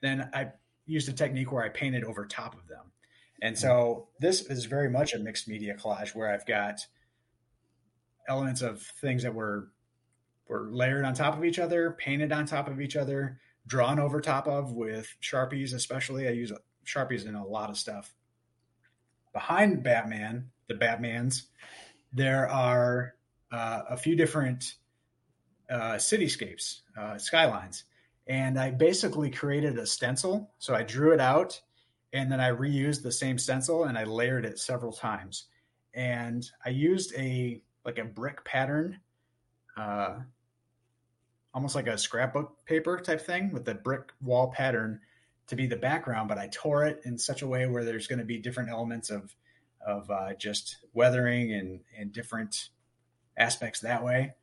Then 0.00 0.30
I 0.32 0.48
used 0.86 1.08
a 1.08 1.12
technique 1.12 1.52
where 1.52 1.64
I 1.64 1.68
painted 1.68 2.04
over 2.04 2.26
top 2.26 2.54
of 2.54 2.66
them, 2.68 2.92
and 3.42 3.58
so 3.58 4.08
this 4.20 4.42
is 4.42 4.64
very 4.64 4.90
much 4.90 5.14
a 5.14 5.18
mixed 5.18 5.48
media 5.48 5.74
collage 5.74 6.14
where 6.14 6.32
I've 6.32 6.46
got 6.46 6.80
elements 8.28 8.62
of 8.62 8.82
things 9.00 9.22
that 9.22 9.34
were 9.34 9.70
were 10.48 10.68
layered 10.70 11.04
on 11.04 11.14
top 11.14 11.36
of 11.36 11.44
each 11.44 11.58
other, 11.58 11.92
painted 11.98 12.32
on 12.32 12.46
top 12.46 12.68
of 12.68 12.80
each 12.80 12.96
other, 12.96 13.38
drawn 13.66 13.98
over 13.98 14.20
top 14.20 14.46
of 14.48 14.72
with 14.72 15.14
sharpies. 15.22 15.74
Especially, 15.74 16.26
I 16.26 16.32
use 16.32 16.52
sharpies 16.86 17.26
in 17.26 17.34
a 17.34 17.46
lot 17.46 17.70
of 17.70 17.76
stuff. 17.76 18.14
Behind 19.32 19.82
Batman, 19.82 20.50
the 20.68 20.74
Batmans, 20.74 21.42
there 22.12 22.48
are 22.48 23.14
uh, 23.52 23.82
a 23.90 23.96
few 23.96 24.16
different 24.16 24.74
uh, 25.70 25.94
cityscapes, 25.94 26.80
uh, 26.98 27.18
skylines. 27.18 27.84
And 28.26 28.58
I 28.58 28.70
basically 28.70 29.30
created 29.30 29.78
a 29.78 29.86
stencil. 29.86 30.50
So 30.58 30.74
I 30.74 30.82
drew 30.82 31.12
it 31.12 31.20
out 31.20 31.60
and 32.12 32.30
then 32.30 32.40
I 32.40 32.50
reused 32.50 33.02
the 33.02 33.12
same 33.12 33.38
stencil 33.38 33.84
and 33.84 33.96
I 33.96 34.04
layered 34.04 34.44
it 34.44 34.58
several 34.58 34.92
times. 34.92 35.46
And 35.94 36.48
I 36.64 36.70
used 36.70 37.14
a 37.16 37.62
like 37.84 37.98
a 37.98 38.04
brick 38.04 38.44
pattern, 38.44 39.00
uh, 39.76 40.16
almost 41.54 41.74
like 41.74 41.86
a 41.86 41.96
scrapbook 41.96 42.64
paper 42.66 42.98
type 43.00 43.20
thing 43.20 43.50
with 43.50 43.64
the 43.64 43.74
brick 43.74 44.12
wall 44.20 44.52
pattern 44.54 45.00
to 45.46 45.56
be 45.56 45.66
the 45.66 45.76
background, 45.76 46.28
but 46.28 46.36
I 46.36 46.48
tore 46.52 46.84
it 46.84 47.00
in 47.04 47.16
such 47.16 47.40
a 47.40 47.46
way 47.46 47.66
where 47.66 47.84
there's 47.84 48.06
going 48.06 48.18
to 48.18 48.24
be 48.24 48.38
different 48.38 48.68
elements 48.68 49.08
of 49.08 49.34
of 49.86 50.10
uh, 50.10 50.34
just 50.34 50.78
weathering 50.92 51.52
and, 51.52 51.80
and 51.98 52.12
different 52.12 52.68
aspects 53.36 53.80
that 53.80 54.04
way. 54.04 54.34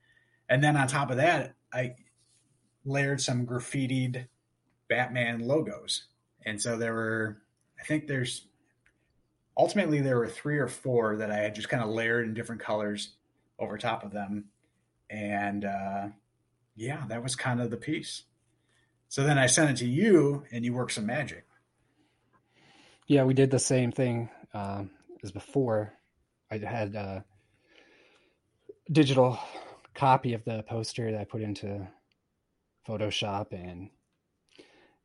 And 0.49 0.63
then 0.63 0.77
on 0.77 0.87
top 0.87 1.11
of 1.11 1.17
that, 1.17 1.55
I 1.73 1.95
layered 2.85 3.21
some 3.21 3.45
graffitied 3.45 4.27
Batman 4.87 5.39
logos. 5.39 6.05
And 6.45 6.61
so 6.61 6.77
there 6.77 6.93
were, 6.93 7.41
I 7.79 7.83
think 7.83 8.07
there's 8.07 8.47
ultimately 9.57 10.01
there 10.01 10.17
were 10.17 10.27
three 10.27 10.57
or 10.57 10.67
four 10.67 11.17
that 11.17 11.31
I 11.31 11.37
had 11.37 11.55
just 11.55 11.69
kind 11.69 11.83
of 11.83 11.89
layered 11.89 12.25
in 12.25 12.33
different 12.33 12.61
colors 12.61 13.13
over 13.57 13.77
top 13.77 14.03
of 14.03 14.11
them. 14.11 14.45
And 15.09 15.65
uh, 15.65 16.07
yeah, 16.75 17.05
that 17.07 17.23
was 17.23 17.35
kind 17.35 17.61
of 17.61 17.71
the 17.71 17.77
piece. 17.77 18.23
So 19.07 19.23
then 19.23 19.37
I 19.37 19.47
sent 19.47 19.71
it 19.71 19.77
to 19.77 19.89
you 19.89 20.43
and 20.51 20.65
you 20.65 20.73
worked 20.73 20.93
some 20.93 21.05
magic. 21.05 21.45
Yeah, 23.07 23.23
we 23.23 23.33
did 23.33 23.51
the 23.51 23.59
same 23.59 23.91
thing. 23.91 24.29
Um, 24.53 24.89
as 25.25 25.31
before, 25.31 25.91
I 26.51 26.57
had 26.59 26.93
a 26.95 27.25
digital 28.91 29.39
copy 29.95 30.33
of 30.33 30.45
the 30.45 30.63
poster 30.63 31.11
that 31.11 31.19
I 31.19 31.23
put 31.25 31.41
into 31.41 31.88
Photoshop 32.88 33.51
and 33.51 33.89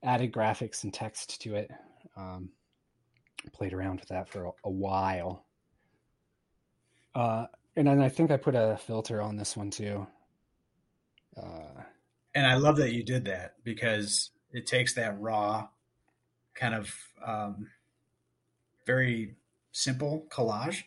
added 0.04 0.30
graphics 0.30 0.84
and 0.84 0.92
text 0.92 1.40
to 1.42 1.54
it. 1.56 1.70
Um, 2.16 2.50
played 3.54 3.72
around 3.72 4.00
with 4.00 4.10
that 4.10 4.28
for 4.28 4.44
a, 4.44 4.50
a 4.64 4.70
while. 4.70 5.46
Uh, 7.14 7.46
and 7.74 7.88
then 7.88 8.02
I 8.02 8.10
think 8.10 8.30
I 8.30 8.36
put 8.36 8.54
a 8.54 8.78
filter 8.86 9.22
on 9.22 9.36
this 9.36 9.56
one 9.56 9.70
too. 9.70 10.06
Uh, 11.34 11.82
and 12.34 12.46
I 12.46 12.54
love 12.56 12.76
that 12.76 12.92
you 12.92 13.02
did 13.02 13.24
that 13.24 13.54
because 13.64 14.30
it 14.52 14.66
takes 14.66 14.94
that 14.94 15.18
raw 15.18 15.68
kind 16.54 16.74
of 16.74 16.94
um, 17.24 17.68
very 18.86 19.36
simple 19.72 20.26
collage 20.30 20.84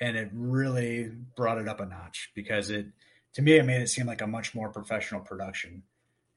and 0.00 0.16
it 0.16 0.30
really 0.32 1.10
brought 1.36 1.58
it 1.58 1.68
up 1.68 1.80
a 1.80 1.86
notch 1.86 2.30
because 2.34 2.70
it 2.70 2.86
to 3.34 3.42
me 3.42 3.54
it 3.54 3.64
made 3.64 3.80
it 3.80 3.88
seem 3.88 4.06
like 4.06 4.22
a 4.22 4.26
much 4.26 4.54
more 4.54 4.68
professional 4.68 5.20
production. 5.20 5.82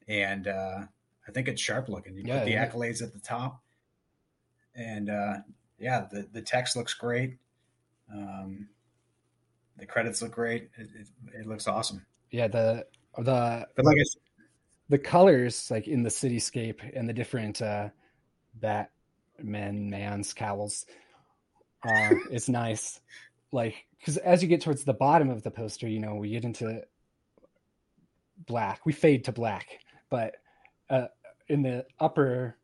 And 0.08 0.48
uh, 0.48 0.82
i 1.28 1.32
think 1.32 1.48
it's 1.48 1.62
sharp 1.62 1.90
looking. 1.90 2.16
You 2.16 2.24
yeah, 2.26 2.40
put 2.40 2.46
the 2.46 2.52
yeah. 2.52 2.70
accolades 2.70 3.02
at 3.02 3.14
the 3.14 3.20
top 3.20 3.62
and 4.76 5.10
uh, 5.10 5.36
yeah 5.78 6.08
the, 6.12 6.28
the 6.32 6.42
text 6.42 6.76
looks 6.76 6.94
great. 6.94 7.38
Um, 8.12 8.70
the 9.78 9.86
credits 9.86 10.22
look 10.22 10.32
great. 10.32 10.70
It, 10.78 10.90
it, 11.00 11.08
it, 11.42 11.48
looks 11.48 11.68
awesome. 11.68 12.06
Yeah 12.32 12.48
the 12.48 12.86
the 13.18 13.68
but 13.76 13.86
like 13.86 13.98
I 13.98 14.04
said, 14.04 14.22
the 14.90 14.98
colors 14.98 15.70
like 15.70 15.88
in 15.88 16.04
the 16.04 16.10
cityscape 16.10 16.80
and 16.98 17.08
the 17.08 17.14
different 17.14 17.62
uh 17.62 17.90
batman 18.56 19.90
man's 19.90 20.34
cowls 20.34 20.86
uh, 21.84 22.16
it's 22.32 22.50
nice. 22.50 23.00
Like, 23.52 23.86
because 24.00 24.18
as 24.18 24.42
you 24.42 24.48
get 24.48 24.62
towards 24.62 24.84
the 24.84 24.94
bottom 24.94 25.30
of 25.30 25.44
the 25.44 25.52
poster, 25.52 25.88
you 25.88 26.00
know, 26.00 26.16
we 26.16 26.30
get 26.30 26.46
into 26.46 26.84
black. 28.46 28.86
We 28.86 28.94
fade 28.94 29.26
to 29.26 29.32
black, 29.32 29.80
but 30.10 30.36
uh, 30.90 31.08
in 31.48 31.62
the 31.62 31.86
upper 32.00 32.58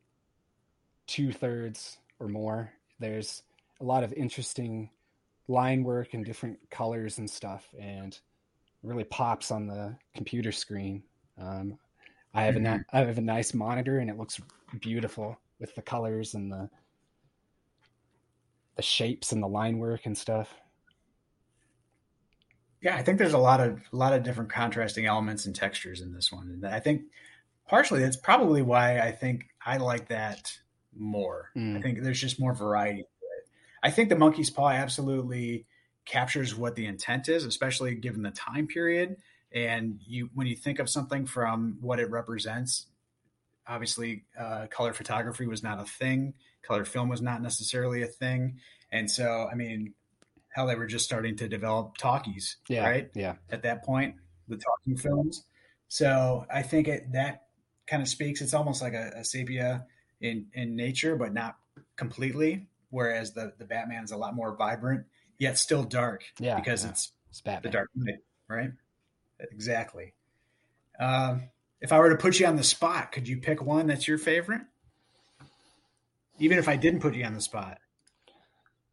two 1.06 1.32
thirds 1.32 1.98
or 2.18 2.28
more, 2.28 2.72
there's 2.98 3.42
a 3.80 3.84
lot 3.84 4.04
of 4.04 4.12
interesting 4.12 4.90
line 5.48 5.84
work 5.84 6.14
and 6.14 6.24
different 6.24 6.58
colors 6.70 7.18
and 7.18 7.28
stuff, 7.28 7.66
and 7.78 8.18
really 8.82 9.04
pops 9.04 9.50
on 9.50 9.66
the 9.66 9.96
computer 10.14 10.52
screen. 10.52 11.02
Um, 11.38 11.78
I 12.32 12.42
have 12.44 12.54
mm-hmm. 12.54 12.66
a 12.66 12.84
I 12.92 13.00
have 13.00 13.18
a 13.18 13.22
nice 13.22 13.54
monitor, 13.54 13.98
and 13.98 14.08
it 14.08 14.18
looks 14.18 14.40
beautiful 14.80 15.38
with 15.58 15.74
the 15.74 15.82
colors 15.82 16.34
and 16.34 16.50
the 16.50 16.68
the 18.76 18.82
shapes 18.82 19.32
and 19.32 19.42
the 19.42 19.48
line 19.48 19.78
work 19.78 20.06
and 20.06 20.16
stuff. 20.16 20.54
Yeah, 22.82 22.96
I 22.96 23.02
think 23.02 23.18
there's 23.18 23.32
a 23.32 23.38
lot 23.38 23.60
of 23.60 23.80
a 23.92 23.96
lot 23.96 24.12
of 24.12 24.22
different 24.22 24.50
contrasting 24.50 25.06
elements 25.06 25.46
and 25.46 25.54
textures 25.54 26.00
in 26.00 26.12
this 26.12 26.30
one, 26.30 26.48
and 26.50 26.66
I 26.66 26.78
think 26.78 27.02
partially 27.66 28.00
that's 28.00 28.16
probably 28.16 28.62
why 28.62 29.00
I 29.00 29.12
think 29.12 29.46
I 29.64 29.78
like 29.78 30.08
that 30.08 30.56
more. 30.94 31.50
Mm. 31.56 31.78
I 31.78 31.82
think 31.82 32.02
there's 32.02 32.20
just 32.20 32.38
more 32.38 32.54
variety. 32.54 33.04
I 33.82 33.90
think 33.90 34.08
the 34.08 34.16
monkey's 34.16 34.50
paw 34.50 34.70
absolutely 34.70 35.66
captures 36.04 36.54
what 36.54 36.74
the 36.74 36.86
intent 36.86 37.28
is, 37.28 37.44
especially 37.44 37.94
given 37.94 38.22
the 38.22 38.30
time 38.30 38.66
period. 38.66 39.16
And 39.52 40.00
you, 40.06 40.30
when 40.34 40.46
you 40.46 40.56
think 40.56 40.78
of 40.78 40.88
something 40.88 41.26
from 41.26 41.78
what 41.80 42.00
it 42.00 42.10
represents, 42.10 42.86
obviously, 43.66 44.24
uh, 44.38 44.66
color 44.70 44.92
photography 44.92 45.46
was 45.46 45.62
not 45.62 45.80
a 45.80 45.84
thing. 45.84 46.34
Color 46.66 46.84
film 46.84 47.08
was 47.08 47.22
not 47.22 47.42
necessarily 47.42 48.02
a 48.02 48.06
thing. 48.06 48.58
And 48.90 49.10
so, 49.10 49.48
I 49.50 49.54
mean, 49.54 49.94
hell, 50.48 50.66
they 50.66 50.74
were 50.74 50.86
just 50.86 51.04
starting 51.04 51.36
to 51.36 51.48
develop 51.48 51.96
talkies, 51.96 52.56
yeah, 52.68 52.88
right? 52.88 53.10
Yeah. 53.14 53.34
At 53.50 53.62
that 53.62 53.84
point, 53.84 54.16
the 54.48 54.56
talking 54.56 54.96
films. 54.96 55.44
So 55.88 56.46
I 56.52 56.62
think 56.62 56.88
it, 56.88 57.12
that 57.12 57.42
kind 57.86 58.02
of 58.02 58.08
speaks. 58.08 58.40
It's 58.40 58.54
almost 58.54 58.82
like 58.82 58.94
a, 58.94 59.12
a 59.16 59.24
sepia 59.24 59.86
in 60.20 60.46
in 60.54 60.76
nature, 60.76 61.16
but 61.16 61.32
not 61.32 61.56
completely. 61.96 62.68
Whereas 62.90 63.32
the 63.32 63.52
the 63.58 63.64
Batman's 63.64 64.12
a 64.12 64.16
lot 64.16 64.34
more 64.34 64.56
vibrant, 64.56 65.04
yet 65.38 65.58
still 65.58 65.84
dark. 65.84 66.24
Yeah, 66.38 66.56
because 66.56 66.84
yeah. 66.84 66.90
it's, 66.90 67.12
it's 67.30 67.42
the 67.42 67.68
dark 67.68 67.90
knight, 67.94 68.20
right? 68.48 68.70
Exactly. 69.38 70.14
Um, 70.98 71.50
if 71.80 71.92
I 71.92 71.98
were 71.98 72.10
to 72.10 72.16
put 72.16 72.40
you 72.40 72.46
on 72.46 72.56
the 72.56 72.64
spot, 72.64 73.12
could 73.12 73.28
you 73.28 73.36
pick 73.36 73.62
one 73.62 73.86
that's 73.86 74.08
your 74.08 74.18
favorite? 74.18 74.62
Even 76.38 76.58
if 76.58 76.68
I 76.68 76.76
didn't 76.76 77.00
put 77.00 77.14
you 77.14 77.24
on 77.24 77.34
the 77.34 77.40
spot. 77.40 77.78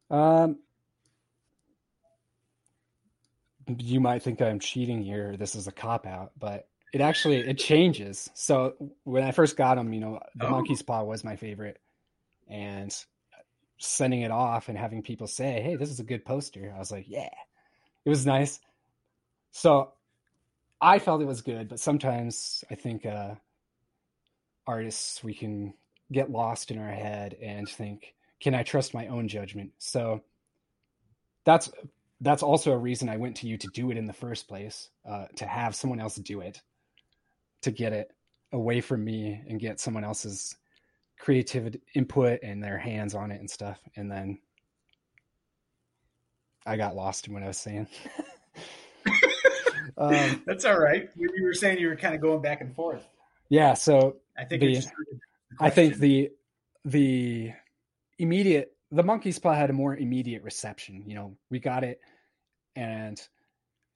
Um, 0.10 0.60
you 3.78 4.00
might 4.00 4.24
think 4.24 4.41
I'm 4.41 4.60
cheating 4.60 5.02
here. 5.02 5.36
This 5.38 5.56
is 5.56 5.68
a 5.68 5.72
cop 5.72 6.06
out, 6.06 6.32
but 6.39 6.68
it 6.94 7.02
actually 7.02 7.38
it 7.38 7.58
changes. 7.58 8.30
So 8.34 8.76
when 9.04 9.24
I 9.24 9.32
first 9.32 9.58
got 9.58 9.76
them, 9.76 9.94
you 9.94 10.00
know, 10.00 10.20
the 10.36 10.48
oh. 10.48 10.52
monkey's 10.52 10.82
paw 10.82 11.04
was 11.04 11.24
my 11.24 11.36
favorite, 11.36 11.80
and 12.48 12.96
sending 13.78 14.22
it 14.22 14.32
off 14.32 14.70
and 14.70 14.78
having 14.78 15.02
people 15.02 15.28
say, 15.28 15.62
"Hey, 15.62 15.76
this 15.76 15.89
is 15.89 16.00
a 16.00 16.04
good 16.04 16.24
poster," 16.26 16.72
I 16.76 16.80
was 16.80 16.91
like, 16.91 17.06
"Yeah, 17.08 17.30
it 18.06 18.10
was 18.10 18.26
nice." 18.26 18.60
So 19.52 19.94
I 20.82 21.00
felt 21.00 21.22
it 21.22 21.26
was 21.26 21.41
good, 21.41 21.70
but 21.70 21.80
sometimes 21.80 22.64
I 22.70 22.76
think 22.76 23.06
uh, 23.06 23.36
artists 24.68 25.24
we 25.24 25.34
can 25.34 25.74
get 26.12 26.32
lost 26.32 26.72
in 26.72 26.78
our 26.78 26.91
head 26.91 27.36
and 27.41 27.68
think, 27.68 28.14
"Can 28.39 28.54
I 28.54 28.64
trust 28.64 28.93
my 28.93 29.08
own 29.08 29.28
judgment?" 29.28 29.72
So 29.78 30.22
that's 31.45 31.72
that's 32.22 32.43
also 32.43 32.72
a 32.72 32.78
reason 32.78 33.10
I 33.10 33.18
went 33.18 33.38
to 33.38 33.47
you 33.47 33.58
to 33.58 33.68
do 33.68 33.91
it 33.91 33.97
in 33.97 34.06
the 34.06 34.14
first 34.14 34.47
place, 34.47 34.89
uh, 35.06 35.26
to 35.36 35.45
have 35.45 35.76
someone 35.76 35.99
else 35.99 36.16
do 36.16 36.39
it, 36.39 36.62
to 37.62 37.72
get 37.72 37.91
it 37.91 38.12
away 38.54 38.80
from 38.80 39.04
me 39.04 39.41
and 39.47 39.60
get 39.60 39.80
someone 39.80 40.04
else's 40.04 40.56
creative 41.20 41.76
input 41.93 42.39
and 42.43 42.64
their 42.64 42.78
hands 42.78 43.16
on 43.16 43.32
it 43.32 43.39
and 43.39 43.49
stuff. 43.49 43.80
And 43.95 44.10
then 44.12 44.39
I 46.66 46.78
got 46.78 46.95
lost 46.95 47.28
in 47.28 47.34
what 47.34 47.43
I 47.43 47.47
was 47.47 47.58
saying. 47.58 47.88
um, 49.97 50.43
That's 50.45 50.66
all 50.66 50.80
right. 50.80 51.10
You 51.16 51.43
were 51.43 51.54
saying 51.54 51.80
you 51.80 51.88
were 51.88 51.95
kind 51.95 52.16
of 52.16 52.22
going 52.22 52.41
back 52.41 52.62
and 52.62 52.74
forth. 52.76 53.06
Yeah. 53.49 53.74
So 53.74 54.18
I 54.38 54.45
think 54.45 54.62
the, 54.62 54.82
I 55.60 55.70
think 55.70 55.97
the 55.97 56.32
the 56.86 57.51
immediate 58.20 58.76
the 58.91 59.04
monkey's 59.04 59.39
paw 59.39 59.54
had 59.54 59.70
a 59.70 59.74
more 59.74 59.95
immediate 59.95 60.43
reception. 60.43 61.04
You 61.08 61.16
know, 61.16 61.38
we 61.49 61.60
got 61.60 61.84
it, 61.84 61.99
and 62.76 63.22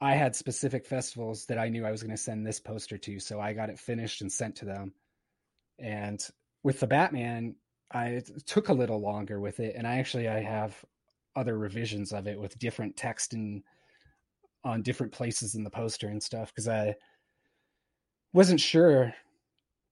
I 0.02 0.14
had 0.16 0.36
specific 0.36 0.86
festivals 0.86 1.46
that 1.46 1.58
I 1.58 1.70
knew 1.70 1.86
I 1.86 1.92
was 1.92 2.02
going 2.02 2.16
to 2.16 2.22
send 2.22 2.46
this 2.46 2.60
poster 2.60 2.98
to, 2.98 3.20
so 3.20 3.40
I 3.40 3.54
got 3.54 3.70
it 3.70 3.80
finished 3.80 4.22
and 4.22 4.32
sent 4.32 4.56
to 4.58 4.66
them. 4.66 4.94
And 5.80 6.24
with 6.64 6.80
the 6.80 6.88
Batman, 6.88 7.56
I 7.92 8.22
took 8.46 8.70
a 8.70 8.74
little 8.74 9.00
longer 9.00 9.40
with 9.40 9.60
it, 9.60 9.76
and 9.76 9.88
I 9.88 9.98
actually 9.98 10.28
I 10.28 10.42
have 10.42 10.76
other 11.36 11.58
revisions 11.58 12.12
of 12.12 12.28
it 12.28 12.40
with 12.40 12.58
different 12.58 12.98
text 12.98 13.34
and 13.34 13.64
on 14.64 14.82
different 14.82 15.14
places 15.14 15.56
in 15.56 15.64
the 15.64 15.70
poster 15.70 16.08
and 16.08 16.22
stuff 16.22 16.50
because 16.50 16.68
I 16.68 16.96
wasn't 18.34 18.60
sure. 18.60 19.14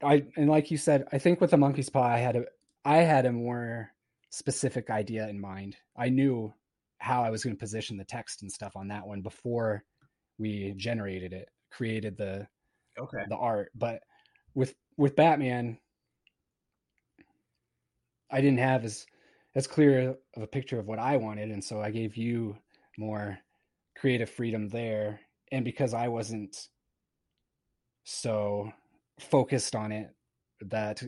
I 0.04 0.26
and 0.36 0.50
like 0.50 0.72
you 0.72 0.78
said, 0.78 1.06
I 1.12 1.18
think 1.18 1.42
with 1.42 1.52
the 1.52 1.58
monkey's 1.58 1.90
paw, 1.90 2.04
I 2.04 2.18
had 2.18 2.36
a 2.36 2.46
I 2.84 2.98
had 2.98 3.26
a 3.26 3.32
more 3.32 3.92
specific 4.30 4.90
idea 4.90 5.28
in 5.28 5.40
mind. 5.40 5.76
I 5.98 6.10
knew 6.10 6.54
how 7.00 7.24
I 7.24 7.30
was 7.30 7.44
going 7.44 7.56
to 7.56 7.60
position 7.60 7.98
the 7.98 8.04
text 8.04 8.42
and 8.42 8.52
stuff 8.52 8.76
on 8.76 8.88
that 8.90 9.06
one 9.06 9.22
before 9.22 9.84
we 10.38 10.74
generated 10.76 11.34
it, 11.34 11.50
created 11.72 12.18
the 12.18 12.48
okay 13.00 13.24
the 13.30 13.38
art. 13.38 13.72
But 13.76 14.02
with 14.54 14.76
with 14.98 15.16
Batman, 15.16 15.78
I 18.32 18.42
didn't 18.42 18.60
have 18.60 18.84
as 18.84 19.06
as 19.56 19.68
clear 19.68 20.16
of 20.36 20.44
a 20.44 20.48
picture 20.48 20.80
of 20.80 20.88
what 20.88 21.00
I 21.00 21.18
wanted, 21.18 21.52
and 21.52 21.64
so 21.64 21.82
I 21.82 21.92
gave 21.92 22.18
you 22.18 22.58
more 22.98 23.38
creative 23.98 24.30
freedom 24.30 24.68
there. 24.68 25.22
And 25.52 25.64
because 25.64 25.94
I 25.94 26.08
wasn't 26.08 26.70
so 28.04 28.72
focused 29.20 29.76
on 29.76 29.92
it, 29.92 30.14
that 30.62 31.02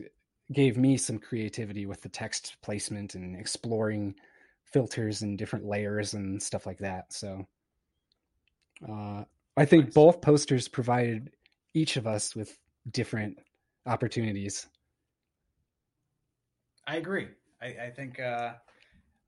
gave 0.52 0.76
me 0.76 0.96
some 0.96 1.18
creativity 1.18 1.86
with 1.86 2.00
the 2.02 2.08
text 2.08 2.56
placement 2.62 3.14
and 3.14 3.36
exploring 3.36 4.14
filters 4.64 5.22
and 5.22 5.38
different 5.38 5.64
layers 5.64 6.14
and 6.14 6.42
stuff 6.42 6.66
like 6.66 6.78
that. 6.78 7.12
So 7.12 7.46
uh, 8.88 9.24
I 9.56 9.64
think 9.64 9.86
nice. 9.86 9.94
both 9.94 10.20
posters 10.20 10.68
provided 10.68 11.30
each 11.74 11.96
of 11.96 12.06
us 12.06 12.34
with 12.34 12.58
different 12.90 13.38
opportunities. 13.86 14.66
I 16.86 16.96
agree. 16.96 17.28
I, 17.60 17.66
I 17.66 17.90
think 17.94 18.20
uh, 18.20 18.52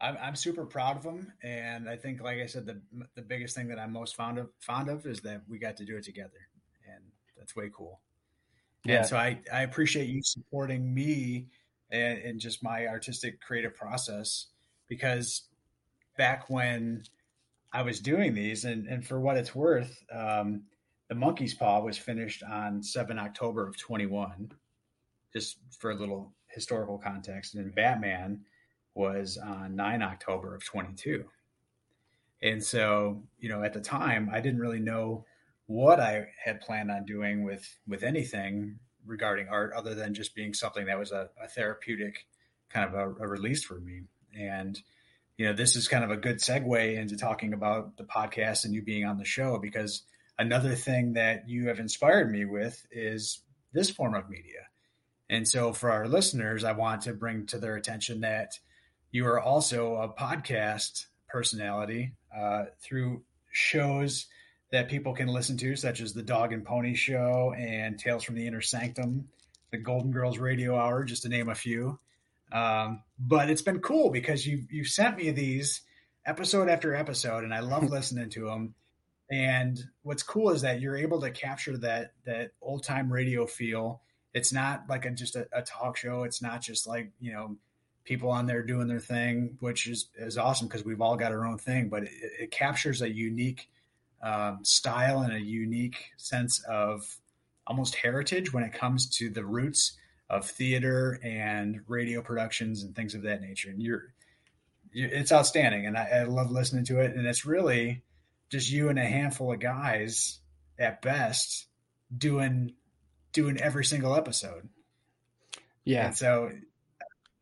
I'm, 0.01 0.17
I'm 0.23 0.37
super 0.37 0.65
proud 0.65 0.97
of 0.97 1.03
them, 1.03 1.33
and 1.43 1.89
I 1.89 1.97
think, 1.97 2.23
like 2.23 2.39
I 2.39 2.47
said, 2.47 2.65
the 2.65 2.81
the 3.17 3.23
biggest 3.23 3.55
thing 3.55 3.69
that 3.69 3.79
I'm 3.79 3.93
most 3.93 4.17
fond 4.17 4.39
of 4.39 4.49
fond 4.61 4.89
of 4.89 5.05
is 5.07 5.21
that 5.21 5.43
we 5.49 5.59
got 5.59 5.77
to 5.79 5.85
do 5.85 5.97
it 5.97 6.05
together, 6.05 6.49
and 6.87 7.05
that's 7.37 7.55
way 7.55 7.71
cool. 7.75 8.01
Yeah. 8.85 8.99
And 8.99 9.07
so 9.07 9.17
I, 9.17 9.41
I 9.53 9.63
appreciate 9.63 10.09
you 10.09 10.23
supporting 10.23 10.95
me 10.95 11.47
and, 11.91 12.19
and 12.19 12.41
just 12.41 12.63
my 12.63 12.87
artistic 12.87 13.41
creative 13.41 13.75
process 13.75 14.47
because 14.89 15.43
back 16.17 16.49
when 16.49 17.03
I 17.73 17.83
was 17.83 18.01
doing 18.01 18.35
these, 18.35 18.65
and, 18.65 18.87
and 18.87 19.07
for 19.07 19.21
what 19.21 19.37
it's 19.37 19.55
worth, 19.55 20.05
um, 20.13 20.63
the 21.09 21.15
Monkey's 21.15 21.55
Paw 21.55 21.81
was 21.81 21.97
finished 21.97 22.43
on 22.43 22.83
7 22.83 23.19
October 23.19 23.67
of 23.67 23.79
21, 23.79 24.53
just 25.33 25.59
for 25.79 25.91
a 25.91 25.95
little 25.95 26.33
historical 26.49 26.99
context. 26.99 27.55
And 27.55 27.75
Batman 27.75 28.41
was 28.95 29.39
on 29.39 29.77
9 29.77 30.03
October 30.03 30.55
of 30.55 30.65
22. 30.65 31.25
And 32.43 32.63
so, 32.63 33.23
you 33.39 33.49
know, 33.49 33.63
at 33.63 33.73
the 33.73 33.81
time, 33.81 34.31
I 34.33 34.41
didn't 34.41 34.61
really 34.61 34.81
know 34.81 35.25
what 35.71 36.01
I 36.01 36.27
had 36.45 36.61
planned 36.61 36.91
on 36.91 37.05
doing 37.05 37.45
with 37.45 37.79
with 37.87 38.03
anything 38.03 38.81
regarding 39.07 39.47
art 39.47 39.73
other 39.73 39.95
than 39.95 40.15
just 40.15 40.35
being 40.35 40.53
something 40.53 40.87
that 40.87 40.99
was 40.99 41.13
a, 41.13 41.31
a 41.41 41.47
therapeutic 41.47 42.27
kind 42.71 42.93
of 42.93 42.95
a, 42.95 43.25
a, 43.25 43.29
release 43.29 43.63
for 43.63 43.79
me. 43.79 44.03
And 44.37 44.81
you 45.37 45.47
know, 45.47 45.53
this 45.53 45.77
is 45.77 45.87
kind 45.87 46.03
of 46.03 46.11
a 46.11 46.17
good 46.17 46.39
segue 46.39 46.97
into 46.97 47.17
talking 47.17 47.53
about 47.53 47.97
the 47.97 48.03
podcast 48.03 48.65
and 48.65 48.75
you 48.75 48.83
being 48.83 49.05
on 49.05 49.17
the 49.17 49.25
show 49.25 49.59
because 49.59 50.03
another 50.41 50.75
thing 50.75 51.13
that 51.13 51.49
you 51.49 51.69
have 51.69 51.79
inspired 51.79 52.33
me 52.33 52.45
with 52.47 52.85
is 52.91 53.41
this 53.73 53.91
form 53.91 54.17
of 54.17 54.29
media. 54.29 54.67
And 55.29 55.47
so 55.47 55.73
for 55.73 55.93
our 55.93 56.09
listeners, 56.09 56.65
I 56.65 56.73
want 56.73 57.03
to 57.03 57.15
bring 57.15 57.47
to 57.47 57.59
their 57.59 57.77
attention 57.77 58.23
that 58.23 58.59
you 59.13 59.25
are 59.25 59.41
also 59.41 59.95
a 59.95 60.09
podcast 60.09 61.07
personality 61.29 62.17
uh, 62.37 62.65
through 62.83 63.23
shows 63.53 64.27
that 64.73 64.89
people 64.89 65.15
can 65.15 65.29
listen 65.29 65.57
to, 65.59 65.77
such 65.77 66.01
as 66.01 66.13
the 66.13 66.23
Dog 66.23 66.53
and 66.53 66.65
Pony 66.65 66.95
Show 66.95 67.55
and 67.57 67.99
Tales 67.99 68.23
from 68.23 68.37
the 68.37 68.47
Inner 68.47 68.61
Sanctum, 68.61 69.29
the 69.71 69.79
Golden 69.79 70.13
Girls 70.13 70.39
Radio 70.39 70.77
Hour, 70.77 71.05
just 71.05 71.23
to 71.23 71.29
name 71.29 71.49
a 71.49 71.55
few. 71.55 71.99
Um, 72.53 73.03
but 73.19 73.51
it's 73.51 73.63
been 73.63 73.81
cool 73.81 74.11
because 74.11 74.47
you 74.47 74.65
you 74.71 74.85
sent 74.85 75.17
me 75.17 75.31
these 75.31 75.83
episode 76.27 76.69
after 76.69 76.95
episode, 76.95 77.45
and 77.45 77.55
I 77.55 77.61
love 77.61 77.85
listening 77.91 78.31
to 78.31 78.47
them. 78.47 78.75
And 79.31 79.81
what's 80.03 80.25
cool 80.25 80.51
is 80.51 80.63
that 80.63 80.81
you're 80.81 80.97
able 80.97 81.21
to 81.21 81.31
capture 81.31 81.77
that 81.79 82.13
that 82.25 82.53
old 82.61 82.85
time 82.85 83.13
radio 83.13 83.47
feel. 83.47 84.03
It's 84.33 84.53
not 84.53 84.85
like 84.89 85.07
a, 85.07 85.11
just 85.11 85.35
a, 85.37 85.49
a 85.53 85.63
talk 85.63 85.97
show. 85.97 86.23
It's 86.25 86.43
not 86.43 86.61
just 86.63 86.87
like 86.87 87.11
you 87.21 87.33
know 87.33 87.57
people 88.05 88.31
on 88.31 88.47
there 88.47 88.63
doing 88.63 88.89
their 88.89 89.01
thing, 89.01 89.57
which 89.61 89.87
is 89.87 90.09
is 90.17 90.39
awesome 90.39 90.69
because 90.69 90.85
we've 90.85 91.01
all 91.01 91.17
got 91.17 91.33
our 91.33 91.47
own 91.47 91.59
thing. 91.59 91.89
But 91.89 92.05
it, 92.05 92.11
it 92.41 92.51
captures 92.51 93.03
a 93.03 93.09
unique 93.09 93.69
um, 94.23 94.61
style 94.63 95.21
and 95.21 95.33
a 95.33 95.41
unique 95.41 96.11
sense 96.17 96.63
of 96.69 97.19
almost 97.67 97.95
heritage 97.95 98.53
when 98.53 98.65
it 98.65 98.73
comes 98.73 99.09
to 99.19 99.31
the 99.31 99.45
roots 99.45 99.97
of 100.29 100.47
theater 100.47 101.19
and 101.23 101.81
radio 101.89 102.23
productions 102.23 102.83
and 102.83 102.95
things 102.95 103.15
of 103.15 103.23
that 103.23 103.41
nature. 103.41 103.71
And 103.71 103.83
you're 103.83 104.13
it's 104.93 105.31
outstanding, 105.31 105.87
and 105.87 105.97
I, 105.97 106.09
I 106.09 106.23
love 106.25 106.51
listening 106.51 106.85
to 106.87 106.99
it. 107.01 107.15
And 107.15 107.27
it's 107.27 107.47
really 107.47 108.03
just 108.51 108.71
you 108.71 108.89
and 108.89 108.99
a 108.99 109.05
handful 109.05 109.53
of 109.53 109.61
guys 109.61 110.41
at 110.79 111.01
best 111.01 111.67
doing 112.17 112.73
doing 113.33 113.59
every 113.61 113.85
single 113.85 114.17
episode. 114.17 114.69
Yeah. 115.85 116.07
And 116.07 116.17
so 116.17 116.51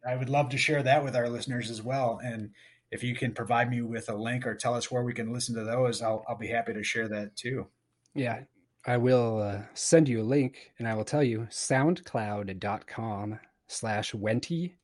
I 0.06 0.14
would 0.14 0.28
love 0.28 0.50
to 0.50 0.58
share 0.58 0.82
that 0.82 1.04
with 1.04 1.16
our 1.16 1.28
listeners 1.28 1.70
as 1.70 1.82
well. 1.82 2.20
And 2.22 2.50
if 2.90 3.02
you 3.02 3.14
can 3.14 3.32
provide 3.32 3.70
me 3.70 3.82
with 3.82 4.08
a 4.08 4.14
link 4.14 4.46
or 4.46 4.54
tell 4.54 4.74
us 4.74 4.90
where 4.90 5.02
we 5.02 5.12
can 5.12 5.32
listen 5.32 5.54
to 5.54 5.64
those, 5.64 6.02
I'll, 6.02 6.24
I'll 6.28 6.38
be 6.38 6.48
happy 6.48 6.72
to 6.72 6.82
share 6.82 7.08
that 7.08 7.36
too. 7.36 7.66
Yeah. 8.14 8.40
I 8.86 8.96
will 8.96 9.42
uh, 9.42 9.62
send 9.74 10.08
you 10.08 10.22
a 10.22 10.24
link 10.24 10.72
and 10.78 10.88
I 10.88 10.94
will 10.94 11.04
tell 11.04 11.22
you 11.22 11.46
soundcloud.com 11.50 13.38
slash 13.66 14.12
Wenty, 14.12 14.74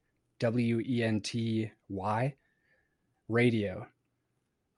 W 0.41 0.83
E 0.87 1.03
N 1.03 1.21
T 1.21 1.71
Y, 1.89 2.35
radio, 3.29 3.87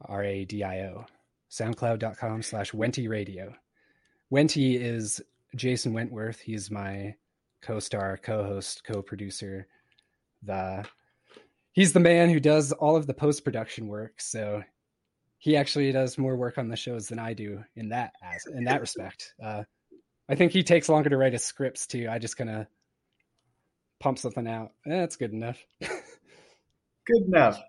R 0.02 0.22
A 0.22 0.44
D 0.44 0.62
I 0.62 0.80
O. 0.82 1.06
Soundcloud.com 1.50 2.42
slash 2.42 2.72
Wenty 2.72 3.08
radio. 3.08 3.52
Wenty 4.32 4.80
is 4.80 5.20
Jason 5.56 5.92
Wentworth. 5.92 6.40
He's 6.40 6.70
my 6.70 7.14
co 7.62 7.80
star, 7.80 8.18
co 8.18 8.44
host, 8.44 8.84
co 8.84 9.02
producer. 9.02 9.66
The 10.42 10.84
he's 11.76 11.92
the 11.92 12.00
man 12.00 12.30
who 12.30 12.40
does 12.40 12.72
all 12.72 12.96
of 12.96 13.06
the 13.06 13.14
post 13.14 13.44
production 13.44 13.86
work. 13.86 14.20
So 14.20 14.64
he 15.38 15.56
actually 15.56 15.92
does 15.92 16.18
more 16.18 16.34
work 16.34 16.58
on 16.58 16.68
the 16.68 16.76
shows 16.76 17.06
than 17.08 17.20
I 17.20 17.34
do 17.34 17.62
in 17.76 17.90
that 17.90 18.14
as 18.20 18.46
in 18.46 18.64
that 18.64 18.80
respect. 18.80 19.34
Uh, 19.40 19.62
I 20.28 20.34
think 20.34 20.50
he 20.50 20.64
takes 20.64 20.88
longer 20.88 21.10
to 21.10 21.16
write 21.16 21.34
his 21.34 21.44
scripts 21.44 21.86
too. 21.86 22.08
I 22.10 22.18
just 22.18 22.36
kind 22.36 22.50
of 22.50 22.66
pump 24.00 24.18
something 24.18 24.48
out. 24.48 24.72
Eh, 24.86 24.98
that's 24.98 25.16
good 25.16 25.32
enough. 25.32 25.62
good 25.80 27.22
enough. 27.28 27.60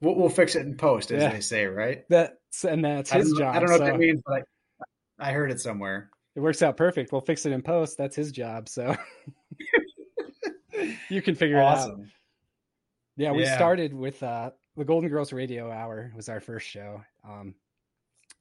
We'll, 0.00 0.14
we'll, 0.16 0.28
fix 0.28 0.54
it 0.54 0.66
in 0.66 0.76
post, 0.76 1.10
as 1.10 1.22
yeah. 1.22 1.32
they 1.32 1.40
say, 1.40 1.64
right? 1.64 2.04
That's 2.10 2.64
and 2.64 2.84
that's 2.84 3.10
his 3.10 3.32
I 3.32 3.38
job. 3.38 3.56
I 3.56 3.58
don't 3.58 3.70
know 3.70 3.78
so. 3.78 3.84
what 3.84 3.90
that 3.92 3.98
means, 3.98 4.22
but 4.24 4.42
I, 5.18 5.30
I 5.30 5.32
heard 5.32 5.50
it 5.50 5.60
somewhere. 5.60 6.10
It 6.36 6.40
works 6.40 6.62
out 6.62 6.76
perfect. 6.76 7.10
We'll 7.10 7.22
fix 7.22 7.46
it 7.46 7.52
in 7.52 7.62
post. 7.62 7.96
That's 7.96 8.14
his 8.14 8.32
job. 8.32 8.68
So 8.68 8.94
you 11.08 11.22
can 11.22 11.34
figure 11.34 11.62
awesome. 11.62 11.90
it 11.90 12.02
out. 12.02 12.08
Yeah, 13.16 13.32
we 13.32 13.44
yeah. 13.44 13.56
started 13.56 13.94
with 13.94 14.22
uh, 14.22 14.50
the 14.76 14.84
Golden 14.84 15.08
Girls 15.08 15.32
Radio 15.32 15.70
Hour 15.70 16.12
was 16.16 16.28
our 16.28 16.40
first 16.40 16.66
show. 16.66 17.02
Um, 17.26 17.54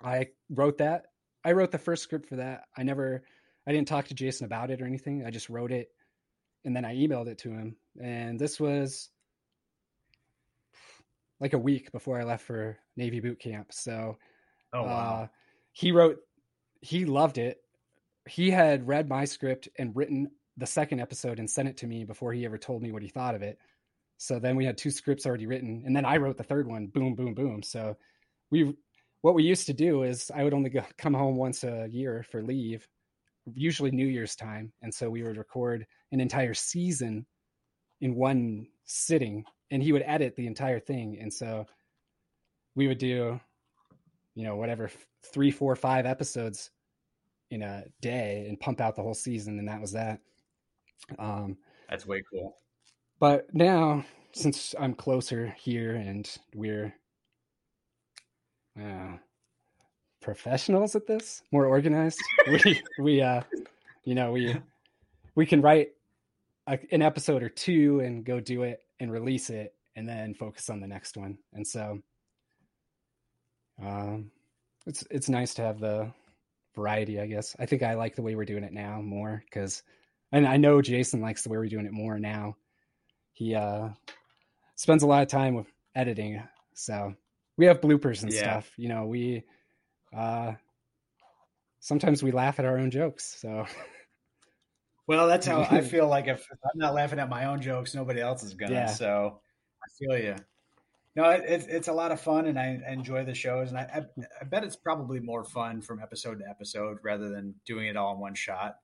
I 0.03 0.29
wrote 0.49 0.79
that. 0.79 1.05
I 1.45 1.51
wrote 1.51 1.71
the 1.71 1.77
first 1.77 2.03
script 2.03 2.27
for 2.27 2.37
that. 2.37 2.63
I 2.75 2.83
never, 2.83 3.23
I 3.67 3.71
didn't 3.71 3.87
talk 3.87 4.07
to 4.07 4.13
Jason 4.13 4.45
about 4.45 4.71
it 4.71 4.81
or 4.81 4.85
anything. 4.85 5.25
I 5.25 5.29
just 5.29 5.49
wrote 5.49 5.71
it, 5.71 5.89
and 6.65 6.75
then 6.75 6.85
I 6.85 6.95
emailed 6.95 7.27
it 7.27 7.37
to 7.39 7.51
him. 7.51 7.75
And 8.01 8.39
this 8.39 8.59
was 8.59 9.09
like 11.39 11.53
a 11.53 11.59
week 11.59 11.91
before 11.91 12.19
I 12.19 12.23
left 12.23 12.45
for 12.45 12.77
Navy 12.95 13.19
boot 13.19 13.39
camp. 13.39 13.71
So, 13.71 14.17
oh, 14.73 14.83
wow. 14.83 15.23
uh, 15.23 15.27
he 15.71 15.91
wrote, 15.91 16.19
he 16.81 17.05
loved 17.05 17.37
it. 17.37 17.59
He 18.27 18.49
had 18.49 18.87
read 18.87 19.09
my 19.09 19.25
script 19.25 19.67
and 19.77 19.95
written 19.95 20.31
the 20.57 20.65
second 20.65 20.99
episode 20.99 21.39
and 21.39 21.49
sent 21.49 21.67
it 21.67 21.77
to 21.77 21.87
me 21.87 22.05
before 22.05 22.31
he 22.31 22.45
ever 22.45 22.57
told 22.57 22.81
me 22.81 22.91
what 22.91 23.01
he 23.01 23.09
thought 23.09 23.35
of 23.35 23.41
it. 23.41 23.59
So 24.23 24.39
then 24.39 24.55
we 24.55 24.63
had 24.63 24.77
two 24.77 24.89
scripts 24.89 25.25
already 25.25 25.47
written, 25.47 25.83
and 25.85 25.93
then 25.93 26.05
I 26.05 26.15
wrote 26.15 26.37
the 26.37 26.45
third 26.45 26.65
one. 26.65 26.87
Boom, 26.87 27.13
boom, 27.13 27.33
boom. 27.33 27.61
So 27.61 27.97
we, 28.51 28.73
what 29.19 29.33
we 29.33 29.43
used 29.43 29.65
to 29.65 29.73
do 29.73 30.03
is 30.03 30.31
I 30.33 30.45
would 30.45 30.53
only 30.53 30.69
go, 30.69 30.81
come 30.97 31.13
home 31.13 31.35
once 31.35 31.65
a 31.65 31.89
year 31.91 32.25
for 32.31 32.41
leave, 32.41 32.87
usually 33.53 33.91
New 33.91 34.07
Year's 34.07 34.37
time, 34.37 34.71
and 34.81 34.93
so 34.93 35.09
we 35.09 35.23
would 35.23 35.35
record 35.35 35.85
an 36.13 36.21
entire 36.21 36.53
season 36.53 37.25
in 37.99 38.15
one 38.15 38.67
sitting, 38.85 39.43
and 39.71 39.83
he 39.83 39.91
would 39.91 40.03
edit 40.05 40.37
the 40.37 40.47
entire 40.47 40.79
thing, 40.79 41.17
and 41.19 41.33
so 41.33 41.65
we 42.75 42.87
would 42.87 42.99
do, 42.99 43.41
you 44.35 44.45
know, 44.45 44.55
whatever 44.55 44.89
three, 45.33 45.51
four, 45.51 45.75
five 45.75 46.05
episodes 46.05 46.71
in 47.51 47.61
a 47.61 47.83
day 47.99 48.45
and 48.47 48.57
pump 48.57 48.79
out 48.79 48.95
the 48.95 49.03
whole 49.03 49.13
season, 49.13 49.59
and 49.59 49.67
that 49.67 49.81
was 49.81 49.91
that. 49.91 50.21
Um, 51.19 51.57
That's 51.89 52.07
way 52.07 52.23
cool. 52.31 52.55
But 53.23 53.55
now, 53.55 54.03
since 54.33 54.75
I'm 54.77 54.93
closer 54.93 55.55
here 55.57 55.95
and 55.95 56.29
we're 56.53 56.93
uh, 58.77 59.13
professionals 60.21 60.93
at 60.97 61.07
this, 61.07 61.41
more 61.49 61.65
organized, 61.65 62.19
we 62.65 62.81
we 62.99 63.21
uh, 63.21 63.43
you 64.03 64.13
know, 64.13 64.33
we 64.33 64.57
we 65.35 65.45
can 65.45 65.61
write 65.61 65.91
a, 66.67 66.77
an 66.91 67.01
episode 67.01 67.43
or 67.43 67.47
two 67.47 68.01
and 68.01 68.25
go 68.25 68.41
do 68.41 68.63
it 68.63 68.81
and 68.99 69.09
release 69.09 69.49
it 69.49 69.73
and 69.95 70.05
then 70.05 70.33
focus 70.33 70.69
on 70.69 70.81
the 70.81 70.87
next 70.87 71.15
one. 71.15 71.37
And 71.53 71.65
so, 71.65 71.99
um, 73.81 74.31
it's 74.85 75.07
it's 75.09 75.29
nice 75.29 75.53
to 75.53 75.61
have 75.61 75.79
the 75.79 76.11
variety, 76.75 77.21
I 77.21 77.27
guess. 77.27 77.55
I 77.57 77.67
think 77.67 77.83
I 77.83 77.93
like 77.93 78.17
the 78.17 78.21
way 78.21 78.35
we're 78.35 78.43
doing 78.43 78.65
it 78.65 78.73
now 78.73 79.01
more 79.01 79.41
because, 79.45 79.81
and 80.33 80.45
I 80.45 80.57
know 80.57 80.81
Jason 80.81 81.21
likes 81.21 81.43
the 81.43 81.49
way 81.51 81.57
we're 81.57 81.69
doing 81.69 81.85
it 81.85 81.93
more 81.93 82.19
now 82.19 82.57
he 83.33 83.55
uh, 83.55 83.89
spends 84.75 85.03
a 85.03 85.07
lot 85.07 85.23
of 85.23 85.27
time 85.27 85.55
with 85.55 85.67
editing. 85.95 86.41
So 86.73 87.13
we 87.57 87.65
have 87.65 87.81
bloopers 87.81 88.23
and 88.23 88.31
yeah. 88.31 88.41
stuff. 88.41 88.71
You 88.77 88.89
know, 88.89 89.05
we 89.05 89.43
uh, 90.15 90.53
sometimes 91.79 92.23
we 92.23 92.31
laugh 92.31 92.59
at 92.59 92.65
our 92.65 92.77
own 92.77 92.91
jokes. 92.91 93.39
So. 93.39 93.65
Well, 95.05 95.27
that's 95.27 95.45
how 95.45 95.67
I 95.69 95.81
feel 95.81 96.07
like 96.07 96.27
if, 96.27 96.47
I'm 96.51 96.79
not 96.79 96.93
laughing 96.93 97.19
at 97.19 97.29
my 97.29 97.45
own 97.45 97.61
jokes, 97.61 97.93
nobody 97.93 98.21
else 98.21 98.43
is 98.43 98.53
gonna. 98.53 98.73
Yeah. 98.73 98.85
So 98.87 99.41
I 99.83 99.87
feel 99.99 100.17
you. 100.17 100.35
No, 101.15 101.29
it, 101.29 101.43
it's 101.45 101.65
it's 101.67 101.87
a 101.89 101.93
lot 101.93 102.11
of 102.11 102.21
fun, 102.21 102.47
and 102.47 102.57
I, 102.57 102.79
enjoy 102.89 103.23
the 103.23 103.35
shows, 103.35 103.69
and 103.69 103.77
I, 103.77 103.83
I, 103.93 104.23
I 104.41 104.43
bet 104.45 104.63
it's 104.63 104.75
probably 104.75 105.19
more 105.19 105.43
fun 105.43 105.81
from 105.81 106.01
episode 106.01 106.39
to 106.39 106.49
episode 106.49 106.97
rather 107.03 107.29
than 107.29 107.53
doing 107.65 107.87
it 107.87 107.97
all 107.97 108.13
in 108.15 108.19
one 108.19 108.33
shot 108.33 108.77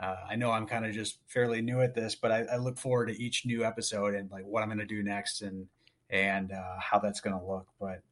uh, 0.00 0.16
I 0.30 0.36
know 0.36 0.50
I'm 0.50 0.66
kind 0.66 0.86
of 0.86 0.92
just 0.92 1.18
fairly 1.26 1.60
new 1.60 1.80
at 1.80 1.94
this, 1.94 2.14
but 2.14 2.32
I, 2.32 2.44
I, 2.52 2.56
look 2.56 2.78
forward 2.78 3.08
to 3.08 3.22
each 3.22 3.44
new 3.44 3.64
episode 3.64 4.14
and 4.14 4.30
like 4.30 4.46
what 4.46 4.62
I'm 4.62 4.68
going 4.68 4.78
to 4.78 4.86
do 4.86 5.02
next 5.02 5.42
and 5.42 5.66
and 6.08 6.52
uh, 6.52 6.78
how 6.80 6.98
that's 6.98 7.20
going 7.20 7.38
to 7.38 7.44
look. 7.44 7.66
But 7.78 8.02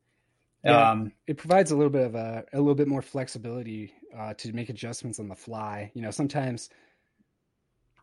um, 0.70 1.12
it 1.26 1.39
provides 1.39 1.70
a 1.70 1.76
little 1.76 1.91
bit 1.91 2.05
of 2.05 2.14
a, 2.14 2.45
a 2.53 2.59
little 2.59 2.74
bit 2.74 2.89
more 2.89 3.01
flexibility 3.01 3.95
uh, 4.16 4.34
to 4.34 4.53
make 4.53 4.68
adjustments 4.68 5.18
on 5.18 5.28
the 5.28 5.34
fly. 5.34 5.91
You 5.95 6.03
know, 6.03 6.11
sometimes 6.11 6.68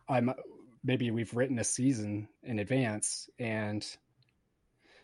I'm 0.08 0.32
maybe 0.82 1.10
we've 1.12 1.34
written 1.34 1.58
a 1.58 1.64
season 1.64 2.28
in 2.42 2.58
advance 2.58 3.28
and 3.38 3.86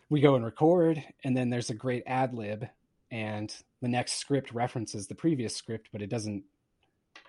we 0.09 0.19
go 0.19 0.35
and 0.35 0.43
record, 0.43 1.03
and 1.23 1.35
then 1.35 1.49
there's 1.49 1.69
a 1.69 1.75
great 1.75 2.03
ad 2.05 2.33
lib, 2.33 2.67
and 3.09 3.55
the 3.81 3.87
next 3.87 4.15
script 4.15 4.51
references 4.51 5.07
the 5.07 5.15
previous 5.15 5.55
script, 5.55 5.89
but 5.91 6.01
it 6.01 6.09
doesn't 6.09 6.43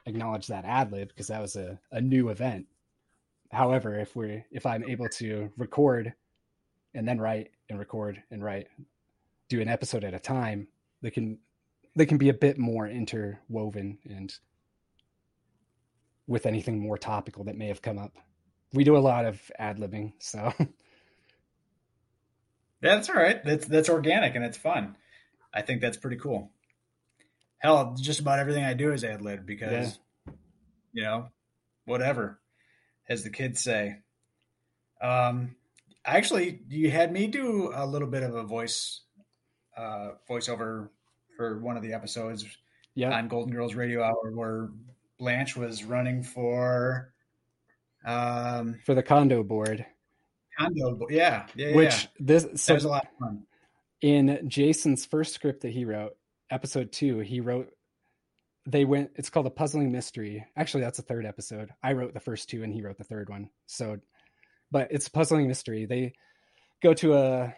acknowledge 0.07 0.48
that 0.48 0.64
ad 0.64 0.92
lib 0.92 1.09
because 1.09 1.28
that 1.28 1.40
was 1.40 1.57
a, 1.57 1.78
a 1.90 2.00
new 2.00 2.28
event. 2.28 2.66
However, 3.50 3.98
if 3.98 4.14
we're 4.16 4.44
if 4.50 4.66
I'm 4.66 4.84
able 4.84 5.09
to 5.11 5.50
record 5.57 6.12
and 6.94 7.07
then 7.07 7.18
write 7.18 7.50
and 7.68 7.78
record 7.78 8.22
and 8.30 8.42
write, 8.42 8.68
do 9.48 9.61
an 9.61 9.68
episode 9.68 10.05
at 10.05 10.14
a 10.14 10.18
time, 10.18 10.68
they 11.02 11.11
can 11.11 11.38
they 11.96 12.07
can 12.07 12.18
be 12.18 12.28
a 12.28 12.34
bit 12.34 12.59
more 12.59 12.88
interwoven 12.88 13.98
and 14.09 14.34
with 16.26 16.46
anything 16.46 16.78
more 16.78 16.98
topical 16.98 17.44
that 17.44 17.57
may 17.57 17.68
have 17.68 17.82
come 17.82 17.98
up. 17.98 18.16
We 18.72 18.82
do 18.82 18.96
a 18.96 18.98
lot 18.98 19.24
of 19.24 19.40
ad 19.59 19.78
libbing, 19.78 20.14
so 20.18 20.52
that's 22.80 23.09
all 23.09 23.16
right. 23.16 23.44
That's 23.44 23.66
that's 23.66 23.88
organic 23.88 24.34
and 24.34 24.44
it's 24.44 24.59
fun. 24.59 24.96
I 25.52 25.62
think 25.62 25.80
that's 25.80 25.96
pretty 25.96 26.16
cool 26.16 26.50
hell, 27.59 27.96
just 28.00 28.20
about 28.20 28.38
everything 28.38 28.64
I 28.64 28.74
do 28.74 28.92
is 28.92 29.05
ad 29.05 29.22
lib 29.22 29.46
because, 29.46 29.98
yeah. 30.26 30.32
you 30.92 31.02
know, 31.02 31.28
whatever, 31.84 32.40
as 33.09 33.24
the 33.24 33.30
kids 33.30 33.61
say. 33.62 33.96
Um, 35.00 35.57
actually, 36.05 36.61
you 36.68 36.90
had 36.90 37.12
me 37.12 37.26
do 37.26 37.72
a 37.74 37.86
little 37.86 38.09
bit 38.09 38.22
of 38.22 38.34
a 38.34 38.42
voice, 38.42 39.00
uh, 39.76 40.11
voiceover 40.28 40.88
for 41.36 41.59
one 41.59 41.76
of 41.76 41.82
the 41.82 41.92
episodes 41.92 42.44
yeah. 42.94 43.16
on 43.16 43.28
Golden 43.28 43.52
Girls 43.52 43.74
Radio 43.74 44.02
Hour 44.02 44.30
where 44.32 44.70
Blanche 45.18 45.57
was 45.57 45.84
running 45.84 46.22
for, 46.22 47.12
um, 48.05 48.78
for 48.84 48.94
the 48.94 49.02
condo 49.02 49.42
board. 49.42 49.84
Condo, 50.59 51.07
yeah, 51.11 51.46
yeah, 51.57 51.74
Which 51.74 52.05
yeah. 52.05 52.09
this 52.20 52.62
so 52.62 52.72
that 52.72 52.76
was 52.76 52.84
a 52.84 52.88
lot 52.88 53.05
of 53.05 53.18
fun. 53.18 53.42
In 54.00 54.48
Jason's 54.48 55.05
first 55.05 55.34
script 55.34 55.62
that 55.62 55.72
he 55.72 55.84
wrote, 55.84 56.16
episode 56.51 56.92
two, 56.92 57.18
he 57.18 57.40
wrote 57.40 57.70
they 58.66 58.84
went 58.84 59.11
it's 59.16 59.30
called 59.30 59.47
a 59.47 59.51
puzzling 59.51 59.92
mystery. 59.92 60.45
Actually 60.57 60.82
that's 60.82 60.97
the 60.99 61.03
third 61.03 61.26
episode. 61.26 61.70
I 61.82 61.92
wrote 61.92 62.14
the 62.14 62.20
first 62.20 62.49
two 62.49 62.62
and 62.62 62.72
he 62.72 62.82
wrote 62.82 62.99
the 62.99 63.05
third 63.05 63.28
one. 63.28 63.51
So 63.66 63.99
but 64.70 64.88
it's 64.90 65.07
a 65.07 65.11
puzzling 65.11 65.49
mystery. 65.49 65.86
They 65.86 66.14
go 66.82 66.95
to 66.95 67.14
a 67.14 67.55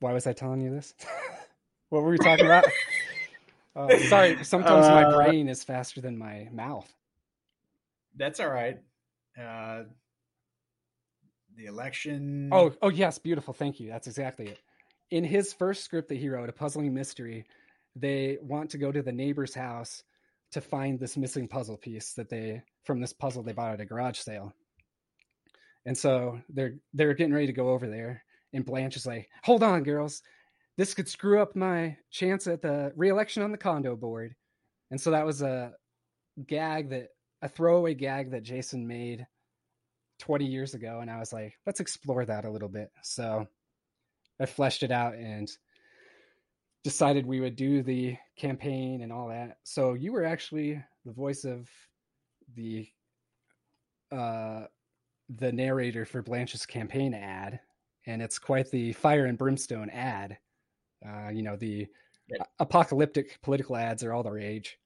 why 0.00 0.12
was 0.12 0.26
i 0.26 0.32
telling 0.32 0.60
you 0.60 0.70
this? 0.70 0.94
What 1.88 2.02
were 2.02 2.10
we 2.10 2.18
talking 2.18 2.46
about? 2.46 2.64
Uh, 3.76 3.96
sorry. 4.08 4.42
Sometimes 4.42 4.86
uh, 4.86 4.90
my 4.90 5.14
brain 5.14 5.48
is 5.48 5.62
faster 5.62 6.00
than 6.00 6.18
my 6.18 6.48
mouth. 6.52 6.92
That's 8.16 8.40
all 8.40 8.48
right. 8.48 8.78
Uh, 9.40 9.84
the 11.56 11.66
election. 11.66 12.50
Oh, 12.52 12.72
oh 12.82 12.88
yes, 12.88 13.18
beautiful. 13.18 13.54
Thank 13.54 13.80
you. 13.80 13.88
That's 13.88 14.06
exactly 14.06 14.48
it. 14.48 14.58
In 15.10 15.24
his 15.24 15.52
first 15.52 15.84
script 15.84 16.08
that 16.08 16.18
he 16.18 16.28
wrote, 16.28 16.48
a 16.48 16.52
puzzling 16.52 16.92
mystery, 16.92 17.46
they 17.94 18.38
want 18.42 18.70
to 18.70 18.78
go 18.78 18.92
to 18.92 19.02
the 19.02 19.12
neighbor's 19.12 19.54
house 19.54 20.02
to 20.52 20.60
find 20.60 20.98
this 20.98 21.16
missing 21.16 21.48
puzzle 21.48 21.76
piece 21.76 22.12
that 22.14 22.28
they 22.28 22.62
from 22.84 23.00
this 23.00 23.12
puzzle 23.12 23.42
they 23.42 23.52
bought 23.52 23.72
at 23.72 23.80
a 23.80 23.84
garage 23.84 24.18
sale. 24.18 24.52
And 25.84 25.96
so 25.96 26.40
they're 26.48 26.74
they're 26.94 27.14
getting 27.14 27.34
ready 27.34 27.46
to 27.46 27.52
go 27.52 27.70
over 27.70 27.88
there, 27.88 28.22
and 28.52 28.64
Blanche 28.64 28.96
is 28.96 29.06
like, 29.06 29.28
"Hold 29.44 29.62
on, 29.62 29.82
girls, 29.82 30.22
this 30.76 30.94
could 30.94 31.08
screw 31.08 31.40
up 31.40 31.56
my 31.56 31.96
chance 32.10 32.46
at 32.46 32.62
the 32.62 32.92
reelection 32.96 33.42
on 33.42 33.52
the 33.52 33.58
condo 33.58 33.96
board." 33.96 34.34
And 34.90 35.00
so 35.00 35.12
that 35.12 35.26
was 35.26 35.42
a 35.42 35.72
gag 36.46 36.90
that 36.90 37.08
a 37.42 37.48
throwaway 37.48 37.94
gag 37.94 38.32
that 38.32 38.42
Jason 38.42 38.86
made 38.86 39.26
20 40.18 40.46
years 40.46 40.74
ago, 40.74 41.00
and 41.00 41.10
I 41.10 41.18
was 41.18 41.32
like, 41.32 41.54
let's 41.66 41.80
explore 41.80 42.24
that 42.24 42.44
a 42.44 42.50
little 42.50 42.68
bit. 42.68 42.90
So 43.02 43.46
I 44.40 44.46
fleshed 44.46 44.82
it 44.82 44.90
out 44.90 45.14
and 45.14 45.50
decided 46.84 47.26
we 47.26 47.40
would 47.40 47.56
do 47.56 47.82
the 47.82 48.16
campaign 48.36 49.02
and 49.02 49.12
all 49.12 49.28
that. 49.28 49.58
So 49.64 49.94
you 49.94 50.12
were 50.12 50.24
actually 50.24 50.82
the 51.04 51.12
voice 51.12 51.44
of 51.44 51.68
the 52.54 52.88
uh 54.12 54.66
the 55.28 55.50
narrator 55.50 56.04
for 56.04 56.22
Blanche's 56.22 56.66
campaign 56.66 57.12
ad, 57.12 57.58
and 58.06 58.22
it's 58.22 58.38
quite 58.38 58.70
the 58.70 58.92
fire 58.92 59.26
and 59.26 59.36
brimstone 59.36 59.90
ad. 59.90 60.38
Uh, 61.04 61.30
you 61.30 61.42
know, 61.42 61.56
the 61.56 61.88
yeah. 62.28 62.44
apocalyptic 62.60 63.40
political 63.42 63.76
ads 63.76 64.04
are 64.04 64.12
all 64.12 64.22
the 64.22 64.30
rage. 64.30 64.78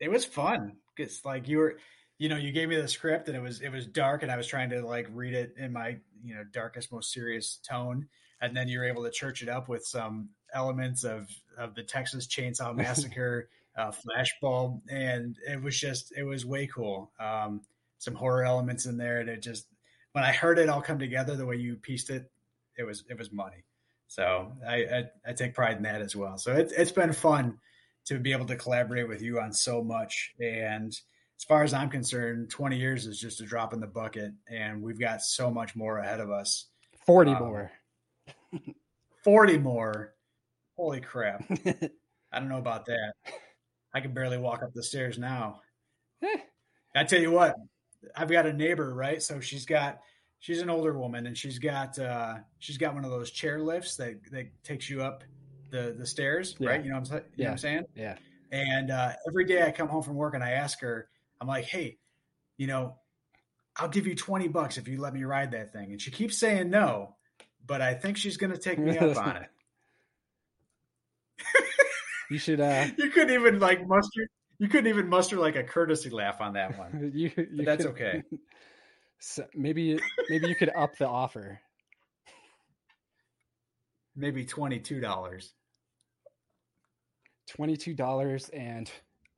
It 0.00 0.10
was 0.10 0.24
fun. 0.24 0.78
because 0.96 1.24
like 1.24 1.46
you 1.48 1.58
were 1.58 1.78
you 2.18 2.28
know, 2.28 2.36
you 2.36 2.52
gave 2.52 2.68
me 2.68 2.76
the 2.76 2.88
script 2.88 3.28
and 3.28 3.36
it 3.36 3.40
was 3.40 3.60
it 3.60 3.70
was 3.70 3.86
dark 3.86 4.22
and 4.22 4.30
I 4.30 4.36
was 4.36 4.46
trying 4.46 4.70
to 4.70 4.84
like 4.84 5.08
read 5.12 5.34
it 5.34 5.54
in 5.58 5.72
my, 5.72 5.96
you 6.22 6.34
know, 6.34 6.44
darkest, 6.52 6.92
most 6.92 7.12
serious 7.12 7.58
tone. 7.68 8.06
And 8.40 8.56
then 8.56 8.68
you're 8.68 8.84
able 8.84 9.04
to 9.04 9.10
church 9.10 9.42
it 9.42 9.48
up 9.48 9.68
with 9.68 9.84
some 9.84 10.28
elements 10.54 11.04
of 11.04 11.28
of 11.58 11.74
the 11.74 11.82
Texas 11.82 12.26
Chainsaw 12.26 12.74
Massacre, 12.76 13.48
uh, 13.76 13.90
flashbulb, 13.90 14.80
and 14.90 15.36
it 15.48 15.62
was 15.62 15.78
just 15.78 16.12
it 16.16 16.24
was 16.24 16.44
way 16.44 16.66
cool. 16.66 17.10
Um, 17.18 17.62
some 17.98 18.14
horror 18.14 18.44
elements 18.44 18.86
in 18.86 18.96
there, 18.96 19.20
and 19.20 19.28
it 19.28 19.42
just 19.42 19.66
when 20.12 20.24
I 20.24 20.32
heard 20.32 20.58
it 20.58 20.68
all 20.68 20.82
come 20.82 20.98
together 20.98 21.36
the 21.36 21.46
way 21.46 21.56
you 21.56 21.76
pieced 21.76 22.10
it, 22.10 22.30
it 22.76 22.84
was 22.84 23.04
it 23.08 23.18
was 23.18 23.32
money. 23.32 23.64
So 24.08 24.52
I 24.68 24.74
I, 24.74 25.04
I 25.26 25.32
take 25.32 25.54
pride 25.54 25.76
in 25.76 25.82
that 25.84 26.02
as 26.02 26.14
well. 26.14 26.36
So 26.38 26.52
it's 26.52 26.72
it's 26.72 26.92
been 26.92 27.12
fun 27.12 27.58
to 28.04 28.18
be 28.18 28.32
able 28.32 28.46
to 28.46 28.56
collaborate 28.56 29.08
with 29.08 29.22
you 29.22 29.40
on 29.40 29.52
so 29.52 29.82
much 29.82 30.34
and 30.40 30.92
as 31.42 31.44
far 31.44 31.64
as 31.64 31.74
I'm 31.74 31.90
concerned, 31.90 32.50
20 32.50 32.78
years 32.78 33.04
is 33.08 33.18
just 33.18 33.40
a 33.40 33.44
drop 33.44 33.72
in 33.74 33.80
the 33.80 33.86
bucket, 33.88 34.30
and 34.48 34.80
we've 34.80 35.00
got 35.00 35.22
so 35.22 35.50
much 35.50 35.74
more 35.74 35.98
ahead 35.98 36.20
of 36.20 36.30
us. 36.30 36.68
40 37.04 37.32
um, 37.32 37.38
more. 37.40 37.72
40 39.24 39.58
more. 39.58 40.14
Holy 40.76 41.00
crap. 41.00 41.44
I 42.30 42.38
don't 42.38 42.48
know 42.48 42.58
about 42.58 42.86
that. 42.86 43.14
I 43.92 43.98
can 43.98 44.14
barely 44.14 44.38
walk 44.38 44.62
up 44.62 44.72
the 44.72 44.84
stairs 44.84 45.18
now. 45.18 45.62
Eh. 46.22 46.36
I 46.94 47.02
tell 47.02 47.20
you 47.20 47.32
what, 47.32 47.56
I've 48.14 48.30
got 48.30 48.46
a 48.46 48.52
neighbor, 48.52 48.94
right? 48.94 49.20
So 49.20 49.40
she's 49.40 49.66
got 49.66 49.98
she's 50.38 50.60
an 50.60 50.70
older 50.70 50.96
woman 50.96 51.26
and 51.26 51.36
she's 51.36 51.58
got 51.58 51.98
uh 51.98 52.36
she's 52.60 52.78
got 52.78 52.94
one 52.94 53.04
of 53.04 53.10
those 53.10 53.32
chair 53.32 53.58
lifts 53.58 53.96
that 53.96 54.14
that 54.30 54.46
takes 54.62 54.88
you 54.88 55.02
up 55.02 55.24
the 55.72 55.96
the 55.98 56.06
stairs, 56.06 56.54
yeah. 56.60 56.68
right? 56.68 56.84
You 56.84 56.92
know 56.92 57.00
what 57.00 57.10
I'm, 57.10 57.16
you 57.16 57.22
yeah. 57.34 57.44
know 57.44 57.50
what 57.50 57.52
I'm 57.52 57.58
saying? 57.58 57.84
Yeah. 57.96 58.16
And 58.52 58.92
uh, 58.92 59.14
every 59.26 59.44
day 59.44 59.62
I 59.64 59.72
come 59.72 59.88
home 59.88 60.04
from 60.04 60.14
work 60.14 60.34
and 60.34 60.44
I 60.44 60.50
ask 60.52 60.80
her, 60.82 61.08
I'm 61.42 61.48
like, 61.48 61.64
hey, 61.64 61.98
you 62.56 62.68
know, 62.68 62.94
I'll 63.76 63.88
give 63.88 64.06
you 64.06 64.14
20 64.14 64.46
bucks 64.46 64.78
if 64.78 64.86
you 64.86 65.00
let 65.00 65.12
me 65.12 65.24
ride 65.24 65.50
that 65.50 65.72
thing. 65.72 65.90
And 65.90 66.00
she 66.00 66.12
keeps 66.12 66.38
saying 66.38 66.70
no, 66.70 67.16
but 67.66 67.82
I 67.82 67.94
think 67.94 68.16
she's 68.16 68.36
going 68.36 68.52
to 68.52 68.58
take 68.58 68.78
me 68.78 68.96
up 68.96 69.16
on 69.16 69.38
it. 69.38 69.48
you 72.30 72.38
should, 72.38 72.60
uh, 72.60 72.86
you 72.96 73.10
couldn't 73.10 73.34
even 73.34 73.58
like 73.58 73.84
muster, 73.88 74.28
you 74.60 74.68
couldn't 74.68 74.86
even 74.86 75.08
muster 75.08 75.36
like 75.36 75.56
a 75.56 75.64
courtesy 75.64 76.10
laugh 76.10 76.40
on 76.40 76.52
that 76.52 76.78
one. 76.78 77.10
you, 77.12 77.32
you 77.36 77.64
that's 77.64 77.84
could, 77.84 77.92
okay. 77.92 78.22
So 79.24 79.44
maybe, 79.54 79.98
maybe 80.28 80.48
you 80.48 80.54
could 80.54 80.70
up 80.76 80.96
the 80.96 81.08
offer. 81.08 81.60
Maybe 84.14 84.44
$22. 84.44 85.00
$22 87.56 88.50
and 88.52 88.90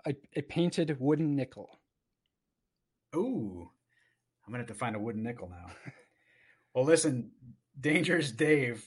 a, 0.07 0.15
a 0.37 0.43
painted 0.43 0.97
wooden 1.01 1.35
nickel. 1.35 1.69
Ooh, 3.15 3.71
I'm 4.47 4.53
gonna 4.53 4.63
have 4.63 4.69
to 4.69 4.75
find 4.75 4.97
a 4.97 4.99
wooden 5.01 5.23
nickel 5.23 5.49
now. 5.49 5.73
well, 6.75 6.85
listen, 6.85 7.31
Dangerous 7.79 8.31
Dave, 8.31 8.85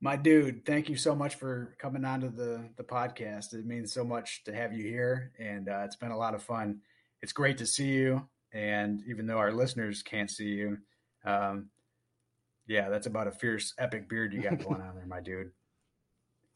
my 0.00 0.16
dude, 0.16 0.64
thank 0.64 0.88
you 0.88 0.96
so 0.96 1.14
much 1.14 1.34
for 1.34 1.74
coming 1.78 2.04
onto 2.04 2.30
the 2.30 2.68
the 2.76 2.84
podcast. 2.84 3.52
It 3.52 3.66
means 3.66 3.92
so 3.92 4.04
much 4.04 4.44
to 4.44 4.54
have 4.54 4.72
you 4.72 4.84
here, 4.84 5.32
and 5.38 5.68
uh, 5.68 5.82
it's 5.84 5.96
been 5.96 6.10
a 6.10 6.18
lot 6.18 6.34
of 6.34 6.42
fun. 6.42 6.80
It's 7.22 7.32
great 7.32 7.58
to 7.58 7.66
see 7.66 7.88
you, 7.88 8.28
and 8.52 9.02
even 9.08 9.26
though 9.26 9.38
our 9.38 9.52
listeners 9.52 10.02
can't 10.02 10.30
see 10.30 10.48
you, 10.48 10.78
um, 11.24 11.68
yeah, 12.66 12.88
that's 12.88 13.06
about 13.06 13.26
a 13.26 13.32
fierce, 13.32 13.74
epic 13.78 14.08
beard 14.08 14.32
you 14.32 14.40
got 14.40 14.58
going 14.64 14.80
on 14.80 14.94
there, 14.94 15.06
my 15.06 15.20
dude. 15.20 15.50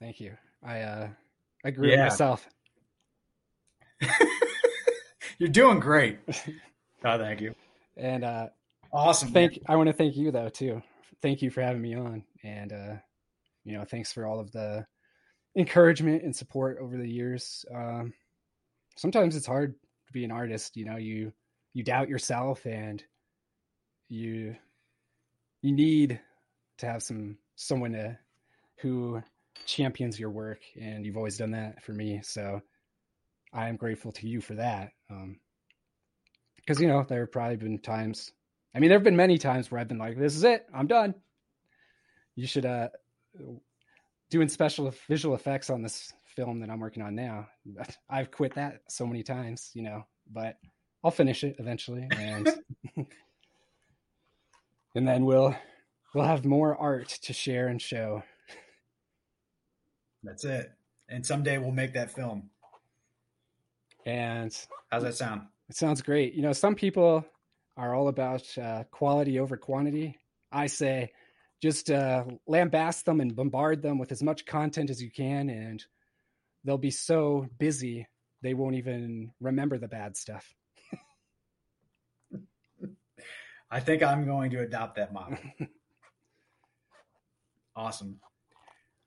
Thank 0.01 0.21
you. 0.21 0.37
I 0.63 0.81
uh, 0.81 1.09
I 1.65 1.71
grew 1.71 1.89
yeah. 1.89 1.95
it 1.95 2.09
myself. 2.09 2.49
You're 5.45 5.53
doing 5.53 5.79
great. 5.79 6.21
Oh, 7.07 7.19
thank 7.19 7.43
you. 7.43 7.55
And 7.99 8.25
uh, 8.25 8.47
awesome. 8.91 9.29
Thank. 9.29 9.53
Man. 9.53 9.61
I 9.69 9.77
want 9.77 9.89
to 9.89 9.93
thank 9.93 10.17
you 10.17 10.31
though 10.31 10.49
too. 10.49 10.81
Thank 11.21 11.43
you 11.43 11.51
for 11.51 11.61
having 11.61 11.83
me 11.83 11.95
on, 11.95 12.25
and 12.43 12.73
uh, 12.73 12.95
you 13.63 13.77
know, 13.77 13.85
thanks 13.85 14.11
for 14.11 14.27
all 14.27 14.41
of 14.41 14.53
the 14.53 14.87
encouragement 15.55 16.23
and 16.23 16.35
support 16.35 16.79
over 16.81 16.97
the 16.97 17.07
years. 17.07 17.67
Um, 17.75 18.15
sometimes 18.97 19.37
it's 19.37 19.45
hard 19.45 19.75
to 20.07 20.13
be 20.15 20.25
an 20.25 20.31
artist. 20.31 20.79
You 20.79 20.87
know, 20.87 20.97
you 20.97 21.35
you 21.75 21.85
doubt 21.85 22.09
yourself, 22.09 22.65
and 22.65 23.05
you 24.09 24.57
you 25.61 25.73
need 25.73 26.21
to 26.79 26.87
have 26.87 27.03
some 27.03 27.37
someone 27.55 27.93
to 27.93 28.19
who 28.79 29.21
champions 29.67 30.19
your 30.19 30.31
work, 30.31 30.61
and 30.81 31.05
you've 31.05 31.19
always 31.19 31.37
done 31.37 31.51
that 31.51 31.83
for 31.83 31.93
me. 31.93 32.21
So 32.23 32.63
I 33.53 33.69
am 33.69 33.77
grateful 33.77 34.13
to 34.13 34.27
you 34.27 34.41
for 34.41 34.55
that. 34.55 34.94
Um, 35.11 35.39
because 36.57 36.81
you 36.81 36.89
know 36.89 37.05
there 37.07 37.21
have 37.21 37.33
probably 37.33 37.57
been 37.57 37.79
times. 37.79 38.33
I 38.75 38.81
mean, 38.81 38.89
there 38.89 38.99
have 38.99 39.05
been 39.05 39.17
many 39.17 39.39
times 39.39 39.71
where 39.71 39.81
I've 39.81 39.89
been 39.89 39.99
like, 39.99 40.19
"This 40.19 40.35
is 40.35 40.45
it, 40.45 40.67
I'm 40.73 40.87
done." 40.87 41.15
You 42.37 42.47
should 42.47 42.67
uh, 42.67 42.89
doing 44.31 44.49
special 44.49 44.93
visual 45.09 45.35
effects 45.35 45.71
on 45.71 45.83
this 45.83 46.13
film 46.27 46.61
that 46.61 46.71
I'm 46.71 46.81
working 46.81 47.03
on 47.03 47.15
now. 47.15 47.49
I've 48.11 48.31
quit 48.31 48.55
that 48.55 48.81
so 48.89 49.07
many 49.07 49.23
times, 49.23 49.71
you 49.75 49.83
know, 49.83 50.05
but 50.33 50.57
I'll 51.03 51.11
finish 51.11 51.45
it 51.45 51.57
eventually, 51.59 52.09
and 52.11 52.49
and 54.95 55.07
then 55.07 55.25
we'll 55.25 55.55
we'll 56.15 56.25
have 56.25 56.45
more 56.45 56.77
art 56.77 57.09
to 57.23 57.33
share 57.33 57.69
and 57.69 57.81
show. 57.81 58.23
That's 60.23 60.45
it. 60.45 60.73
And 61.09 61.25
someday 61.25 61.59
we'll 61.59 61.71
make 61.71 61.93
that 61.95 62.11
film. 62.11 62.49
And 64.07 64.57
how's 64.91 65.03
that 65.03 65.15
sound? 65.15 65.43
It 65.69 65.77
sounds 65.77 66.03
great. 66.03 66.35
You 66.35 66.43
know, 66.43 66.53
some 66.53 66.75
people 66.75 67.25
are 67.77 67.95
all 67.95 68.09
about 68.09 68.47
uh, 68.59 68.85
quality 68.91 69.41
over 69.41 69.57
quantity. 69.57 70.19
I 70.53 70.67
say 70.67 71.13
just 71.63 71.91
uh, 71.91 72.25
lambast 72.49 73.05
them 73.05 73.21
and 73.21 73.35
bombard 73.35 73.83
them 73.83 73.99
with 73.99 74.13
as 74.13 74.23
much 74.23 74.45
content 74.45 74.91
as 74.91 75.03
you 75.03 75.11
can, 75.11 75.49
and 75.49 75.85
they'll 76.65 76.77
be 76.79 76.91
so 76.91 77.47
busy 77.59 78.07
they 78.43 78.55
won't 78.55 78.77
even 78.77 79.33
remember 79.41 79.79
the 79.79 79.89
bad 79.89 80.17
stuff. 80.17 80.55
I 83.71 83.81
think 83.81 84.03
I'm 84.03 84.27
going 84.27 84.51
to 84.51 84.61
adopt 84.61 84.97
that 84.97 85.15
model. 85.15 85.39
awesome. 87.77 88.21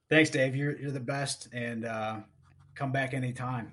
Thanks, 0.10 0.32
Dave. 0.32 0.56
You're 0.56 0.76
you're 0.78 0.92
the 0.92 1.00
best, 1.00 1.50
and 1.54 1.86
uh, 1.86 2.18
come 2.74 2.92
back 2.92 3.14
anytime. 3.14 3.72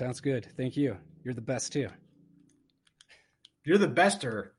Sounds 0.00 0.20
good. 0.20 0.46
Thank 0.56 0.78
you. 0.78 0.96
You're 1.22 1.34
the 1.34 1.42
best 1.42 1.74
too. 1.74 1.90
You're 3.66 3.76
the 3.76 3.86
bester. 3.86 4.54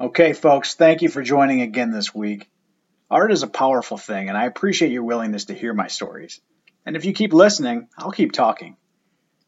Okay, 0.00 0.32
folks, 0.32 0.74
thank 0.74 1.00
you 1.00 1.08
for 1.08 1.22
joining 1.22 1.60
again 1.60 1.92
this 1.92 2.12
week. 2.12 2.50
Art 3.08 3.30
is 3.30 3.44
a 3.44 3.46
powerful 3.46 3.98
thing, 3.98 4.28
and 4.28 4.36
I 4.36 4.46
appreciate 4.46 4.90
your 4.90 5.04
willingness 5.04 5.44
to 5.44 5.54
hear 5.54 5.72
my 5.72 5.86
stories. 5.86 6.40
And 6.84 6.96
if 6.96 7.04
you 7.04 7.12
keep 7.12 7.32
listening, 7.32 7.86
I'll 7.96 8.10
keep 8.10 8.32
talking. 8.32 8.76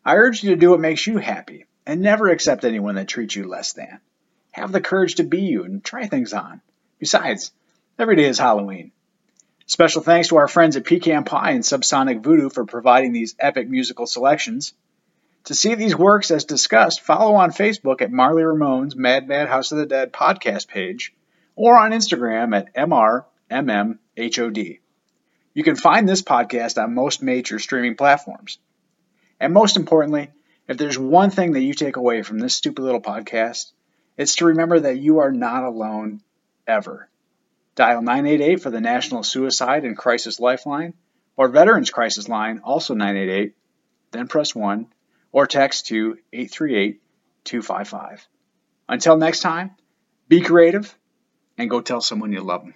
I 0.05 0.15
urge 0.15 0.45
you 0.45 0.51
to 0.51 0.57
do 0.57 0.71
what 0.71 0.79
makes 0.79 1.05
you 1.05 1.19
happy, 1.19 1.67
and 1.85 2.01
never 2.01 2.29
accept 2.29 2.65
anyone 2.65 2.95
that 2.95 3.09
treats 3.09 3.35
you 3.35 3.49
less 3.49 3.73
than. 3.73 3.99
Have 4.53 4.71
the 4.71 4.81
courage 4.81 5.17
to 5.17 5.25
be 5.25 5.41
you 5.41 5.65
and 5.65 5.83
try 5.83 6.07
things 6.07 6.33
on. 6.33 6.61
Besides, 7.01 7.51
every 7.99 8.15
day 8.15 8.27
is 8.27 8.39
Halloween. 8.39 8.93
Special 9.69 10.01
thanks 10.01 10.29
to 10.29 10.39
our 10.39 10.49
friends 10.49 10.79
at 10.79 10.87
Pecan 10.87 11.25
Pie 11.25 11.51
and 11.51 11.63
Subsonic 11.63 12.23
Voodoo 12.23 12.49
for 12.49 12.65
providing 12.65 13.13
these 13.13 13.37
epic 13.39 13.69
musical 13.69 14.07
selections. 14.07 14.73
To 15.45 15.55
see 15.55 15.75
these 15.75 15.95
works 15.95 16.31
as 16.31 16.47
discussed, 16.47 17.03
follow 17.03 17.35
on 17.35 17.51
Facebook 17.51 18.01
at 18.01 18.11
Marly 18.11 18.45
Ramone's 18.45 18.97
Mad 18.97 19.29
Mad 19.29 19.47
House 19.47 19.71
of 19.71 19.77
the 19.77 19.85
Dead 19.85 20.11
podcast 20.11 20.69
page 20.69 21.13
or 21.55 21.79
on 21.79 21.91
Instagram 21.91 22.57
at 22.57 22.75
MRMMHOD. 22.75 24.79
You 25.53 25.63
can 25.63 25.77
find 25.77 26.09
this 26.09 26.23
podcast 26.23 26.83
on 26.83 26.95
most 26.95 27.23
major 27.23 27.59
streaming 27.59 27.95
platforms. 27.95 28.59
And 29.39 29.53
most 29.53 29.77
importantly, 29.77 30.31
if 30.67 30.79
there's 30.79 30.99
one 30.99 31.29
thing 31.29 31.53
that 31.53 31.63
you 31.63 31.75
take 31.75 31.97
away 31.97 32.23
from 32.23 32.39
this 32.39 32.55
stupid 32.55 32.81
little 32.81 33.03
podcast, 33.03 33.73
it's 34.17 34.37
to 34.37 34.47
remember 34.47 34.81
that 34.81 34.97
you 34.97 35.19
are 35.19 35.31
not 35.31 35.65
alone 35.65 36.23
ever. 36.67 37.11
Dial 37.79 38.03
988 38.03 38.61
for 38.61 38.71
the 38.71 38.81
National 38.81 39.23
Suicide 39.23 39.85
and 39.85 39.97
Crisis 39.97 40.41
Lifeline 40.41 40.95
or 41.37 41.47
Veterans 41.47 41.91
Crisis 41.91 42.29
Line, 42.29 42.61
also 42.65 42.93
988, 42.93 43.55
then 44.11 44.27
press 44.27 44.53
1 44.53 44.89
or 45.31 45.47
text 45.47 45.87
to 45.87 46.19
838 46.33 47.01
255. 47.45 48.27
Until 48.89 49.17
next 49.17 49.43
time, 49.43 49.77
be 50.27 50.41
creative 50.41 50.93
and 51.57 51.71
go 51.71 51.81
tell 51.81 52.01
someone 52.01 52.33
you 52.33 52.41
love 52.41 52.63
them. 52.63 52.75